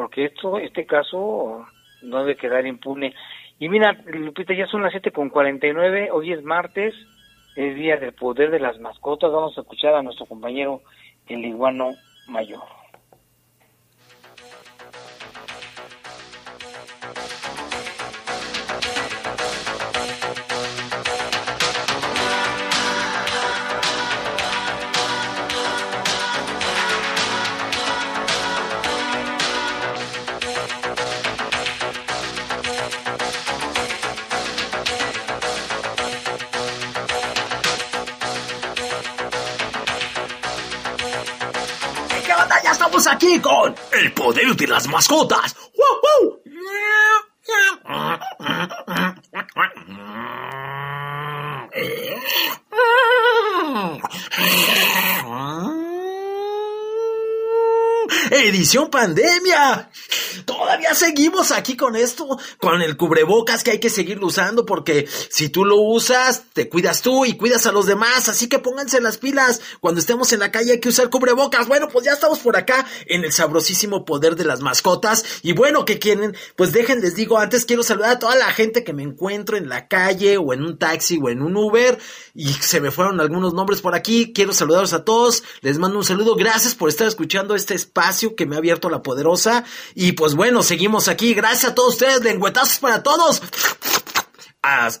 porque 0.00 0.24
esto, 0.24 0.58
este 0.58 0.86
caso 0.86 1.66
no 2.00 2.20
debe 2.20 2.34
quedar 2.34 2.66
impune. 2.66 3.14
Y 3.58 3.68
mira, 3.68 3.92
Lupita, 4.06 4.54
ya 4.54 4.66
son 4.66 4.82
las 4.82 4.92
siete 4.92 5.10
con 5.10 5.28
49, 5.28 6.08
hoy 6.10 6.32
es 6.32 6.42
martes, 6.42 6.94
es 7.54 7.74
Día 7.74 7.98
del 7.98 8.14
Poder 8.14 8.50
de 8.50 8.60
las 8.60 8.80
Mascotas, 8.80 9.30
vamos 9.30 9.58
a 9.58 9.60
escuchar 9.60 9.94
a 9.94 10.02
nuestro 10.02 10.24
compañero 10.24 10.80
el 11.28 11.44
iguano 11.44 11.90
mayor. 12.28 12.79
Aquí 43.06 43.38
con 43.40 43.74
el 43.92 44.12
poder 44.12 44.54
de 44.56 44.66
las 44.66 44.86
mascotas. 44.88 45.54
¡Wow, 45.76 46.00
wow! 46.02 46.40
Edición 58.30 58.90
pandemia. 58.90 59.90
Toda 60.80 60.94
todavía 60.94 60.94
seguimos 60.94 61.50
aquí 61.50 61.76
con 61.76 61.94
esto, 61.94 62.38
con 62.58 62.80
el 62.80 62.96
cubrebocas 62.96 63.62
que 63.62 63.72
hay 63.72 63.80
que 63.80 63.90
seguirlo 63.90 64.26
usando 64.26 64.64
porque 64.64 65.06
si 65.28 65.48
tú 65.50 65.64
lo 65.64 65.76
usas, 65.76 66.44
te 66.52 66.68
cuidas 66.68 67.02
tú 67.02 67.26
y 67.26 67.36
cuidas 67.36 67.66
a 67.66 67.72
los 67.72 67.86
demás, 67.86 68.28
así 68.28 68.48
que 68.48 68.58
pónganse 68.58 69.00
las 69.00 69.18
pilas. 69.18 69.60
Cuando 69.80 70.00
estemos 70.00 70.32
en 70.32 70.40
la 70.40 70.50
calle 70.50 70.72
hay 70.72 70.80
que 70.80 70.88
usar 70.88 71.10
cubrebocas. 71.10 71.68
Bueno, 71.68 71.88
pues 71.88 72.06
ya 72.06 72.12
estamos 72.12 72.38
por 72.38 72.56
acá 72.56 72.86
en 73.06 73.24
el 73.24 73.32
sabrosísimo 73.32 74.04
poder 74.04 74.36
de 74.36 74.44
las 74.44 74.60
mascotas 74.60 75.24
y 75.42 75.52
bueno, 75.52 75.84
¿qué 75.84 75.98
quieren? 75.98 76.34
Pues 76.56 76.72
dejen, 76.72 77.00
les 77.00 77.14
digo, 77.14 77.38
antes 77.38 77.66
quiero 77.66 77.82
saludar 77.82 78.12
a 78.12 78.18
toda 78.18 78.36
la 78.36 78.50
gente 78.52 78.82
que 78.82 78.94
me 78.94 79.02
encuentro 79.02 79.56
en 79.56 79.68
la 79.68 79.86
calle 79.86 80.38
o 80.38 80.54
en 80.54 80.62
un 80.62 80.78
taxi 80.78 81.18
o 81.22 81.28
en 81.28 81.42
un 81.42 81.56
Uber 81.56 81.98
y 82.34 82.52
se 82.54 82.80
me 82.80 82.90
fueron 82.90 83.20
algunos 83.20 83.52
nombres 83.52 83.82
por 83.82 83.94
aquí. 83.94 84.32
Quiero 84.32 84.52
saludarlos 84.54 84.94
a 84.94 85.04
todos, 85.04 85.42
les 85.60 85.78
mando 85.78 85.98
un 85.98 86.04
saludo, 86.04 86.36
gracias 86.36 86.74
por 86.74 86.88
estar 86.88 87.06
escuchando 87.06 87.54
este 87.54 87.74
espacio 87.74 88.34
que 88.34 88.46
me 88.46 88.54
ha 88.54 88.58
abierto 88.58 88.88
la 88.88 89.02
poderosa 89.02 89.64
y 89.94 90.12
pues 90.12 90.34
bueno, 90.34 90.62
seguimos 90.70 91.08
aquí. 91.08 91.34
Gracias 91.34 91.72
a 91.72 91.74
todos 91.74 91.94
ustedes, 91.94 92.22
lengüetazos 92.22 92.78
para 92.78 93.02
todos. 93.02 93.42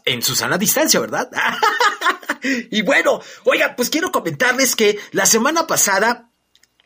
En 0.04 0.20
su 0.20 0.34
sana 0.34 0.58
distancia, 0.58 0.98
¿verdad? 0.98 1.30
y 2.42 2.82
bueno, 2.82 3.20
oiga, 3.44 3.76
pues 3.76 3.88
quiero 3.88 4.10
comentarles 4.10 4.74
que 4.74 4.98
la 5.12 5.26
semana 5.26 5.68
pasada 5.68 6.26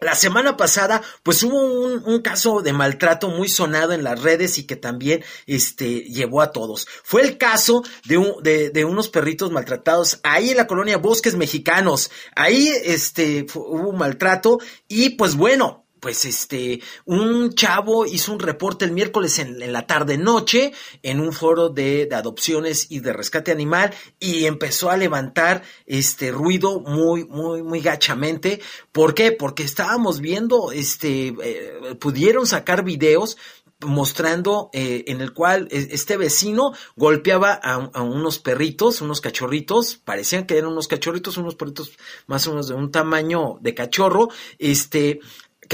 la 0.00 0.14
semana 0.14 0.58
pasada, 0.58 1.00
pues 1.22 1.42
hubo 1.44 1.62
un, 1.62 2.02
un, 2.04 2.20
caso 2.20 2.60
de 2.60 2.74
maltrato 2.74 3.28
muy 3.28 3.48
sonado 3.48 3.92
en 3.94 4.04
las 4.04 4.20
redes 4.20 4.58
y 4.58 4.66
que 4.66 4.76
también 4.76 5.24
este, 5.46 6.00
llevó 6.02 6.42
a 6.42 6.52
todos. 6.52 6.86
Fue 7.04 7.22
el 7.22 7.38
caso 7.38 7.82
de, 8.04 8.18
un, 8.18 8.42
de, 8.42 8.68
de 8.68 8.84
unos 8.84 9.08
perritos 9.08 9.50
maltratados 9.50 10.20
ahí 10.22 10.50
en 10.50 10.58
la 10.58 10.66
colonia 10.66 10.98
Bosques 10.98 11.36
Mexicanos. 11.36 12.10
Ahí 12.36 12.70
este, 12.84 13.46
hubo 13.54 13.88
un 13.88 13.96
maltrato 13.96 14.58
y 14.88 15.10
pues 15.10 15.36
bueno, 15.36 15.83
pues 16.04 16.26
este, 16.26 16.82
un 17.06 17.54
chavo 17.54 18.04
hizo 18.04 18.30
un 18.34 18.38
reporte 18.38 18.84
el 18.84 18.92
miércoles 18.92 19.38
en, 19.38 19.72
la 19.72 19.86
tarde 19.86 20.18
noche 20.18 20.74
en 21.02 21.18
un 21.18 21.32
foro 21.32 21.70
de, 21.70 22.06
adopciones 22.12 22.90
y 22.90 23.00
de 23.00 23.14
rescate 23.14 23.50
animal 23.50 23.94
y 24.20 24.44
empezó 24.44 24.90
a 24.90 24.98
levantar 24.98 25.62
este 25.86 26.30
ruido 26.30 26.80
muy, 26.80 27.24
muy, 27.24 27.62
muy 27.62 27.80
gachamente. 27.80 28.60
¿Por 28.92 29.14
qué? 29.14 29.32
Porque 29.32 29.62
estábamos 29.62 30.20
viendo, 30.20 30.72
este, 30.72 31.28
eh, 31.42 31.94
pudieron 31.98 32.46
sacar 32.46 32.84
videos 32.84 33.38
mostrando 33.80 34.70
eh, 34.72 35.04
en 35.08 35.20
el 35.20 35.32
cual 35.32 35.68
este 35.70 36.16
vecino 36.16 36.72
golpeaba 36.96 37.58
a, 37.62 37.90
a, 37.92 38.02
unos 38.02 38.38
perritos, 38.38 39.00
unos 39.00 39.20
cachorritos, 39.20 39.96
parecían 39.96 40.46
que 40.46 40.58
eran 40.58 40.70
unos 40.70 40.88
cachorritos, 40.88 41.36
unos 41.36 41.54
perritos 41.54 41.92
más 42.26 42.46
o 42.46 42.50
menos 42.50 42.68
de 42.68 42.74
un 42.74 42.90
tamaño 42.90 43.58
de 43.60 43.74
cachorro, 43.74 44.28
este, 44.58 45.20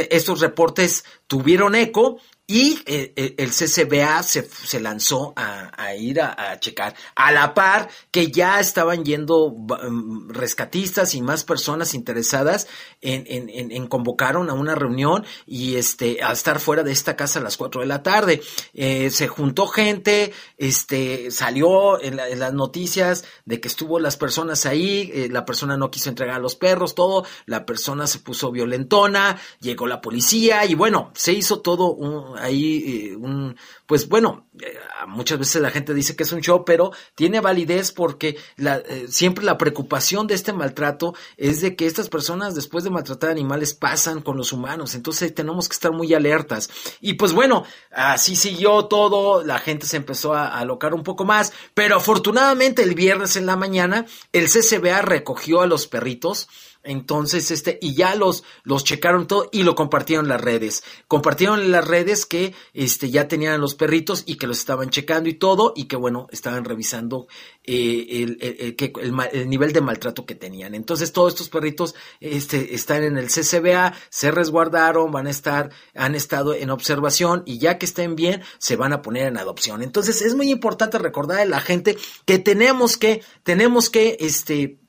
estos 0.10 0.42
reportes 0.42 1.06
tuvieron 1.28 1.76
eco 1.76 2.18
y 2.48 2.80
eh, 2.86 3.12
eh, 3.16 3.36
el 3.40 3.50
CCBA 3.50 4.22
se, 4.22 4.48
se 4.48 4.80
lanzó 4.80 5.34
a, 5.36 5.96
ir 5.96 6.22
a, 6.22 6.60
checar, 6.60 6.96
a 7.16 7.32
la 7.32 7.56
par 7.56 7.90
que 8.12 8.30
ya 8.30 8.60
estaban 8.60 9.04
yendo 9.04 9.46
um, 9.46 10.30
rescatistas 10.30 11.16
y 11.16 11.24
más 11.24 11.44
personas 11.44 11.96
interesadas 11.96 12.68
en, 13.02 13.24
en, 13.28 13.50
en, 13.50 13.72
en, 13.72 13.88
convocaron 13.88 14.52
a 14.52 14.54
una 14.54 14.76
reunión 14.76 15.26
y 15.48 15.76
este 15.76 16.22
a 16.22 16.34
estar 16.34 16.60
fuera 16.60 16.84
de 16.84 16.92
esta 16.92 17.16
casa 17.16 17.40
a 17.40 17.44
las 17.44 17.58
4 17.58 17.82
de 17.82 17.88
la 17.88 18.04
tarde. 18.04 18.42
Eh, 18.74 19.10
se 19.10 19.28
juntó 19.28 19.66
gente, 19.66 20.32
este 20.58 21.32
salió 21.32 22.00
en, 22.00 22.16
la, 22.16 22.30
en, 22.30 22.40
las 22.40 22.54
noticias 22.54 23.26
de 23.46 23.60
que 23.60 23.68
estuvo 23.68 24.00
las 24.00 24.18
personas 24.18 24.68
ahí, 24.68 25.10
eh, 25.14 25.30
la 25.32 25.46
persona 25.46 25.78
no 25.78 25.90
quiso 25.90 26.10
entregar 26.10 26.36
a 26.36 26.40
los 26.40 26.56
perros, 26.56 26.94
todo, 26.94 27.26
la 27.48 27.66
persona 27.66 28.06
se 28.06 28.20
puso 28.20 28.52
violentona, 28.52 29.40
llegó 29.62 29.88
la 29.88 30.02
policía 30.02 30.64
y 30.66 30.76
bueno, 30.76 31.12
se 31.16 31.34
hizo 31.34 31.62
todo 31.62 31.92
un 31.92 32.35
ahí 32.38 33.10
eh, 33.12 33.16
un, 33.16 33.56
pues 33.86 34.08
bueno, 34.08 34.48
eh, 34.60 34.78
muchas 35.08 35.40
veces 35.40 35.62
la 35.62 35.72
gente 35.72 35.94
dice 35.94 36.16
que 36.16 36.24
es 36.24 36.32
un 36.32 36.42
show, 36.42 36.64
pero 36.66 36.92
tiene 37.16 37.40
validez 37.40 37.92
porque 37.92 38.38
eh, 38.58 39.06
siempre 39.10 39.44
la 39.44 39.58
preocupación 39.58 40.28
de 40.28 40.36
este 40.36 40.54
maltrato 40.54 41.14
es 41.38 41.62
de 41.62 41.76
que 41.76 41.86
estas 41.86 42.10
personas 42.10 42.56
después 42.56 42.84
de 42.84 42.90
maltratar 42.90 43.30
animales 43.30 43.74
pasan 43.74 44.22
con 44.22 44.38
los 44.38 44.54
humanos, 44.54 44.96
entonces 44.96 45.34
tenemos 45.34 45.70
que 45.70 45.74
estar 45.74 45.92
muy 45.92 46.14
alertas. 46.14 46.70
Y 47.02 47.14
pues 47.14 47.34
bueno, 47.34 47.66
así 47.92 48.36
siguió 48.36 48.86
todo, 48.86 49.44
la 49.44 49.60
gente 49.60 49.86
se 49.86 49.98
empezó 49.98 50.34
a, 50.34 50.48
a 50.48 50.60
alocar 50.60 50.94
un 50.94 51.04
poco 51.04 51.26
más, 51.26 51.54
pero 51.74 51.98
afortunadamente 51.98 52.84
el 52.84 52.96
viernes 52.96 53.36
en 53.36 53.46
la 53.46 53.56
mañana 53.56 54.06
el 54.32 54.50
CCBA 54.50 55.02
recogió 55.02 55.62
a 55.62 55.68
los 55.68 55.88
perritos, 55.88 56.48
entonces, 56.86 57.52
este, 57.52 57.78
y 57.82 57.96
ya 57.96 58.16
los, 58.16 58.44
los 58.64 58.84
checaron 58.84 59.28
todo 59.28 59.50
y 59.52 59.64
lo 59.64 59.76
compartieron 59.76 60.28
las 60.28 60.40
redes. 60.40 60.84
Compartieron 61.08 61.72
las 61.72 61.86
redes 61.86 62.26
que, 62.26 62.54
este, 62.74 63.10
ya 63.10 63.28
tenían 63.28 63.60
los 63.60 63.76
perritos 63.76 64.24
y 64.26 64.36
que 64.36 64.48
los 64.48 64.60
estaban 64.60 64.90
checando 64.90 65.28
y 65.30 65.34
todo, 65.34 65.74
y 65.76 65.86
que 65.86 65.96
bueno, 65.96 66.28
estaban 66.32 66.64
revisando, 66.64 67.28
eh, 67.64 68.08
el, 68.10 68.38
el, 68.42 68.94
el 69.32 69.50
nivel 69.50 69.74
de 69.74 69.82
maltrato 69.82 70.26
que 70.26 70.36
tenían. 70.36 70.76
Entonces, 70.76 71.12
todos 71.12 71.34
estos 71.34 71.50
perritos, 71.50 71.96
este, 72.20 72.76
están 72.76 73.04
en 73.04 73.18
el 73.18 73.28
CCBA, 73.28 73.94
se 74.10 74.32
resguardaron, 74.32 75.12
van 75.12 75.28
a 75.28 75.32
estar, 75.32 75.72
han 75.96 76.16
estado 76.16 76.54
en 76.54 76.70
observación 76.70 77.44
y 77.46 77.58
ya 77.58 77.78
que 77.78 77.86
estén 77.86 78.16
bien, 78.16 78.44
se 78.60 78.76
van 78.76 78.94
a 78.94 79.02
poner 79.02 79.28
en 79.28 79.38
adopción. 79.38 79.82
Entonces, 79.82 80.22
es 80.22 80.36
muy 80.36 80.52
importante 80.52 80.98
recordar 80.98 81.40
a 81.40 81.46
la 81.46 81.60
gente 81.60 81.98
que 82.26 82.40
tenemos 82.40 82.98
que, 82.98 83.24
tenemos 83.44 83.90
que, 83.90 84.18
este, 84.20 84.80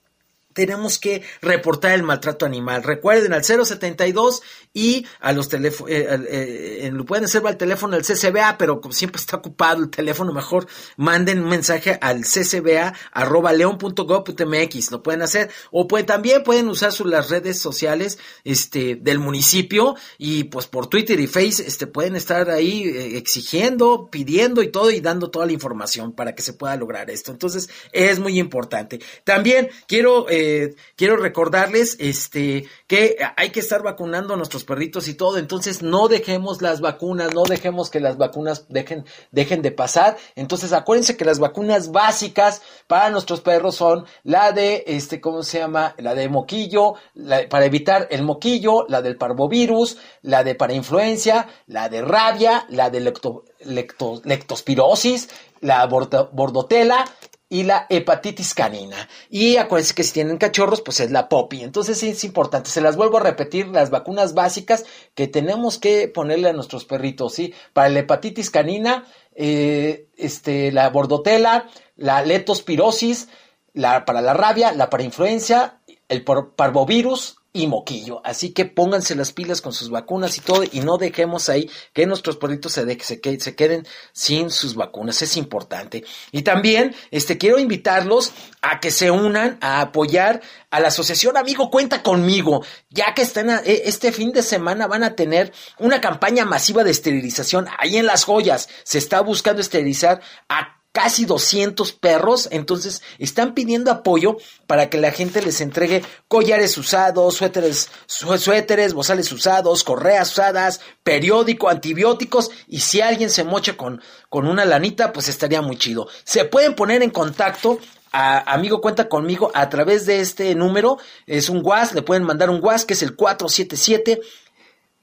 tenemos 0.57 0.99
que 0.99 1.23
reportar 1.43 1.93
el 1.93 2.03
maltrato 2.03 2.47
animal. 2.47 2.83
Recuerden 2.83 3.35
al 3.35 3.45
072 3.45 4.43
y 4.73 5.07
a 5.21 5.33
los 5.33 5.51
teléfonos, 5.51 5.93
eh, 5.93 6.07
eh, 6.31 6.93
pueden 7.07 7.27
hacer 7.27 7.47
al 7.47 7.59
teléfono 7.59 7.95
del 7.95 8.07
CCBA, 8.07 8.57
pero 8.57 8.81
como 8.81 8.95
siempre 8.95 9.21
está 9.21 9.37
ocupado 9.37 9.83
el 9.83 9.91
teléfono, 9.91 10.33
mejor 10.33 10.67
manden 10.97 11.43
un 11.43 11.51
mensaje 11.51 11.99
al 12.01 12.23
ccba 12.23 12.95
arroba 13.13 13.53
leon.gov.mx, 13.53 14.91
lo 14.91 15.03
pueden 15.03 15.21
hacer, 15.21 15.51
o 15.71 15.87
pueden, 15.87 16.07
también 16.07 16.43
pueden 16.43 16.69
usar 16.69 16.91
sus, 16.91 17.07
las 17.07 17.29
redes 17.29 17.59
sociales 17.59 18.19
este, 18.43 18.97
del 18.97 19.19
municipio 19.19 19.95
y 20.17 20.45
pues 20.45 20.67
por 20.67 20.87
Twitter 20.87 21.21
y 21.21 21.27
Face 21.27 21.67
este, 21.67 21.87
pueden 21.87 22.17
estar 22.17 22.49
ahí 22.49 22.85
eh, 22.85 23.19
exigiendo, 23.19 24.09
pidiendo 24.11 24.63
y 24.63 24.69
todo 24.69 24.91
y 24.91 25.01
dando 25.01 25.31
toda 25.31 25.45
la 25.45 25.53
información 25.53 26.13
para 26.13 26.35
que 26.35 26.43
se 26.43 26.55
pueda 26.55 26.77
lograr 26.77 27.11
esto. 27.11 27.31
Entonces 27.31 27.69
es 27.93 28.19
muy 28.19 28.39
importante. 28.39 29.01
También 29.25 29.69
quiero 29.87 30.29
eh, 30.31 30.46
eh, 30.47 30.75
quiero 30.97 31.17
recordarles 31.17 31.97
este, 31.99 32.67
que 32.87 33.17
hay 33.37 33.51
que 33.51 33.61
estar 33.61 33.83
vacunando 33.83 34.35
a 34.35 34.37
nuestros 34.37 34.65
perritos 34.65 35.09
y 35.09 35.15
todo, 35.15 35.39
entonces 35.39 35.83
no 35.83 36.09
dejemos 36.09 36.63
las 36.63 36.81
vacunas, 36.81 37.35
no 37.35 37.43
dejemos 37.45 37.91
que 37.91 38.01
las 38.01 38.17
vacunas 38.17 38.67
dejen, 38.69 39.05
de 39.33 39.73
pasar. 39.73 40.17
Entonces 40.35 40.73
acuérdense 40.73 41.17
que 41.17 41.25
las 41.25 41.39
vacunas 41.39 41.91
básicas 41.91 42.63
para 42.87 43.11
nuestros 43.11 43.41
perros 43.41 43.75
son 43.77 44.05
la 44.23 44.53
de, 44.53 44.85
este, 44.87 45.21
¿cómo 45.21 45.43
se 45.43 45.59
llama? 45.59 45.95
La 45.99 46.15
de 46.15 46.29
moquillo, 46.29 46.95
la- 47.15 47.49
para 47.49 47.65
evitar 47.67 48.07
el 48.11 48.23
moquillo, 48.23 48.87
la 48.89 49.03
del 49.03 49.17
parvovirus, 49.17 49.97
la 50.23 50.45
de 50.45 50.55
para 50.55 50.75
influencia, 50.75 51.49
la 51.67 51.89
de 51.89 52.03
rabia, 52.03 52.67
la 52.69 52.91
de 52.91 53.01
lecto- 53.01 53.45
lecto- 53.65 54.21
lectospirosis, 54.25 55.29
la 55.61 55.87
bordo- 55.87 56.29
bordotela 56.33 57.05
y 57.49 57.63
la 57.63 57.87
hepatitis 57.89 58.55
canina. 58.55 59.09
Y 59.31 59.57
acuérdense 59.57 59.95
que 59.95 60.03
si 60.03 60.13
tienen 60.13 60.39
cachorros, 60.39 60.83
pues 60.83 61.01
es 61.01 61.11
la 61.11 61.29
popi. 61.29 61.63
Entonces 61.63 62.03
es 62.03 62.25
importante. 62.25 62.71
Se 62.71 62.81
las 62.81 62.97
vuelvo 62.97 63.19
a 63.19 63.23
repetir, 63.23 63.69
las 63.69 63.91
vacunas 63.91 64.35
básicas 64.35 64.85
que 65.15 65.29
tenemos 65.29 65.79
que 65.79 66.09
ponerle 66.09 66.49
a 66.49 66.53
nuestros 66.53 66.85
perritos, 66.85 67.35
¿sí? 67.35 67.55
Para 67.73 67.89
la 67.89 68.01
hepatitis 68.01 68.51
canina, 68.51 69.07
eh, 69.35 70.09
este, 70.17 70.73
la 70.73 70.89
bordotela, 70.91 71.69
la 71.97 72.23
leptospirosis, 72.23 73.29
la, 73.75 74.05
para 74.05 74.21
la 74.21 74.35
rabia, 74.35 74.73
la 74.73 74.91
para 74.91 75.05
influencia, 75.05 75.81
el 76.09 76.25
parvovirus 76.25 77.37
y 77.63 77.67
moquillo. 77.67 78.21
Así 78.25 78.51
que 78.53 78.65
pónganse 78.65 79.15
las 79.15 79.33
pilas 79.33 79.61
con 79.61 79.73
sus 79.73 79.91
vacunas 79.91 80.37
y 80.39 80.41
todo 80.41 80.63
y 80.71 80.81
no 80.81 80.99
dejemos 80.99 81.49
ahí 81.49 81.71
que 81.93 82.07
nuestros 82.07 82.37
perritos 82.37 82.73
se, 82.73 82.99
se, 83.01 83.21
que- 83.21 83.41
se 83.41 83.55
queden 83.55 83.87
sin 84.13 84.51
sus 84.51 84.75
vacunas. 84.75 85.21
Es 85.23 85.37
importante. 85.37 86.05
Y 86.33 86.43
también 86.43 86.95
este, 87.11 87.39
quiero 87.39 87.59
invitarlos 87.59 88.33
a 88.63 88.81
que 88.81 88.91
se 88.91 89.11
unan 89.11 89.59
a 89.61 89.81
apoyar 89.81 90.41
a 90.71 90.81
la 90.81 90.89
asociación 90.89 91.37
Amigo 91.37 91.71
Cuenta 91.71 92.03
conmigo, 92.03 92.65
ya 92.91 93.15
que 93.15 93.23
están 93.23 93.51
a- 93.51 93.61
e- 93.65 93.83
este 93.87 94.13
fin 94.13 94.33
de 94.33 94.43
semana 94.43 94.87
van 94.87 95.05
a 95.05 95.15
tener 95.17 95.53
una 95.79 96.01
campaña 96.01 96.45
masiva 96.45 96.85
de 96.85 96.91
esterilización 96.91 97.67
ahí 97.79 97.97
en 97.97 98.07
las 98.07 98.25
joyas. 98.25 98.69
Se 98.85 98.99
está 98.99 99.21
buscando 99.21 99.61
esterilizar 99.61 100.21
a 100.49 100.76
casi 100.97 101.27
200 101.27 101.93
perros, 101.93 102.49
entonces 102.51 103.03
están 103.19 103.53
pidiendo 103.53 103.91
apoyo 103.91 104.39
para 104.67 104.89
que 104.89 104.97
la 104.97 105.11
gente 105.13 105.43
les 105.43 105.61
entregue 105.61 106.03
collares 106.27 106.79
usados, 106.79 107.35
suéteres, 107.35 107.91
su- 108.07 108.39
suéteres, 108.39 108.95
bozales 108.95 109.31
usados, 109.31 109.85
correas 109.85 110.33
usadas, 110.33 110.81
periódico, 111.03 111.69
antibióticos 111.69 112.51
y 112.67 112.81
si 112.81 113.03
alguien 113.03 113.29
se 113.29 113.45
mocha 113.45 113.77
con, 113.77 114.01
con 114.31 114.49
una 114.49 114.65
lanita, 114.65 115.13
pues 115.13 115.29
estaría 115.29 115.61
muy 115.61 115.77
chido. 115.77 116.09
Se 116.25 116.47
pueden 116.47 116.75
poner 116.75 117.03
en 117.03 117.11
contacto 117.11 117.79
a- 118.11 118.51
amigo 118.55 118.81
cuenta 118.81 119.07
conmigo 119.11 119.51
a 119.53 119.69
través 119.69 120.07
de 120.07 120.21
este 120.21 120.55
número, 120.55 120.97
es 121.27 121.51
un 121.51 121.61
WhatsApp, 121.63 121.97
le 121.97 122.03
pueden 122.03 122.23
mandar 122.23 122.49
un 122.49 122.65
WhatsApp 122.65 122.89
que 122.89 122.95
es 122.95 123.03
el 123.03 123.15
477 123.17 124.23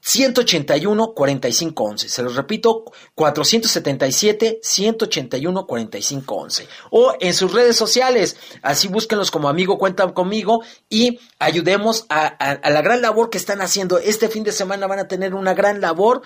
181 0.06 1.14
4511. 1.14 2.08
Se 2.10 2.22
los 2.22 2.36
repito, 2.36 2.84
477 3.14 4.60
181 4.62 5.66
4511. 5.66 6.68
O 6.90 7.14
en 7.20 7.32
sus 7.32 7.52
redes 7.52 7.76
sociales, 7.76 8.36
así 8.62 8.88
búsquenlos 8.88 9.30
como 9.30 9.48
amigo 9.48 9.78
cuenta 9.78 10.12
conmigo 10.12 10.62
y 10.90 11.18
ayudemos 11.38 12.04
a, 12.10 12.26
a- 12.26 12.52
a 12.52 12.70
la 12.70 12.82
gran 12.82 13.00
labor 13.00 13.30
que 13.30 13.38
están 13.38 13.62
haciendo. 13.62 13.98
Este 13.98 14.28
fin 14.28 14.44
de 14.44 14.52
semana 14.52 14.86
van 14.86 14.98
a 14.98 15.08
tener 15.08 15.34
una 15.34 15.54
gran 15.54 15.80
labor. 15.80 16.20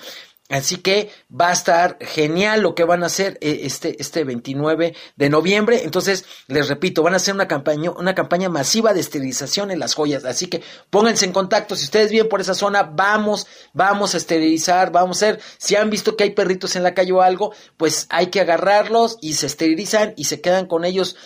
Así 0.49 0.77
que 0.77 1.11
va 1.29 1.51
a 1.51 1.53
estar 1.53 1.99
genial 2.01 2.63
lo 2.63 2.75
que 2.75 2.85
van 2.85 3.03
a 3.03 3.07
hacer 3.07 3.37
eh, 3.43 3.61
este, 3.65 4.01
este 4.01 4.25
29 4.25 4.95
de 5.15 5.29
noviembre. 5.29 5.83
Entonces, 5.85 6.25
les 6.47 6.69
repito, 6.69 7.03
van 7.03 7.13
a 7.13 7.19
hacer 7.19 7.35
una 7.35 7.47
campaña, 7.47 7.91
una 7.91 8.15
campaña 8.15 8.49
masiva 8.49 8.95
de 8.95 9.01
esterilización 9.01 9.71
en 9.71 9.79
las 9.79 9.95
joyas. 9.95 10.25
Así 10.25 10.47
que 10.47 10.63
pónganse 10.89 11.27
en 11.27 11.33
contacto. 11.33 11.77
Si 11.77 11.85
ustedes 11.85 12.11
viven 12.11 12.31
por 12.31 12.41
esa 12.41 12.55
zona, 12.55 12.83
vamos, 12.83 13.47
vamos 13.75 14.15
a 14.15 14.17
esterilizar, 14.17 14.91
vamos 14.91 15.23
a 15.23 15.27
hacer. 15.27 15.41
Si 15.59 15.77
han 15.77 15.91
visto 15.91 16.17
que 16.17 16.25
hay 16.25 16.31
perritos 16.31 16.77
en 16.77 16.83
la 16.83 16.95
calle 16.95 17.13
o 17.13 17.21
algo, 17.21 17.53
pues 17.77 18.07
hay 18.09 18.29
que 18.29 18.41
agarrarlos 18.41 19.19
y 19.21 19.35
se 19.35 19.47
esterilizan 19.47 20.15
y 20.17 20.25
se 20.25 20.41
quedan 20.41 20.67
con 20.67 20.87
ellos 20.87 21.17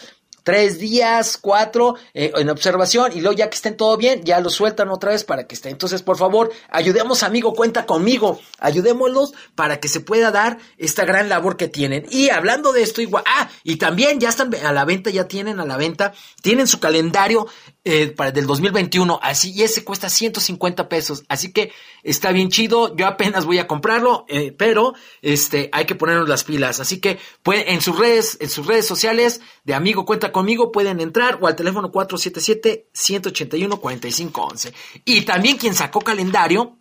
tres 0.42 0.78
días, 0.78 1.38
cuatro, 1.40 1.96
eh, 2.14 2.32
en 2.36 2.50
observación 2.50 3.12
y 3.14 3.20
luego 3.20 3.36
ya 3.36 3.48
que 3.48 3.56
estén 3.56 3.76
todo 3.76 3.96
bien, 3.96 4.22
ya 4.24 4.40
los 4.40 4.54
sueltan 4.54 4.90
otra 4.90 5.12
vez 5.12 5.24
para 5.24 5.46
que 5.46 5.54
estén. 5.54 5.72
Entonces, 5.72 6.02
por 6.02 6.16
favor, 6.16 6.50
ayudemos 6.70 7.22
amigo, 7.22 7.54
cuenta 7.54 7.86
conmigo, 7.86 8.40
ayudémoslos 8.58 9.32
para 9.54 9.80
que 9.80 9.88
se 9.88 10.00
pueda 10.00 10.30
dar 10.30 10.58
esta 10.78 11.04
gran 11.04 11.28
labor 11.28 11.56
que 11.56 11.68
tienen. 11.68 12.06
Y 12.10 12.30
hablando 12.30 12.72
de 12.72 12.82
esto, 12.82 13.00
igual, 13.00 13.24
ah, 13.26 13.48
y 13.64 13.76
también 13.76 14.20
ya 14.20 14.28
están 14.28 14.54
a 14.54 14.72
la 14.72 14.84
venta, 14.84 15.10
ya 15.10 15.28
tienen 15.28 15.60
a 15.60 15.66
la 15.66 15.76
venta, 15.76 16.12
tienen 16.42 16.66
su 16.66 16.80
calendario 16.80 17.46
eh, 17.84 18.08
para 18.08 18.30
del 18.30 18.46
2021, 18.46 19.18
así, 19.22 19.52
y 19.52 19.62
ese 19.62 19.84
cuesta 19.84 20.08
150 20.08 20.88
pesos, 20.88 21.24
así 21.28 21.52
que 21.52 21.72
está 22.04 22.30
bien 22.30 22.48
chido, 22.48 22.94
yo 22.96 23.08
apenas 23.08 23.44
voy 23.44 23.58
a 23.58 23.66
comprarlo, 23.66 24.24
eh, 24.28 24.54
pero 24.56 24.94
este, 25.20 25.68
hay 25.72 25.84
que 25.84 25.96
ponernos 25.96 26.28
las 26.28 26.44
pilas, 26.44 26.78
así 26.78 27.00
que 27.00 27.18
pueden, 27.42 27.68
en 27.68 27.80
sus 27.80 27.98
redes, 27.98 28.38
en 28.40 28.50
sus 28.50 28.66
redes 28.66 28.86
sociales 28.86 29.40
de 29.64 29.74
amigo 29.74 30.04
cuenta 30.04 30.30
conmigo 30.30 30.70
pueden 30.70 31.00
entrar 31.00 31.38
o 31.40 31.48
al 31.48 31.56
teléfono 31.56 31.90
477-181-4511. 31.90 34.72
Y 35.04 35.22
también 35.22 35.56
quien 35.56 35.74
sacó 35.74 36.00
calendario 36.00 36.78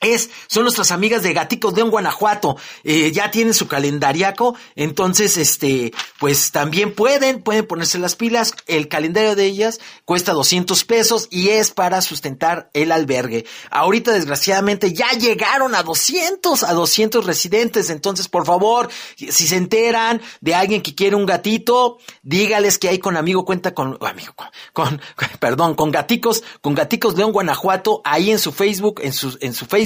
es, 0.00 0.30
son 0.46 0.64
nuestras 0.64 0.90
amigas 0.90 1.22
de 1.22 1.32
Gaticos 1.32 1.74
de 1.74 1.82
Guanajuato, 1.82 2.56
eh, 2.84 3.12
ya 3.12 3.30
tienen 3.30 3.54
su 3.54 3.66
calendariaco, 3.68 4.56
entonces, 4.74 5.36
este, 5.36 5.92
pues 6.18 6.52
también 6.52 6.94
pueden, 6.94 7.42
pueden 7.42 7.66
ponerse 7.66 7.98
las 7.98 8.16
pilas, 8.16 8.54
el 8.66 8.88
calendario 8.88 9.36
de 9.36 9.44
ellas 9.44 9.80
cuesta 10.04 10.32
200 10.32 10.84
pesos 10.84 11.28
y 11.30 11.48
es 11.48 11.70
para 11.70 12.00
sustentar 12.02 12.70
el 12.74 12.92
albergue. 12.92 13.46
Ahorita, 13.70 14.12
desgraciadamente, 14.12 14.92
ya 14.92 15.10
llegaron 15.12 15.74
a 15.74 15.82
200, 15.82 16.62
a 16.62 16.72
200 16.72 17.24
residentes, 17.24 17.90
entonces, 17.90 18.28
por 18.28 18.44
favor, 18.44 18.90
si 19.16 19.30
se 19.30 19.56
enteran 19.56 20.20
de 20.40 20.54
alguien 20.54 20.82
que 20.82 20.94
quiere 20.94 21.16
un 21.16 21.26
gatito, 21.26 21.98
dígales 22.22 22.78
que 22.78 22.88
hay 22.88 22.98
con 22.98 23.16
amigo 23.16 23.44
cuenta 23.44 23.74
con, 23.74 23.96
oh, 24.00 24.06
amigo, 24.06 24.34
con, 24.72 25.00
perdón, 25.40 25.74
con 25.74 25.90
gaticos, 25.90 26.42
con 26.60 26.74
gaticos 26.74 27.16
León 27.16 27.32
Guanajuato, 27.32 28.02
ahí 28.04 28.30
en 28.30 28.38
su 28.38 28.52
Facebook, 28.52 29.00
en 29.02 29.12
su, 29.12 29.36
en 29.40 29.54
su 29.54 29.66
Facebook, 29.66 29.85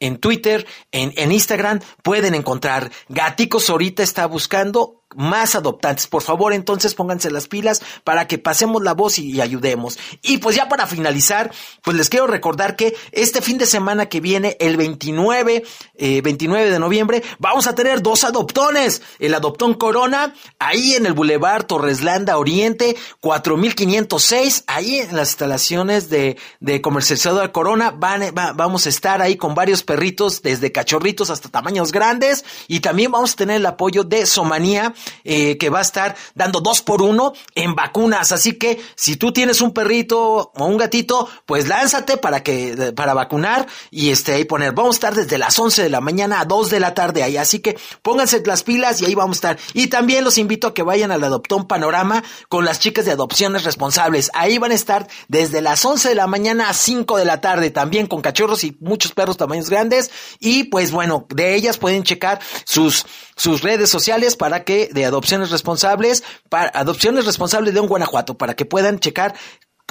en 0.00 0.18
Twitter, 0.18 0.66
en, 0.92 1.12
en 1.16 1.32
Instagram, 1.32 1.80
pueden 2.02 2.34
encontrar. 2.34 2.90
Gaticos 3.08 3.70
ahorita 3.70 4.02
está 4.02 4.26
buscando 4.26 4.97
más 5.16 5.54
adoptantes. 5.54 6.06
Por 6.06 6.22
favor, 6.22 6.52
entonces 6.52 6.94
pónganse 6.94 7.30
las 7.30 7.48
pilas 7.48 7.80
para 8.04 8.26
que 8.26 8.38
pasemos 8.38 8.82
la 8.82 8.92
voz 8.94 9.18
y, 9.18 9.40
ayudemos. 9.40 9.98
Y 10.22 10.38
pues 10.38 10.54
ya 10.56 10.68
para 10.68 10.86
finalizar, 10.86 11.50
pues 11.82 11.96
les 11.96 12.08
quiero 12.08 12.26
recordar 12.26 12.76
que 12.76 12.94
este 13.12 13.40
fin 13.42 13.58
de 13.58 13.66
semana 13.66 14.06
que 14.06 14.20
viene, 14.20 14.56
el 14.60 14.76
29, 14.76 15.64
eh, 15.94 16.20
29 16.22 16.70
de 16.70 16.78
noviembre, 16.78 17.22
vamos 17.38 17.66
a 17.66 17.74
tener 17.74 18.02
dos 18.02 18.24
adoptones. 18.24 19.00
El 19.18 19.34
adoptón 19.34 19.74
Corona, 19.74 20.34
ahí 20.58 20.94
en 20.94 21.06
el 21.06 21.14
Boulevard 21.14 21.64
Torreslanda 21.64 22.36
Oriente, 22.38 22.96
4506, 23.20 24.64
ahí 24.66 24.98
en 24.98 25.16
las 25.16 25.28
instalaciones 25.30 26.10
de, 26.10 26.36
de 26.60 26.80
comercializadora 26.80 27.52
Corona, 27.52 27.90
van, 27.90 28.22
va- 28.36 28.52
vamos 28.52 28.86
a 28.86 28.88
estar 28.88 29.22
ahí 29.22 29.36
con 29.36 29.54
varios 29.54 29.82
perritos, 29.82 30.42
desde 30.42 30.72
cachorritos 30.72 31.30
hasta 31.30 31.48
tamaños 31.48 31.92
grandes, 31.92 32.44
y 32.66 32.80
también 32.80 33.10
vamos 33.12 33.32
a 33.32 33.36
tener 33.36 33.56
el 33.56 33.66
apoyo 33.66 34.04
de 34.04 34.26
Somanía, 34.26 34.94
eh, 35.24 35.56
que 35.58 35.70
va 35.70 35.78
a 35.80 35.82
estar 35.82 36.16
dando 36.34 36.60
dos 36.60 36.82
por 36.82 37.02
uno 37.02 37.32
en 37.54 37.74
vacunas. 37.74 38.32
Así 38.32 38.54
que 38.54 38.80
si 38.94 39.16
tú 39.16 39.32
tienes 39.32 39.60
un 39.60 39.72
perrito 39.72 40.52
o 40.54 40.64
un 40.64 40.76
gatito, 40.76 41.28
pues 41.46 41.68
lánzate 41.68 42.16
para 42.16 42.42
que, 42.42 42.92
para 42.94 43.14
vacunar 43.14 43.66
y 43.90 44.10
este, 44.10 44.34
ahí 44.34 44.44
poner. 44.44 44.72
Vamos 44.72 44.96
a 44.96 44.98
estar 44.98 45.14
desde 45.14 45.38
las 45.38 45.58
11 45.58 45.82
de 45.82 45.88
la 45.90 46.00
mañana 46.00 46.40
a 46.40 46.44
2 46.44 46.70
de 46.70 46.80
la 46.80 46.94
tarde 46.94 47.22
ahí. 47.22 47.36
Así 47.36 47.60
que 47.60 47.78
pónganse 48.02 48.42
las 48.46 48.62
pilas 48.62 49.00
y 49.00 49.06
ahí 49.06 49.14
vamos 49.14 49.36
a 49.36 49.52
estar. 49.52 49.58
Y 49.74 49.88
también 49.88 50.24
los 50.24 50.38
invito 50.38 50.68
a 50.68 50.74
que 50.74 50.82
vayan 50.82 51.12
al 51.12 51.22
Adoptón 51.22 51.66
Panorama 51.66 52.22
con 52.48 52.64
las 52.64 52.80
chicas 52.80 53.04
de 53.04 53.12
adopciones 53.12 53.64
responsables. 53.64 54.30
Ahí 54.34 54.58
van 54.58 54.72
a 54.72 54.74
estar 54.74 55.08
desde 55.28 55.60
las 55.60 55.84
11 55.84 56.08
de 56.08 56.14
la 56.14 56.26
mañana 56.26 56.68
a 56.68 56.74
5 56.74 57.16
de 57.16 57.24
la 57.24 57.40
tarde, 57.40 57.70
también 57.70 58.06
con 58.06 58.20
cachorros 58.20 58.64
y 58.64 58.76
muchos 58.80 59.12
perros 59.12 59.36
tamaños 59.36 59.70
grandes. 59.70 60.10
Y 60.40 60.64
pues 60.64 60.90
bueno, 60.90 61.26
de 61.28 61.54
ellas 61.54 61.78
pueden 61.78 62.02
checar 62.02 62.40
sus, 62.64 63.06
sus 63.38 63.62
redes 63.62 63.88
sociales 63.88 64.36
para 64.36 64.64
que, 64.64 64.90
de 64.92 65.06
adopciones 65.06 65.50
responsables, 65.50 66.24
para 66.50 66.70
adopciones 66.74 67.24
responsables 67.24 67.72
de 67.72 67.80
un 67.80 67.86
Guanajuato, 67.86 68.36
para 68.36 68.54
que 68.54 68.66
puedan 68.66 68.98
checar 68.98 69.34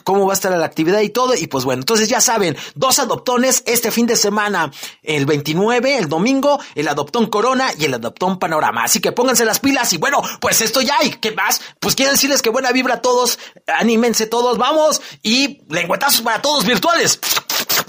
cómo 0.07 0.25
va 0.25 0.31
a 0.31 0.35
estar 0.35 0.57
la 0.57 0.65
actividad 0.65 1.01
y 1.01 1.09
todo. 1.09 1.35
Y 1.35 1.47
pues 1.47 1.65
bueno, 1.65 1.81
entonces 1.81 2.07
ya 2.07 2.21
saben, 2.21 2.55
dos 2.75 2.97
adoptones 2.97 3.61
este 3.65 3.91
fin 3.91 4.07
de 4.07 4.15
semana, 4.15 4.71
el 5.03 5.25
29, 5.25 5.97
el 5.97 6.07
domingo, 6.07 6.61
el 6.75 6.87
adoptón 6.87 7.25
Corona 7.25 7.71
y 7.77 7.83
el 7.83 7.93
adoptón 7.93 8.39
Panorama. 8.39 8.85
Así 8.85 9.01
que 9.01 9.11
pónganse 9.11 9.43
las 9.43 9.59
pilas 9.59 9.91
y 9.91 9.97
bueno, 9.97 10.21
pues 10.39 10.61
esto 10.61 10.79
ya 10.79 10.95
y 11.03 11.09
qué 11.11 11.33
más. 11.33 11.59
Pues 11.81 11.93
quiero 11.93 12.13
decirles 12.13 12.41
que 12.41 12.49
buena 12.49 12.71
vibra 12.71 12.93
a 12.93 13.01
todos, 13.01 13.37
anímense 13.67 14.27
todos, 14.27 14.57
vamos 14.57 15.01
y 15.23 15.59
lengüetazos 15.67 16.21
para 16.21 16.41
todos 16.41 16.65
virtuales. 16.65 17.19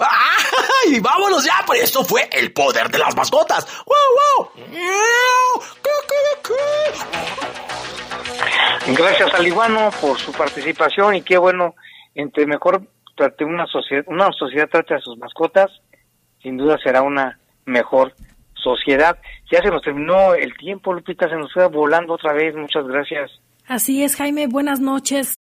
¡Ay! 0.01 0.99
vámonos 0.99 1.45
ya, 1.45 1.62
pues 1.64 1.85
esto 1.85 2.05
fue 2.05 2.29
el 2.33 2.53
poder 2.53 2.91
de 2.91 2.99
las 2.99 3.14
mascotas. 3.14 3.64
¡Wow, 3.87 3.97
wow! 4.19 5.62
Gracias 8.89 9.33
al 9.35 9.47
Iguano 9.47 9.93
por 10.01 10.19
su 10.19 10.33
participación 10.33 11.14
y 11.14 11.23
qué 11.23 11.39
bueno 11.39 11.77
entre 12.19 12.47
mejor 12.47 12.83
trate 13.16 13.45
una 13.45 13.66
sociedad, 13.66 14.05
una 14.09 14.31
sociedad 14.33 14.69
trate 14.69 14.95
a 14.95 15.01
sus 15.01 15.16
mascotas, 15.19 15.71
sin 16.43 16.57
duda 16.57 16.77
será 16.83 17.03
una 17.03 17.39
mejor 17.64 18.12
sociedad. 18.55 19.19
Ya 19.51 19.62
se 19.62 19.71
nos 19.71 19.83
terminó 19.83 20.35
el 20.35 20.57
tiempo, 20.57 20.93
Lupita, 20.93 21.29
se 21.29 21.37
nos 21.37 21.53
fue 21.53 21.69
volando 21.69 22.14
otra 22.14 22.33
vez. 22.33 22.57
Muchas 22.57 22.87
gracias. 22.87 23.31
Así 23.69 24.03
es, 24.03 24.16
Jaime. 24.16 24.49
Buenas 24.49 24.81
noches. 24.81 25.39